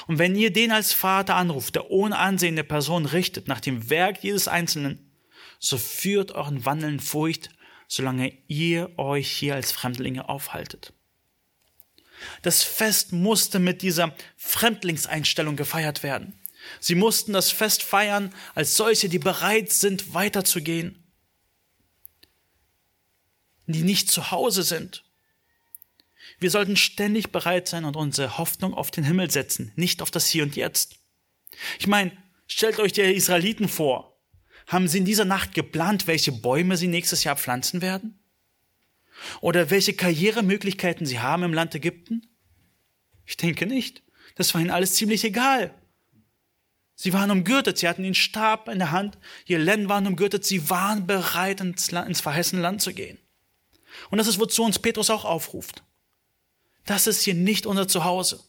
Und 0.08 0.20
wenn 0.20 0.36
ihr 0.36 0.52
den 0.52 0.72
als 0.72 0.94
Vater 0.94 1.36
anruft, 1.36 1.76
der 1.76 1.90
ohne 1.90 2.18
Ansehen 2.18 2.56
der 2.56 2.64
Person 2.64 3.06
richtet 3.06 3.48
nach 3.48 3.62
dem 3.62 3.90
Werk 3.90 4.24
jedes 4.24 4.48
Einzelnen, 4.48 5.12
so 5.60 5.78
führt 5.78 6.32
euren 6.32 6.66
Wandeln 6.66 7.00
Furcht, 7.00 7.50
solange 7.88 8.34
ihr 8.48 8.98
euch 8.98 9.32
hier 9.32 9.56
als 9.56 9.72
Fremdlinge 9.72 10.30
aufhaltet. 10.30 10.94
Das 12.42 12.64
Fest 12.64 13.14
musste 13.14 13.60
mit 13.60 13.82
dieser 13.82 14.16
Fremdlingseinstellung 14.38 15.56
gefeiert 15.56 16.04
werden. 16.04 16.34
Sie 16.80 16.96
mussten 16.96 17.34
das 17.34 17.52
Fest 17.52 17.84
feiern 17.84 18.34
als 18.54 18.76
solche, 18.76 19.10
die 19.10 19.20
bereit 19.20 19.72
sind, 19.72 20.14
weiterzugehen, 20.14 21.04
die 23.66 23.84
nicht 23.84 24.12
zu 24.12 24.32
Hause 24.32 24.64
sind, 24.64 25.04
wir 26.40 26.52
sollten 26.52 26.76
ständig 26.76 27.32
bereit 27.32 27.68
sein 27.68 27.86
und 27.86 27.96
unsere 27.96 28.38
Hoffnung 28.38 28.74
auf 28.74 28.92
den 28.92 29.04
Himmel 29.04 29.30
setzen, 29.30 29.72
nicht 29.76 30.02
auf 30.02 30.12
das 30.12 30.28
Hier 30.28 30.44
und 30.44 30.56
Jetzt. 30.56 30.96
Ich 31.80 31.88
meine, 31.88 32.12
stellt 32.48 32.80
euch 32.80 32.94
die 32.94 33.02
Israeliten 33.02 33.68
vor. 33.68 34.18
Haben 34.68 34.88
sie 34.88 35.00
in 35.00 35.06
dieser 35.06 35.26
Nacht 35.26 35.54
geplant, 35.54 36.08
welche 36.08 36.32
Bäume 36.32 36.78
sie 36.78 36.88
nächstes 36.88 37.24
Jahr 37.24 37.36
pflanzen 37.36 37.82
werden? 37.82 38.20
Oder 39.42 39.70
welche 39.70 39.94
Karrieremöglichkeiten 39.94 41.06
sie 41.06 41.20
haben 41.20 41.44
im 41.44 41.54
Land 41.54 41.76
Ägypten? 41.76 42.28
Ich 43.26 43.36
denke 43.36 43.66
nicht. 43.66 44.04
Das 44.36 44.54
war 44.54 44.62
ihnen 44.62 44.72
alles 44.72 44.96
ziemlich 44.96 45.24
egal. 45.24 45.74
Sie 46.96 47.14
waren 47.14 47.32
umgürtet, 47.32 47.78
sie 47.78 47.88
hatten 47.88 48.04
den 48.04 48.14
Stab 48.14 48.68
in 48.68 48.80
der 48.80 48.92
Hand, 48.92 49.18
ihr 49.46 49.58
Lennen 49.58 49.88
waren 49.88 50.06
umgürtet, 50.06 50.46
sie 50.46 50.70
waren 50.70 51.08
bereit, 51.08 51.62
ins, 51.62 51.92
Land, 51.92 52.10
ins 52.10 52.20
verheißene 52.20 52.62
Land 52.62 52.82
zu 52.82 52.94
gehen. 52.94 53.18
Und 54.10 54.18
das 54.18 54.28
ist, 54.28 54.40
wozu 54.40 54.64
uns 54.64 54.80
Petrus 54.80 55.10
auch 55.10 55.24
aufruft. 55.24 55.84
Das 56.90 57.06
ist 57.06 57.22
hier 57.22 57.36
nicht 57.36 57.68
unser 57.68 57.88
Zuhause. 57.88 58.44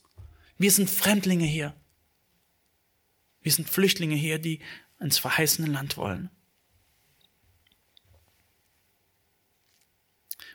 Wir 0.57 0.71
sind 0.71 0.89
Fremdlinge 0.89 1.45
hier. 1.45 1.75
Wir 3.43 3.53
sind 3.53 3.69
Flüchtlinge 3.69 4.15
hier, 4.15 4.39
die 4.39 4.61
ins 4.99 5.19
verheißene 5.19 5.71
Land 5.71 5.99
wollen. 5.99 6.31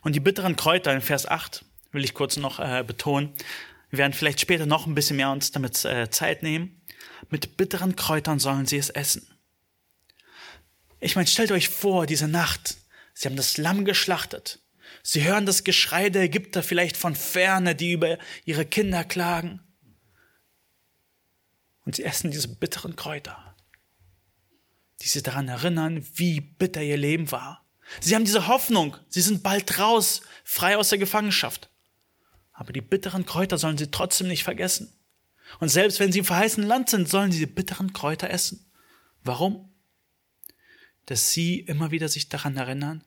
Und 0.02 0.16
die 0.16 0.20
bitteren 0.20 0.56
Kräuter 0.56 0.96
in 0.96 1.02
Vers 1.02 1.28
8 1.28 1.64
will 1.92 2.04
ich 2.04 2.16
kurz 2.16 2.38
noch 2.38 2.60
äh, 2.60 2.84
betonen. 2.84 3.32
Wir 3.92 4.00
werden 4.00 4.14
vielleicht 4.14 4.42
später 4.42 4.66
noch 4.66 4.88
ein 4.88 4.96
bisschen 4.96 5.18
mehr 5.18 5.30
uns 5.30 5.52
damit 5.52 5.86
äh, 5.86 6.10
Zeit 6.10 6.42
nehmen. 6.42 6.82
Mit 7.30 7.56
bitteren 7.56 7.96
Kräutern 7.96 8.40
sollen 8.40 8.66
sie 8.66 8.78
es 8.78 8.90
essen. 8.90 9.28
Ich 11.00 11.16
meine, 11.16 11.28
stellt 11.28 11.52
euch 11.52 11.70
vor, 11.70 12.08
diese 12.08 12.28
Nacht, 12.28 12.78
sie 13.14 13.28
haben 13.28 13.36
das 13.36 13.58
Lamm 13.58 13.86
geschlachtet. 13.86 14.65
Sie 15.08 15.24
hören 15.24 15.46
das 15.46 15.64
Geschrei 15.64 16.10
der 16.10 16.24
Ägypter 16.24 16.64
vielleicht 16.64 16.98
von 16.98 17.16
ferne, 17.16 17.76
die 17.76 17.92
über 17.92 18.18
ihre 18.44 18.66
Kinder 18.66 19.04
klagen. 19.04 19.60
Und 21.86 21.96
sie 21.96 22.04
essen 22.04 22.32
diese 22.32 22.48
bitteren 22.48 22.96
Kräuter, 22.96 23.56
die 25.04 25.08
sie 25.08 25.22
daran 25.22 25.48
erinnern, 25.48 26.04
wie 26.16 26.42
bitter 26.42 26.82
ihr 26.82 26.98
Leben 26.98 27.32
war. 27.32 27.64
Sie 28.02 28.16
haben 28.16 28.26
diese 28.26 28.48
Hoffnung, 28.48 28.98
sie 29.08 29.22
sind 29.22 29.44
bald 29.44 29.78
raus, 29.78 30.22
frei 30.44 30.76
aus 30.76 30.90
der 30.90 30.98
Gefangenschaft. 30.98 31.70
Aber 32.52 32.74
die 32.74 32.82
bitteren 32.82 33.28
Kräuter 33.28 33.60
sollen 33.60 33.78
sie 33.78 33.92
trotzdem 33.92 34.28
nicht 34.28 34.44
vergessen. 34.44 34.92
Und 35.60 35.70
selbst 35.70 36.00
wenn 36.00 36.12
sie 36.12 36.20
im 36.20 36.26
verheißenen 36.26 36.68
Land 36.68 36.90
sind, 36.90 37.08
sollen 37.08 37.32
sie 37.32 37.38
die 37.38 37.46
bitteren 37.46 37.94
Kräuter 37.94 38.32
essen. 38.32 38.72
Warum? 39.24 39.72
Dass 41.06 41.32
sie 41.32 41.60
immer 41.60 41.92
wieder 41.92 42.10
sich 42.10 42.28
daran 42.28 42.58
erinnern, 42.58 43.04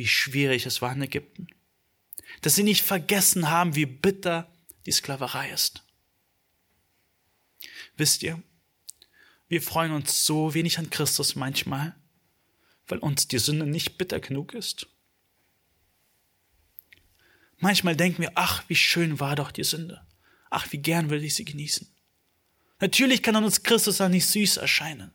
wie 0.00 0.08
schwierig 0.08 0.64
es 0.64 0.80
war 0.80 0.94
in 0.94 1.02
Ägypten. 1.02 1.46
Dass 2.40 2.54
sie 2.54 2.62
nicht 2.62 2.82
vergessen 2.82 3.50
haben, 3.50 3.74
wie 3.74 3.84
bitter 3.84 4.50
die 4.86 4.92
Sklaverei 4.92 5.50
ist. 5.50 5.82
Wisst 7.98 8.22
ihr, 8.22 8.42
wir 9.48 9.60
freuen 9.60 9.92
uns 9.92 10.24
so 10.24 10.54
wenig 10.54 10.78
an 10.78 10.88
Christus 10.88 11.36
manchmal, 11.36 11.94
weil 12.88 12.96
uns 13.00 13.28
die 13.28 13.38
Sünde 13.38 13.66
nicht 13.66 13.98
bitter 13.98 14.20
genug 14.20 14.54
ist. 14.54 14.86
Manchmal 17.58 17.94
denken 17.94 18.22
wir, 18.22 18.32
ach, 18.36 18.64
wie 18.68 18.76
schön 18.76 19.20
war 19.20 19.36
doch 19.36 19.52
die 19.52 19.64
Sünde. 19.64 20.00
Ach, 20.48 20.72
wie 20.72 20.78
gern 20.78 21.10
würde 21.10 21.26
ich 21.26 21.34
sie 21.34 21.44
genießen. 21.44 21.86
Natürlich 22.80 23.22
kann 23.22 23.36
an 23.36 23.44
uns 23.44 23.62
Christus 23.62 23.98
dann 23.98 24.12
nicht 24.12 24.24
süß 24.24 24.56
erscheinen. 24.56 25.12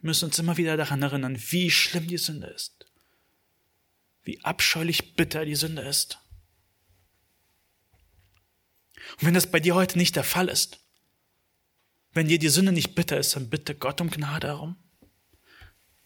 Wir 0.00 0.08
müssen 0.08 0.24
uns 0.24 0.38
immer 0.40 0.56
wieder 0.56 0.76
daran 0.76 1.00
erinnern, 1.00 1.40
wie 1.50 1.70
schlimm 1.70 2.08
die 2.08 2.18
Sünde 2.18 2.48
ist. 2.48 2.85
Wie 4.26 4.44
abscheulich 4.44 5.14
bitter 5.14 5.44
die 5.44 5.54
Sünde 5.54 5.82
ist. 5.82 6.18
Und 9.12 9.26
wenn 9.28 9.34
das 9.34 9.50
bei 9.50 9.60
dir 9.60 9.76
heute 9.76 9.96
nicht 9.96 10.16
der 10.16 10.24
Fall 10.24 10.48
ist, 10.48 10.80
wenn 12.12 12.26
dir 12.26 12.40
die 12.40 12.48
Sünde 12.48 12.72
nicht 12.72 12.96
bitter 12.96 13.18
ist, 13.18 13.36
dann 13.36 13.48
bitte 13.48 13.76
Gott 13.76 14.00
um 14.00 14.10
Gnade 14.10 14.48
darum, 14.48 14.76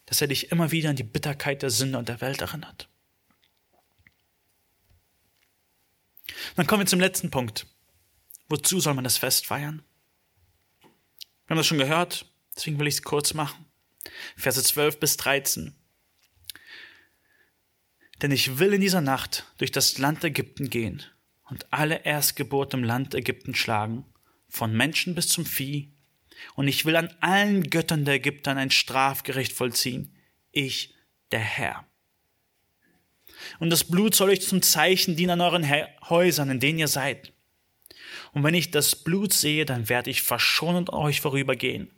dass 0.05 0.21
er 0.21 0.27
dich 0.27 0.51
immer 0.51 0.71
wieder 0.71 0.91
an 0.91 0.95
die 0.95 1.03
Bitterkeit 1.03 1.63
der 1.63 1.71
Sünde 1.71 1.97
und 1.97 2.09
der 2.09 2.21
Welt 2.21 2.41
erinnert. 2.41 2.89
Dann 6.55 6.67
kommen 6.67 6.83
wir 6.83 6.87
zum 6.87 6.99
letzten 6.99 7.31
Punkt. 7.31 7.65
Wozu 8.49 8.79
soll 8.79 8.93
man 8.93 9.03
das 9.03 9.17
Fest 9.17 9.47
feiern? 9.47 9.83
Wir 10.81 11.55
haben 11.55 11.57
das 11.57 11.65
schon 11.65 11.79
gehört, 11.79 12.31
deswegen 12.55 12.77
will 12.77 12.87
ich 12.87 12.95
es 12.95 13.03
kurz 13.03 13.33
machen. 13.33 13.65
Verse 14.35 14.61
12 14.61 14.99
bis 14.99 15.17
13. 15.17 15.75
Denn 18.21 18.31
ich 18.31 18.59
will 18.59 18.73
in 18.73 18.81
dieser 18.81 19.01
Nacht 19.01 19.45
durch 19.57 19.71
das 19.71 19.97
Land 19.97 20.23
Ägypten 20.23 20.69
gehen 20.69 21.03
und 21.49 21.65
alle 21.71 22.03
Erstgeburt 22.05 22.73
im 22.73 22.83
Land 22.83 23.15
Ägypten 23.15 23.55
schlagen, 23.55 24.05
von 24.47 24.75
Menschen 24.75 25.15
bis 25.15 25.27
zum 25.29 25.45
Vieh, 25.45 25.93
und 26.55 26.67
ich 26.67 26.85
will 26.85 26.95
an 26.95 27.13
allen 27.21 27.69
Göttern 27.69 28.05
der 28.05 28.15
Ägypter 28.15 28.55
ein 28.55 28.71
Strafgericht 28.71 29.53
vollziehen, 29.53 30.15
ich, 30.51 30.95
der 31.31 31.39
Herr. 31.39 31.85
Und 33.59 33.69
das 33.69 33.83
Blut 33.83 34.15
soll 34.15 34.29
euch 34.29 34.41
zum 34.41 34.61
Zeichen 34.61 35.15
dienen 35.15 35.31
an 35.31 35.41
euren 35.41 35.69
Häusern, 36.09 36.49
in 36.49 36.59
denen 36.59 36.79
ihr 36.79 36.87
seid. 36.87 37.33
Und 38.33 38.43
wenn 38.43 38.53
ich 38.53 38.71
das 38.71 38.95
Blut 38.95 39.33
sehe, 39.33 39.65
dann 39.65 39.89
werde 39.89 40.09
ich 40.09 40.21
verschonend 40.21 40.91
euch 40.91 41.21
vorübergehen. 41.21 41.91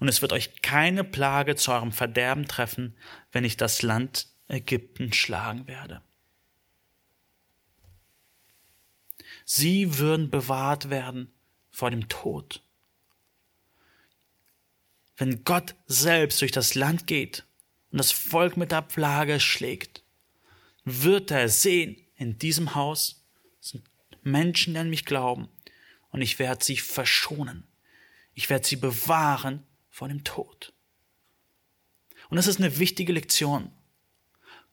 Und 0.00 0.08
es 0.08 0.22
wird 0.22 0.32
euch 0.32 0.60
keine 0.62 1.04
Plage 1.04 1.56
zu 1.56 1.72
eurem 1.72 1.92
Verderben 1.92 2.46
treffen, 2.46 2.96
wenn 3.30 3.44
ich 3.44 3.56
das 3.56 3.82
Land 3.82 4.31
Ägypten 4.52 5.12
schlagen 5.12 5.66
werde. 5.66 6.02
Sie 9.44 9.98
würden 9.98 10.30
bewahrt 10.30 10.90
werden 10.90 11.32
vor 11.70 11.90
dem 11.90 12.08
Tod. 12.08 12.62
Wenn 15.16 15.44
Gott 15.44 15.74
selbst 15.86 16.40
durch 16.40 16.52
das 16.52 16.74
Land 16.74 17.06
geht 17.06 17.44
und 17.90 17.98
das 17.98 18.12
Volk 18.12 18.56
mit 18.56 18.72
der 18.72 18.82
Plage 18.82 19.40
schlägt, 19.40 20.02
wird 20.84 21.30
er 21.30 21.48
sehen, 21.48 21.96
in 22.16 22.38
diesem 22.38 22.74
Haus 22.74 23.24
sind 23.60 23.88
Menschen, 24.22 24.74
die 24.74 24.80
an 24.80 24.90
mich 24.90 25.04
glauben, 25.04 25.48
und 26.10 26.20
ich 26.20 26.38
werde 26.38 26.64
sie 26.64 26.76
verschonen. 26.76 27.66
Ich 28.34 28.50
werde 28.50 28.66
sie 28.66 28.76
bewahren 28.76 29.66
vor 29.88 30.08
dem 30.08 30.24
Tod. 30.24 30.72
Und 32.28 32.36
das 32.36 32.46
ist 32.46 32.58
eine 32.58 32.78
wichtige 32.78 33.12
Lektion. 33.12 33.72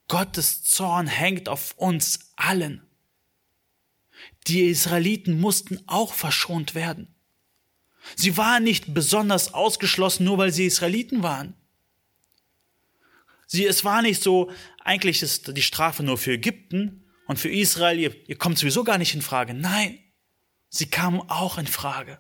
Gottes 0.10 0.64
Zorn 0.64 1.08
hängt 1.08 1.48
auf 1.48 1.72
uns 1.78 2.34
allen. 2.36 2.86
Die 4.48 4.64
Israeliten 4.66 5.40
mussten 5.40 5.82
auch 5.88 6.14
verschont 6.14 6.76
werden. 6.76 7.16
Sie 8.18 8.36
waren 8.36 8.64
nicht 8.64 8.94
besonders 8.94 9.54
ausgeschlossen, 9.54 10.26
nur 10.26 10.38
weil 10.38 10.52
sie 10.52 10.66
Israeliten 10.66 11.24
waren. 11.24 11.54
Sie, 13.48 13.66
es 13.66 13.86
war 13.86 14.02
nicht 14.02 14.22
so, 14.22 14.52
eigentlich 14.84 15.22
ist 15.22 15.56
die 15.56 15.62
Strafe 15.62 16.04
nur 16.04 16.18
für 16.18 16.34
Ägypten, 16.34 17.06
und 17.30 17.38
für 17.38 17.52
Israel, 17.52 18.00
ihr, 18.00 18.28
ihr 18.28 18.40
kommt 18.40 18.58
sowieso 18.58 18.84
gar 18.84 18.98
nicht 18.98 19.14
in 19.14 19.22
Frage. 19.22 19.54
Nein, 19.54 20.00
sie 20.70 20.88
kamen 20.88 21.22
auch 21.30 21.60
in 21.60 21.68
Frage. 21.68 22.18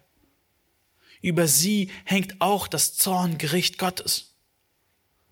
Über 1.20 1.48
sie 1.48 1.90
hängt 2.06 2.40
auch 2.42 2.68
das 2.68 2.96
Zorngericht 2.96 3.80
Gottes. 3.80 4.36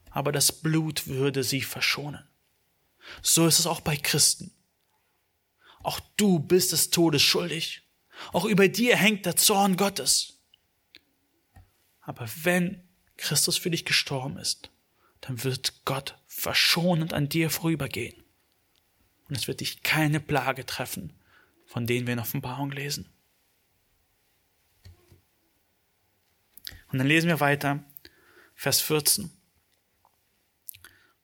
Aber 0.10 0.32
das 0.32 0.52
Blut 0.52 1.06
würde 1.06 1.44
sie 1.44 1.62
verschonen. 1.62 2.28
So 3.22 3.48
ist 3.48 3.60
es 3.60 3.68
auch 3.68 3.82
bei 3.82 3.98
Christen. 3.98 4.52
Auch 5.82 6.00
du 6.18 6.40
bist 6.40 6.72
des 6.72 6.90
Todes 6.90 7.22
schuldig. 7.22 7.84
Auch 8.34 8.46
über 8.46 8.68
dir 8.68 8.98
hängt 8.98 9.26
der 9.26 9.36
Zorn 9.36 9.78
Gottes. 9.78 10.40
Aber 12.02 12.28
wenn 12.44 12.88
Christus 13.18 13.58
für 13.58 13.70
dich 13.70 13.86
gestorben 13.86 14.38
ist, 14.38 14.70
dann 15.22 15.44
wird 15.44 15.86
Gott 15.86 16.18
verschonend 16.28 17.14
an 17.14 17.30
dir 17.30 17.50
vorübergehen 17.50 18.24
und 19.28 19.36
es 19.36 19.48
wird 19.48 19.60
dich 19.60 19.84
keine 19.84 20.20
Plage 20.20 20.66
treffen, 20.66 21.14
von 21.66 21.86
denen 21.86 22.08
wir 22.08 22.14
in 22.14 22.20
Offenbarung 22.20 22.72
lesen. 22.72 23.10
Und 26.92 27.00
dann 27.00 27.08
lesen 27.08 27.28
wir 27.28 27.40
weiter, 27.40 27.84
Vers 28.56 28.80
14, 28.82 29.30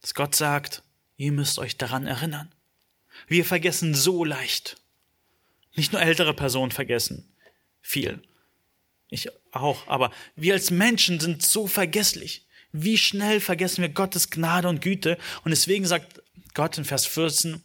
dass 0.02 0.14
Gott 0.14 0.36
sagt, 0.36 0.84
ihr 1.18 1.32
müsst 1.32 1.60
euch 1.60 1.78
daran 1.78 2.08
erinnern. 2.08 2.52
Wir 3.28 3.46
vergessen 3.46 3.94
so 3.94 4.24
leicht. 4.24 4.78
Nicht 5.76 5.92
nur 5.92 6.02
ältere 6.02 6.34
Personen 6.34 6.72
vergessen 6.72 7.34
viel. 7.84 8.24
Ich 9.10 9.30
auch, 9.52 9.88
aber 9.88 10.12
wir 10.36 10.54
als 10.54 10.72
Menschen 10.72 11.20
sind 11.20 11.44
so 11.44 11.68
vergesslich. 11.68 12.48
Wie 12.72 12.98
schnell 12.98 13.40
vergessen 13.40 13.84
wir 13.84 13.90
Gottes 13.90 14.32
Gnade 14.32 14.68
und 14.68 14.82
Güte? 14.82 15.20
Und 15.44 15.52
deswegen 15.52 15.86
sagt 15.86 16.24
Gott 16.56 16.78
in 16.80 16.86
Vers 16.86 17.06
14, 17.06 17.62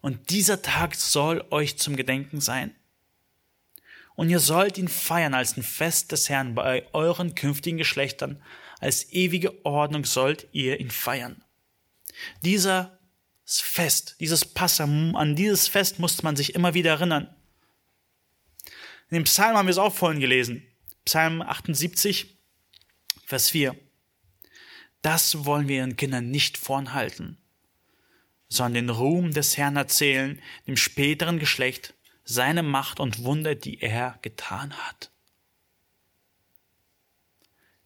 und 0.00 0.30
dieser 0.30 0.62
Tag 0.62 0.94
soll 0.94 1.44
euch 1.50 1.76
zum 1.76 1.94
Gedenken 1.94 2.40
sein. 2.40 2.74
Und 4.16 4.30
ihr 4.30 4.40
sollt 4.40 4.78
ihn 4.78 4.88
feiern 4.88 5.34
als 5.34 5.56
ein 5.56 5.62
Fest 5.62 6.10
des 6.10 6.28
Herrn 6.28 6.54
bei 6.54 6.86
euren 6.92 7.34
künftigen 7.34 7.78
Geschlechtern. 7.78 8.42
Als 8.80 9.12
ewige 9.12 9.64
Ordnung 9.64 10.04
sollt 10.04 10.48
ihr 10.52 10.80
ihn 10.80 10.90
feiern. 10.90 11.44
Dieser 12.42 12.98
Fest, 13.44 14.16
dieses 14.20 14.44
Passam, 14.44 15.16
an 15.16 15.34
dieses 15.34 15.66
Fest 15.68 15.98
musste 15.98 16.22
man 16.22 16.36
sich 16.36 16.54
immer 16.54 16.74
wieder 16.74 16.90
erinnern. 16.90 17.34
In 19.08 19.16
dem 19.16 19.24
Psalm 19.24 19.56
haben 19.56 19.66
wir 19.66 19.72
es 19.72 19.78
auch 19.78 19.94
vorhin 19.94 20.20
gelesen. 20.20 20.62
Psalm 21.04 21.42
78, 21.42 22.38
Vers 23.24 23.50
4. 23.50 23.74
Das 25.02 25.44
wollen 25.44 25.66
wir 25.66 25.78
ihren 25.78 25.96
Kindern 25.96 26.30
nicht 26.30 26.58
vorenthalten, 26.58 27.38
sondern 28.48 28.86
den 28.86 28.90
Ruhm 28.90 29.32
des 29.32 29.56
Herrn 29.56 29.76
erzählen, 29.76 30.40
dem 30.66 30.76
späteren 30.76 31.38
Geschlecht, 31.38 31.94
seine 32.24 32.62
Macht 32.62 33.00
und 33.00 33.24
Wunder, 33.24 33.54
die 33.54 33.80
er 33.80 34.18
getan 34.22 34.74
hat. 34.74 35.10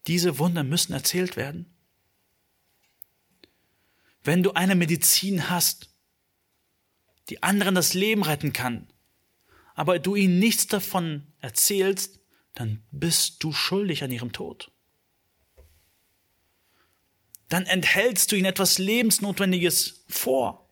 Diese 0.06 0.38
Wunder 0.38 0.64
müssen 0.64 0.92
erzählt 0.92 1.36
werden. 1.36 1.73
Wenn 4.24 4.42
du 4.42 4.52
eine 4.52 4.74
Medizin 4.74 5.50
hast, 5.50 5.90
die 7.28 7.42
anderen 7.42 7.74
das 7.74 7.94
Leben 7.94 8.22
retten 8.22 8.52
kann, 8.52 8.88
aber 9.74 9.98
du 9.98 10.16
ihnen 10.16 10.38
nichts 10.38 10.66
davon 10.66 11.26
erzählst, 11.40 12.20
dann 12.54 12.82
bist 12.90 13.42
du 13.44 13.52
schuldig 13.52 14.02
an 14.02 14.10
ihrem 14.10 14.32
Tod. 14.32 14.70
Dann 17.48 17.66
enthältst 17.66 18.32
du 18.32 18.36
ihnen 18.36 18.46
etwas 18.46 18.78
Lebensnotwendiges 18.78 20.04
vor. 20.08 20.70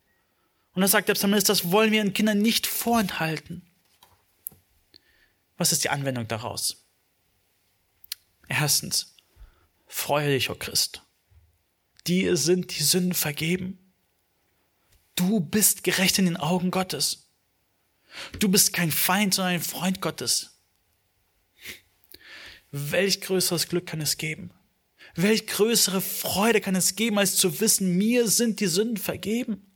Und 0.73 0.81
da 0.81 0.89
sagt 0.89 1.09
der 1.09 1.15
Psalmist, 1.15 1.49
das 1.49 1.71
wollen 1.71 1.93
wir 1.93 2.03
den 2.03 2.15
Kindern 2.15 2.41
nicht 2.41 2.67
vorenthalten. 2.67 3.69
Was 5.59 5.73
ist 5.73 5.85
die 5.85 5.91
Anwendung 5.91 6.27
daraus? 6.29 6.87
Erstens, 8.49 9.15
freue 9.87 10.31
dich, 10.31 10.49
o 10.49 10.55
oh 10.55 10.57
Christ. 10.57 11.02
Dir 12.07 12.37
sind 12.37 12.77
die 12.77 12.83
Sünden 12.83 13.15
vergeben. 13.15 13.79
Du 15.15 15.41
bist 15.41 15.85
gerecht 15.85 16.19
in 16.19 16.25
den 16.25 16.37
Augen 16.37 16.71
Gottes. 16.71 17.29
Du 18.39 18.49
bist 18.49 18.73
kein 18.73 18.91
Feind, 18.91 19.35
sondern 19.35 19.55
ein 19.55 19.63
Freund 19.63 20.01
Gottes. 20.01 20.59
Welch 22.71 23.21
größeres 23.21 23.69
Glück 23.69 23.87
kann 23.87 24.01
es 24.01 24.17
geben? 24.17 24.51
Welch 25.15 25.47
größere 25.47 26.01
Freude 26.01 26.61
kann 26.61 26.75
es 26.75 26.97
geben, 26.97 27.19
als 27.19 27.37
zu 27.37 27.61
wissen, 27.61 27.97
mir 27.97 28.29
sind 28.29 28.61
die 28.61 28.67
Sünden 28.67 28.97
vergeben? 28.97 29.71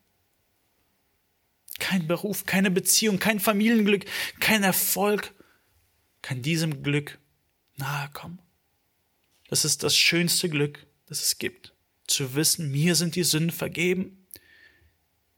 Kein 1.78 2.06
Beruf, 2.06 2.46
keine 2.46 2.70
Beziehung, 2.70 3.18
kein 3.18 3.38
Familienglück, 3.38 4.06
kein 4.40 4.62
Erfolg 4.62 5.34
kann 6.22 6.40
diesem 6.40 6.82
Glück 6.82 7.18
nahe 7.76 8.08
kommen. 8.10 8.40
Das 9.48 9.66
ist 9.66 9.82
das 9.82 9.94
schönste 9.94 10.48
Glück, 10.48 10.86
das 11.06 11.22
es 11.22 11.38
gibt. 11.38 11.75
Zu 12.06 12.34
wissen, 12.34 12.70
mir 12.70 12.94
sind 12.94 13.16
die 13.16 13.24
Sünden 13.24 13.50
vergeben. 13.50 14.26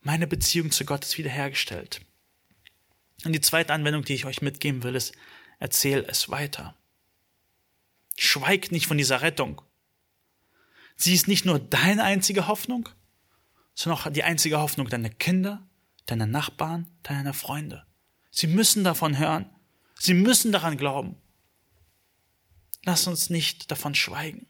Meine 0.01 0.27
Beziehung 0.27 0.71
zu 0.71 0.85
Gott 0.85 1.05
ist 1.05 1.19
wiederhergestellt. 1.19 2.01
Und 3.25 3.33
die 3.33 3.41
zweite 3.41 3.73
Anwendung, 3.73 4.05
die 4.05 4.15
ich 4.15 4.27
euch 4.27 4.43
mitgeben 4.43 4.83
will, 4.83 4.95
ist, 4.95 5.13
erzähl 5.59 6.05
es 6.09 6.29
weiter. 6.29 6.77
Schweig 8.17 8.71
nicht 8.73 8.87
von 8.87 8.99
dieser 8.99 9.23
Rettung. 9.23 9.63
Sie 10.97 11.15
ist 11.15 11.29
nicht 11.29 11.45
nur 11.45 11.61
deine 11.61 12.03
einzige 12.03 12.49
Hoffnung, 12.49 12.89
sondern 13.75 14.01
auch 14.01 14.11
die 14.11 14.25
einzige 14.25 14.59
Hoffnung 14.59 14.89
deiner 14.89 15.11
Kinder, 15.11 15.65
deiner 16.07 16.27
Nachbarn, 16.27 16.89
deiner 17.05 17.35
Freunde. 17.35 17.87
Sie 18.31 18.49
müssen 18.49 18.83
davon 18.83 19.19
hören. 19.19 19.49
Sie 19.95 20.15
müssen 20.15 20.51
daran 20.51 20.77
glauben. 20.77 21.17
Lass 22.85 23.07
uns 23.07 23.31
nicht 23.31 23.71
davon 23.71 23.95
schweigen. 23.95 24.48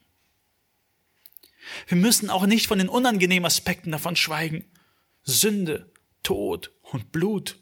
Wir 1.87 1.97
müssen 1.97 2.29
auch 2.29 2.45
nicht 2.45 2.67
von 2.67 2.79
den 2.79 2.89
unangenehmen 2.89 3.45
Aspekten 3.45 3.91
davon 3.91 4.15
schweigen. 4.15 4.65
Sünde, 5.23 5.91
Tod 6.23 6.71
und 6.81 7.11
Blut. 7.11 7.61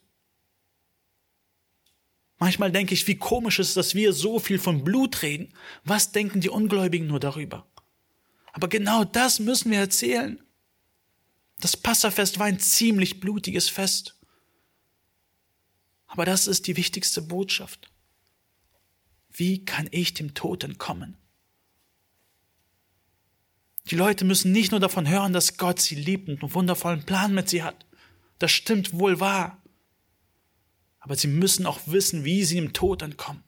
Manchmal 2.39 2.71
denke 2.71 2.93
ich, 2.93 3.07
wie 3.07 3.17
komisch 3.17 3.59
ist, 3.59 3.77
dass 3.77 3.95
wir 3.95 4.13
so 4.13 4.39
viel 4.39 4.59
von 4.59 4.83
Blut 4.83 5.21
reden. 5.23 5.53
Was 5.83 6.11
denken 6.11 6.41
die 6.41 6.49
Ungläubigen 6.49 7.07
nur 7.07 7.19
darüber? 7.19 7.67
Aber 8.53 8.67
genau 8.67 9.03
das 9.03 9.39
müssen 9.39 9.71
wir 9.71 9.79
erzählen. 9.79 10.41
Das 11.59 11.75
Passafest 11.75 12.37
war 12.39 12.45
ein 12.45 12.59
ziemlich 12.59 13.19
blutiges 13.19 13.69
Fest. 13.69 14.19
Aber 16.07 16.25
das 16.25 16.47
ist 16.47 16.67
die 16.67 16.77
wichtigste 16.77 17.21
Botschaft. 17.21 17.91
Wie 19.29 19.65
kann 19.65 19.87
ich 19.91 20.13
dem 20.13 20.33
Tod 20.33 20.63
entkommen? 20.63 21.17
Die 23.89 23.95
Leute 23.95 24.25
müssen 24.25 24.51
nicht 24.51 24.71
nur 24.71 24.79
davon 24.79 25.07
hören, 25.07 25.33
dass 25.33 25.57
Gott 25.57 25.79
sie 25.79 25.95
liebt 25.95 26.29
und 26.29 26.41
einen 26.41 26.53
wundervollen 26.53 27.03
Plan 27.03 27.33
mit 27.33 27.49
sie 27.49 27.63
hat. 27.63 27.85
Das 28.39 28.51
stimmt 28.51 28.93
wohl 28.93 29.19
wahr 29.19 29.61
aber 31.07 31.15
sie 31.15 31.27
müssen 31.27 31.65
auch 31.65 31.79
wissen, 31.85 32.25
wie 32.25 32.43
sie 32.43 32.55
dem 32.55 32.73
Tod 32.73 33.01
entkommen. 33.01 33.41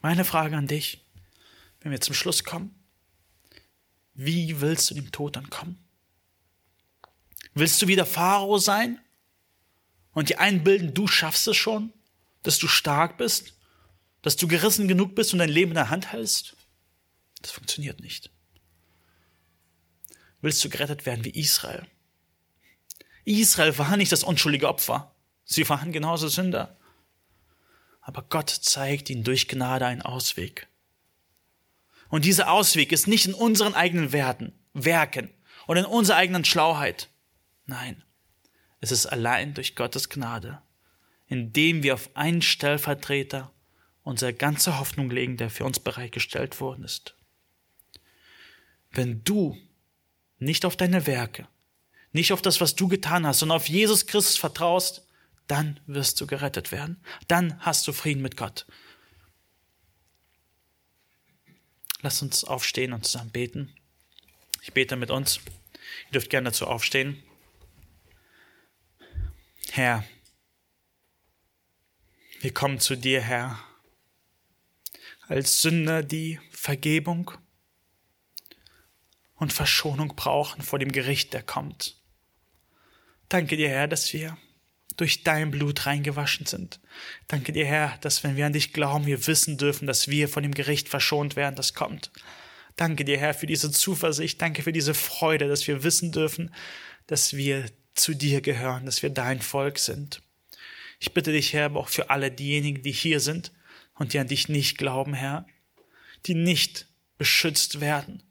Meine 0.00 0.24
Frage 0.24 0.56
an 0.56 0.66
dich, 0.66 1.04
wenn 1.80 1.92
wir 1.92 2.00
zum 2.00 2.14
Schluss 2.14 2.44
kommen, 2.44 2.74
wie 4.14 4.62
willst 4.62 4.88
du 4.88 4.94
dem 4.94 5.12
Tod 5.12 5.36
entkommen? 5.36 5.76
Willst 7.52 7.82
du 7.82 7.88
wie 7.88 7.94
der 7.94 8.06
Pharao 8.06 8.56
sein 8.56 8.98
und 10.12 10.30
dir 10.30 10.40
einbilden, 10.40 10.94
du 10.94 11.06
schaffst 11.06 11.46
es 11.46 11.58
schon, 11.58 11.92
dass 12.42 12.58
du 12.58 12.68
stark 12.68 13.18
bist, 13.18 13.52
dass 14.22 14.36
du 14.36 14.48
gerissen 14.48 14.88
genug 14.88 15.14
bist 15.14 15.34
und 15.34 15.40
dein 15.40 15.50
Leben 15.50 15.72
in 15.72 15.76
der 15.76 15.90
Hand 15.90 16.10
hältst? 16.10 16.56
Das 17.42 17.50
funktioniert 17.50 18.00
nicht. 18.00 18.30
Willst 20.40 20.64
du 20.64 20.68
gerettet 20.68 21.06
werden 21.06 21.24
wie 21.24 21.30
Israel? 21.30 21.86
Israel 23.24 23.76
war 23.78 23.96
nicht 23.96 24.12
das 24.12 24.22
unschuldige 24.22 24.68
Opfer. 24.68 25.14
Sie 25.44 25.68
waren 25.68 25.92
genauso 25.92 26.28
Sünder. 26.28 26.76
Aber 28.00 28.22
Gott 28.22 28.50
zeigt 28.50 29.10
ihnen 29.10 29.24
durch 29.24 29.48
Gnade 29.48 29.86
einen 29.86 30.02
Ausweg. 30.02 30.68
Und 32.08 32.24
dieser 32.24 32.50
Ausweg 32.50 32.92
ist 32.92 33.08
nicht 33.08 33.26
in 33.26 33.34
unseren 33.34 33.74
eigenen 33.74 34.12
Werten, 34.12 34.52
Werken 34.72 35.30
oder 35.66 35.80
in 35.80 35.86
unserer 35.86 36.16
eigenen 36.16 36.44
Schlauheit. 36.44 37.08
Nein, 37.64 38.04
es 38.80 38.92
ist 38.92 39.06
allein 39.06 39.54
durch 39.54 39.74
Gottes 39.74 40.08
Gnade, 40.08 40.62
indem 41.26 41.82
wir 41.82 41.94
auf 41.94 42.14
einen 42.14 42.42
Stellvertreter 42.42 43.52
unsere 44.04 44.32
ganze 44.32 44.78
Hoffnung 44.78 45.10
legen, 45.10 45.36
der 45.36 45.50
für 45.50 45.64
uns 45.64 45.80
bereitgestellt 45.80 46.60
worden 46.60 46.84
ist. 46.84 47.16
Wenn 48.92 49.24
du 49.24 49.58
nicht 50.38 50.64
auf 50.64 50.76
deine 50.76 51.06
Werke, 51.06 51.48
nicht 52.12 52.32
auf 52.32 52.42
das, 52.42 52.60
was 52.60 52.74
du 52.74 52.88
getan 52.88 53.26
hast, 53.26 53.40
sondern 53.40 53.56
auf 53.56 53.68
Jesus 53.68 54.06
Christus 54.06 54.36
vertraust, 54.36 55.06
dann 55.46 55.80
wirst 55.86 56.20
du 56.20 56.26
gerettet 56.26 56.72
werden. 56.72 57.00
Dann 57.28 57.60
hast 57.60 57.86
du 57.86 57.92
Frieden 57.92 58.22
mit 58.22 58.36
Gott. 58.36 58.66
Lass 62.02 62.22
uns 62.22 62.44
aufstehen 62.44 62.92
und 62.92 63.04
zusammen 63.04 63.30
beten. 63.30 63.74
Ich 64.62 64.72
bete 64.72 64.96
mit 64.96 65.10
uns. 65.10 65.40
Ihr 66.06 66.12
dürft 66.12 66.30
gerne 66.30 66.50
dazu 66.50 66.66
aufstehen. 66.66 67.22
Herr, 69.70 70.04
wir 72.40 72.52
kommen 72.52 72.80
zu 72.80 72.96
dir, 72.96 73.20
Herr, 73.20 73.58
als 75.28 75.62
Sünder, 75.62 76.02
die 76.02 76.40
Vergebung 76.50 77.32
und 79.36 79.52
Verschonung 79.52 80.14
brauchen 80.16 80.62
vor 80.62 80.78
dem 80.78 80.92
Gericht, 80.92 81.32
der 81.32 81.42
kommt. 81.42 81.96
Danke 83.28 83.56
dir, 83.56 83.68
Herr, 83.68 83.88
dass 83.88 84.12
wir 84.12 84.36
durch 84.96 85.24
dein 85.24 85.50
Blut 85.50 85.86
reingewaschen 85.86 86.46
sind. 86.46 86.80
Danke 87.28 87.52
dir, 87.52 87.66
Herr, 87.66 87.98
dass 88.00 88.24
wenn 88.24 88.36
wir 88.36 88.46
an 88.46 88.52
dich 88.52 88.72
glauben, 88.72 89.06
wir 89.06 89.26
wissen 89.26 89.58
dürfen, 89.58 89.86
dass 89.86 90.08
wir 90.08 90.28
von 90.28 90.42
dem 90.42 90.54
Gericht 90.54 90.88
verschont 90.88 91.36
werden, 91.36 91.54
das 91.54 91.74
kommt. 91.74 92.10
Danke 92.76 93.04
dir, 93.04 93.18
Herr, 93.18 93.34
für 93.34 93.46
diese 93.46 93.70
Zuversicht. 93.70 94.40
Danke 94.40 94.62
für 94.62 94.72
diese 94.72 94.94
Freude, 94.94 95.48
dass 95.48 95.66
wir 95.66 95.82
wissen 95.82 96.12
dürfen, 96.12 96.54
dass 97.06 97.34
wir 97.34 97.66
zu 97.94 98.14
dir 98.14 98.40
gehören, 98.40 98.86
dass 98.86 99.02
wir 99.02 99.10
dein 99.10 99.40
Volk 99.40 99.78
sind. 99.78 100.22
Ich 100.98 101.12
bitte 101.12 101.32
dich, 101.32 101.52
Herr, 101.52 101.66
aber 101.66 101.80
auch 101.80 101.88
für 101.88 102.10
alle 102.10 102.30
diejenigen, 102.30 102.82
die 102.82 102.92
hier 102.92 103.20
sind 103.20 103.52
und 103.94 104.12
die 104.12 104.18
an 104.18 104.28
dich 104.28 104.48
nicht 104.48 104.78
glauben, 104.78 105.14
Herr, 105.14 105.46
die 106.26 106.34
nicht 106.34 106.86
beschützt 107.18 107.80
werden, 107.80 108.22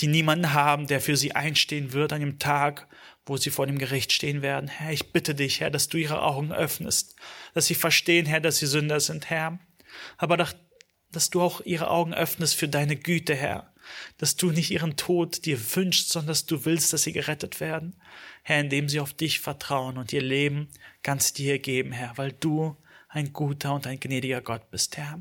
die 0.00 0.06
niemanden 0.06 0.52
haben, 0.52 0.86
der 0.86 1.00
für 1.00 1.16
sie 1.16 1.34
einstehen 1.34 1.92
wird 1.92 2.12
an 2.12 2.20
dem 2.20 2.38
Tag, 2.38 2.88
wo 3.26 3.36
sie 3.36 3.50
vor 3.50 3.66
dem 3.66 3.78
Gericht 3.78 4.12
stehen 4.12 4.42
werden. 4.42 4.68
Herr, 4.68 4.92
ich 4.92 5.12
bitte 5.12 5.34
dich, 5.34 5.60
Herr, 5.60 5.70
dass 5.70 5.88
du 5.88 5.98
ihre 5.98 6.22
Augen 6.22 6.52
öffnest, 6.52 7.16
dass 7.54 7.66
sie 7.66 7.74
verstehen, 7.74 8.26
Herr, 8.26 8.40
dass 8.40 8.58
sie 8.58 8.66
Sünder 8.66 9.00
sind, 9.00 9.28
Herr. 9.30 9.58
Aber 10.16 10.36
doch, 10.36 10.52
dass 11.12 11.30
du 11.30 11.40
auch 11.42 11.60
ihre 11.62 11.90
Augen 11.90 12.14
öffnest 12.14 12.54
für 12.54 12.68
deine 12.68 12.96
Güte, 12.96 13.34
Herr. 13.34 13.74
Dass 14.18 14.36
du 14.36 14.50
nicht 14.50 14.70
ihren 14.70 14.96
Tod 14.96 15.44
dir 15.44 15.58
wünschst, 15.74 16.10
sondern 16.10 16.28
dass 16.28 16.46
du 16.46 16.64
willst, 16.64 16.92
dass 16.92 17.02
sie 17.02 17.12
gerettet 17.12 17.60
werden. 17.60 18.00
Herr, 18.42 18.60
indem 18.60 18.88
sie 18.88 19.00
auf 19.00 19.12
dich 19.12 19.40
vertrauen 19.40 19.98
und 19.98 20.12
ihr 20.12 20.22
Leben 20.22 20.68
ganz 21.02 21.32
dir 21.32 21.58
geben, 21.58 21.92
Herr, 21.92 22.16
weil 22.16 22.32
du 22.32 22.76
ein 23.08 23.32
guter 23.32 23.74
und 23.74 23.86
ein 23.86 23.98
gnädiger 23.98 24.40
Gott 24.40 24.70
bist, 24.70 24.96
Herr. 24.96 25.20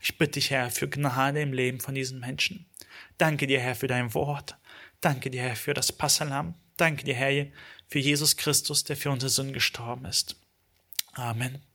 Ich 0.00 0.18
bitte 0.18 0.32
dich, 0.32 0.50
Herr, 0.50 0.70
für 0.70 0.88
Gnade 0.88 1.40
im 1.40 1.52
Leben 1.52 1.80
von 1.80 1.94
diesen 1.94 2.18
Menschen. 2.18 2.67
Danke 3.18 3.46
dir, 3.46 3.60
Herr, 3.60 3.74
für 3.74 3.88
dein 3.88 4.14
Wort. 4.14 4.56
Danke 5.00 5.30
dir, 5.30 5.42
Herr, 5.42 5.56
für 5.56 5.74
das 5.74 5.92
Passalam. 5.92 6.54
Danke 6.76 7.04
dir, 7.04 7.14
Herr, 7.14 7.46
für 7.88 7.98
Jesus 7.98 8.36
Christus, 8.36 8.84
der 8.84 8.96
für 8.96 9.10
unsere 9.10 9.30
Sünden 9.30 9.52
gestorben 9.52 10.04
ist. 10.04 10.36
Amen. 11.14 11.67